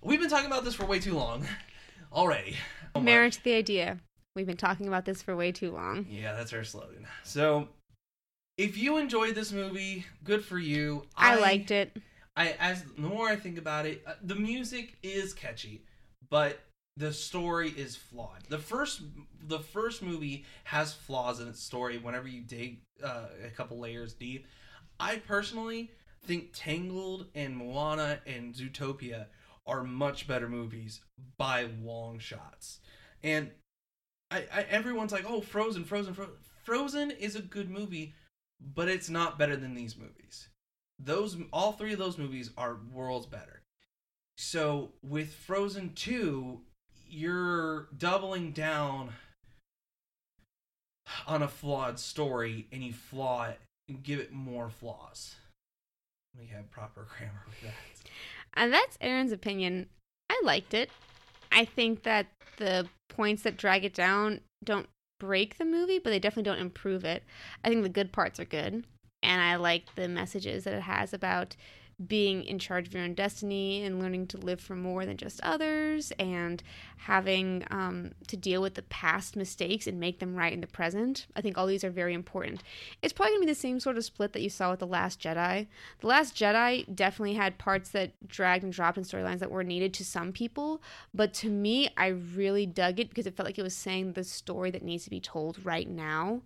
[0.03, 1.45] we've been talking about this for way too long
[2.13, 2.57] already.
[2.95, 3.99] Oh Marriage the idea.
[4.39, 6.07] We've been talking about this for way too long.
[6.09, 7.09] Yeah, that's our slogan.
[7.25, 7.67] So,
[8.57, 11.03] if you enjoyed this movie, good for you.
[11.17, 11.97] I, I liked it.
[12.37, 15.83] I as the more I think about it, uh, the music is catchy,
[16.31, 16.61] but
[16.97, 18.45] the story is flawed.
[18.49, 19.03] The first
[19.43, 24.13] the first movie has flaws in its story whenever you dig uh, a couple layers
[24.13, 24.47] deep.
[25.01, 25.91] I personally
[26.25, 29.27] think Tangled and Moana and Zootopia
[29.67, 31.01] are much better movies
[31.39, 32.79] by long shots.
[33.25, 33.51] And
[34.31, 36.35] I, I everyone's like, "Oh, Frozen, Frozen, Frozen."
[36.65, 38.15] Frozen is a good movie,
[38.75, 40.49] but it's not better than these movies.
[40.99, 43.63] Those all three of those movies are worlds better.
[44.37, 46.61] So, with Frozen 2,
[47.09, 49.11] you're doubling down
[51.27, 55.35] on a flawed story and you flaw it and give it more flaws.
[56.39, 58.11] We have proper grammar with that.
[58.55, 59.87] And that's Aaron's opinion.
[60.31, 60.91] I liked it.
[61.53, 62.27] I think that
[62.57, 64.89] the points that drag it down don't
[65.19, 67.25] break the movie, but they definitely don't improve it.
[67.65, 68.85] I think the good parts are good.
[69.23, 71.57] And I like the messages that it has about
[72.07, 75.41] being in charge of your own destiny and learning to live for more than just
[75.43, 76.63] others and
[76.99, 81.27] having um, to deal with the past mistakes and make them right in the present.
[81.35, 82.63] I think all these are very important.
[83.03, 84.87] It's probably going to be the same sort of split that you saw with The
[84.87, 85.67] Last Jedi.
[86.01, 89.93] The Last Jedi definitely had parts that dragged and dropped in storylines that were needed
[89.95, 90.81] to some people,
[91.13, 94.25] but to me, I really dug it because it felt like it was saying the
[94.25, 96.43] story that needs to be told right now.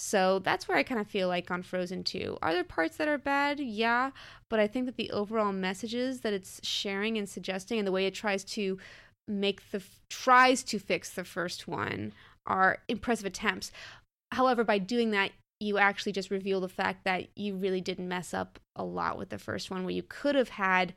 [0.00, 2.38] So that's where I kind of feel like on Frozen 2.
[2.40, 3.58] Are there parts that are bad?
[3.58, 4.12] Yeah.
[4.48, 8.06] But I think that the overall messages that it's sharing and suggesting and the way
[8.06, 8.78] it tries to
[9.26, 12.12] make the tries to fix the first one
[12.46, 13.72] are impressive attempts.
[14.30, 18.32] However, by doing that, you actually just reveal the fact that you really didn't mess
[18.32, 20.94] up a lot with the first one, where you could have had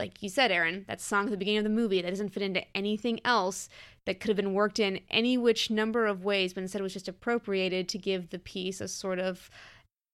[0.00, 2.42] like you said, Aaron, that song at the beginning of the movie that doesn't fit
[2.42, 3.68] into anything else
[4.06, 7.06] that could have been worked in any which number of ways, but instead was just
[7.06, 9.50] appropriated to give the piece a sort of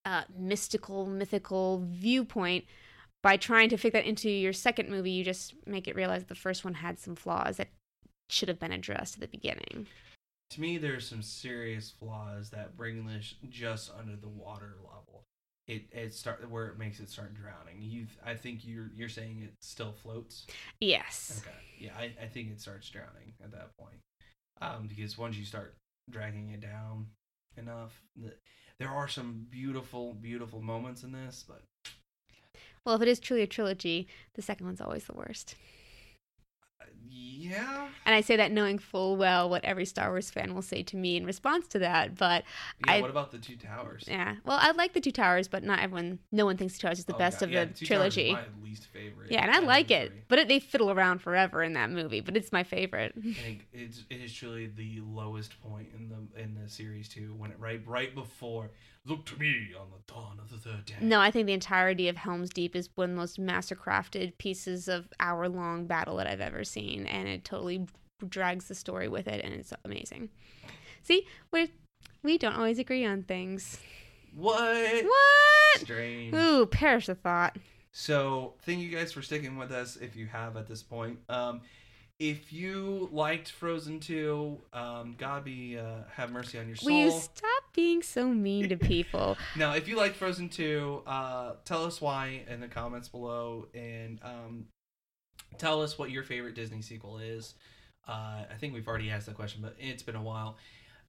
[0.05, 2.65] uh, mystical, mythical viewpoint.
[3.23, 6.35] By trying to fit that into your second movie, you just make it realize the
[6.35, 7.69] first one had some flaws that
[8.29, 9.87] should have been addressed at the beginning.
[10.51, 15.25] To me, there's some serious flaws that bring this just under the water level
[15.66, 17.80] it it start where it makes it start drowning.
[17.80, 20.47] You, I think you're you're saying it still floats.
[20.80, 21.43] Yes.
[21.43, 21.56] Okay.
[21.78, 23.98] Yeah, I, I think it starts drowning at that point.
[24.60, 25.76] Um, because once you start
[26.10, 27.06] dragging it down
[27.56, 28.32] enough, the,
[28.78, 31.62] there are some beautiful, beautiful moments in this, but.
[32.84, 35.56] Well, if it is truly a trilogy, the second one's always the worst.
[37.48, 37.89] Yeah.
[38.05, 40.97] And I say that knowing full well what every Star Wars fan will say to
[40.97, 42.16] me in response to that.
[42.16, 42.44] But
[42.86, 44.05] yeah, I, what about the Two Towers?
[44.07, 44.36] Yeah.
[44.44, 46.19] Well, I like the Two Towers, but not everyone.
[46.32, 47.47] No one thinks Two Towers is the oh, best God.
[47.47, 48.32] of yeah, the Two trilogy.
[48.32, 49.31] my least favorite.
[49.31, 52.20] Yeah, and I like it, but it, they fiddle around forever in that movie.
[52.20, 53.12] But it's my favorite.
[53.19, 57.35] I think it's it is truly the lowest point in the in the series too.
[57.36, 58.70] When it right right before
[59.07, 60.95] Look to me on the dawn of the third day.
[61.01, 64.89] No, I think the entirety of Helm's Deep is one of the most mastercrafted pieces
[64.89, 67.87] of hour long battle that I've ever seen, and it totally
[68.27, 70.31] drags the story with it, and it's amazing.
[71.03, 71.70] See, we
[72.23, 73.78] we don't always agree on things.
[74.35, 75.05] What?
[75.05, 75.81] What?
[75.81, 76.35] Strange.
[76.35, 77.57] Ooh, perish the thought.
[77.93, 79.97] So, thank you guys for sticking with us.
[79.97, 81.62] If you have at this point, um,
[82.18, 86.93] if you liked Frozen 2, um, God be uh, have mercy on your soul.
[86.93, 89.36] Will you stop being so mean to people?
[89.56, 94.18] now, if you liked Frozen 2, uh, tell us why in the comments below, and
[94.22, 94.66] um,
[95.59, 97.55] tell us what your favorite Disney sequel is.
[98.09, 100.56] Uh, I think we've already asked that question, but it's been a while.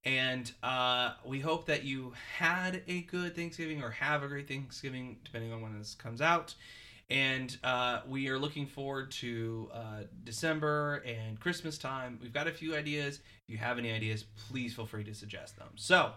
[0.03, 5.17] And uh, we hope that you had a good Thanksgiving or have a great Thanksgiving,
[5.23, 6.53] depending on when this comes out.
[7.09, 9.79] And uh, we are looking forward to uh,
[10.25, 12.19] December and Christmas time.
[12.21, 13.19] We've got a few ideas.
[13.47, 15.69] If you have any ideas, please feel free to suggest them.
[15.75, 16.11] So,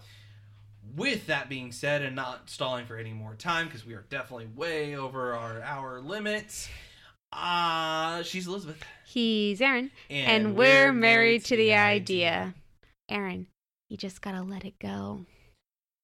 [0.96, 4.48] with that being said, and not stalling for any more time because we are definitely
[4.56, 6.68] way over our hour limits,
[7.32, 8.82] uh, she's Elizabeth.
[9.06, 9.90] He's Aaron.
[10.08, 12.54] And, we're, married to the idea.
[13.08, 13.46] Aaron,
[13.88, 15.26] you just gotta let it go.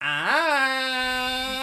[0.00, 1.55] Ah!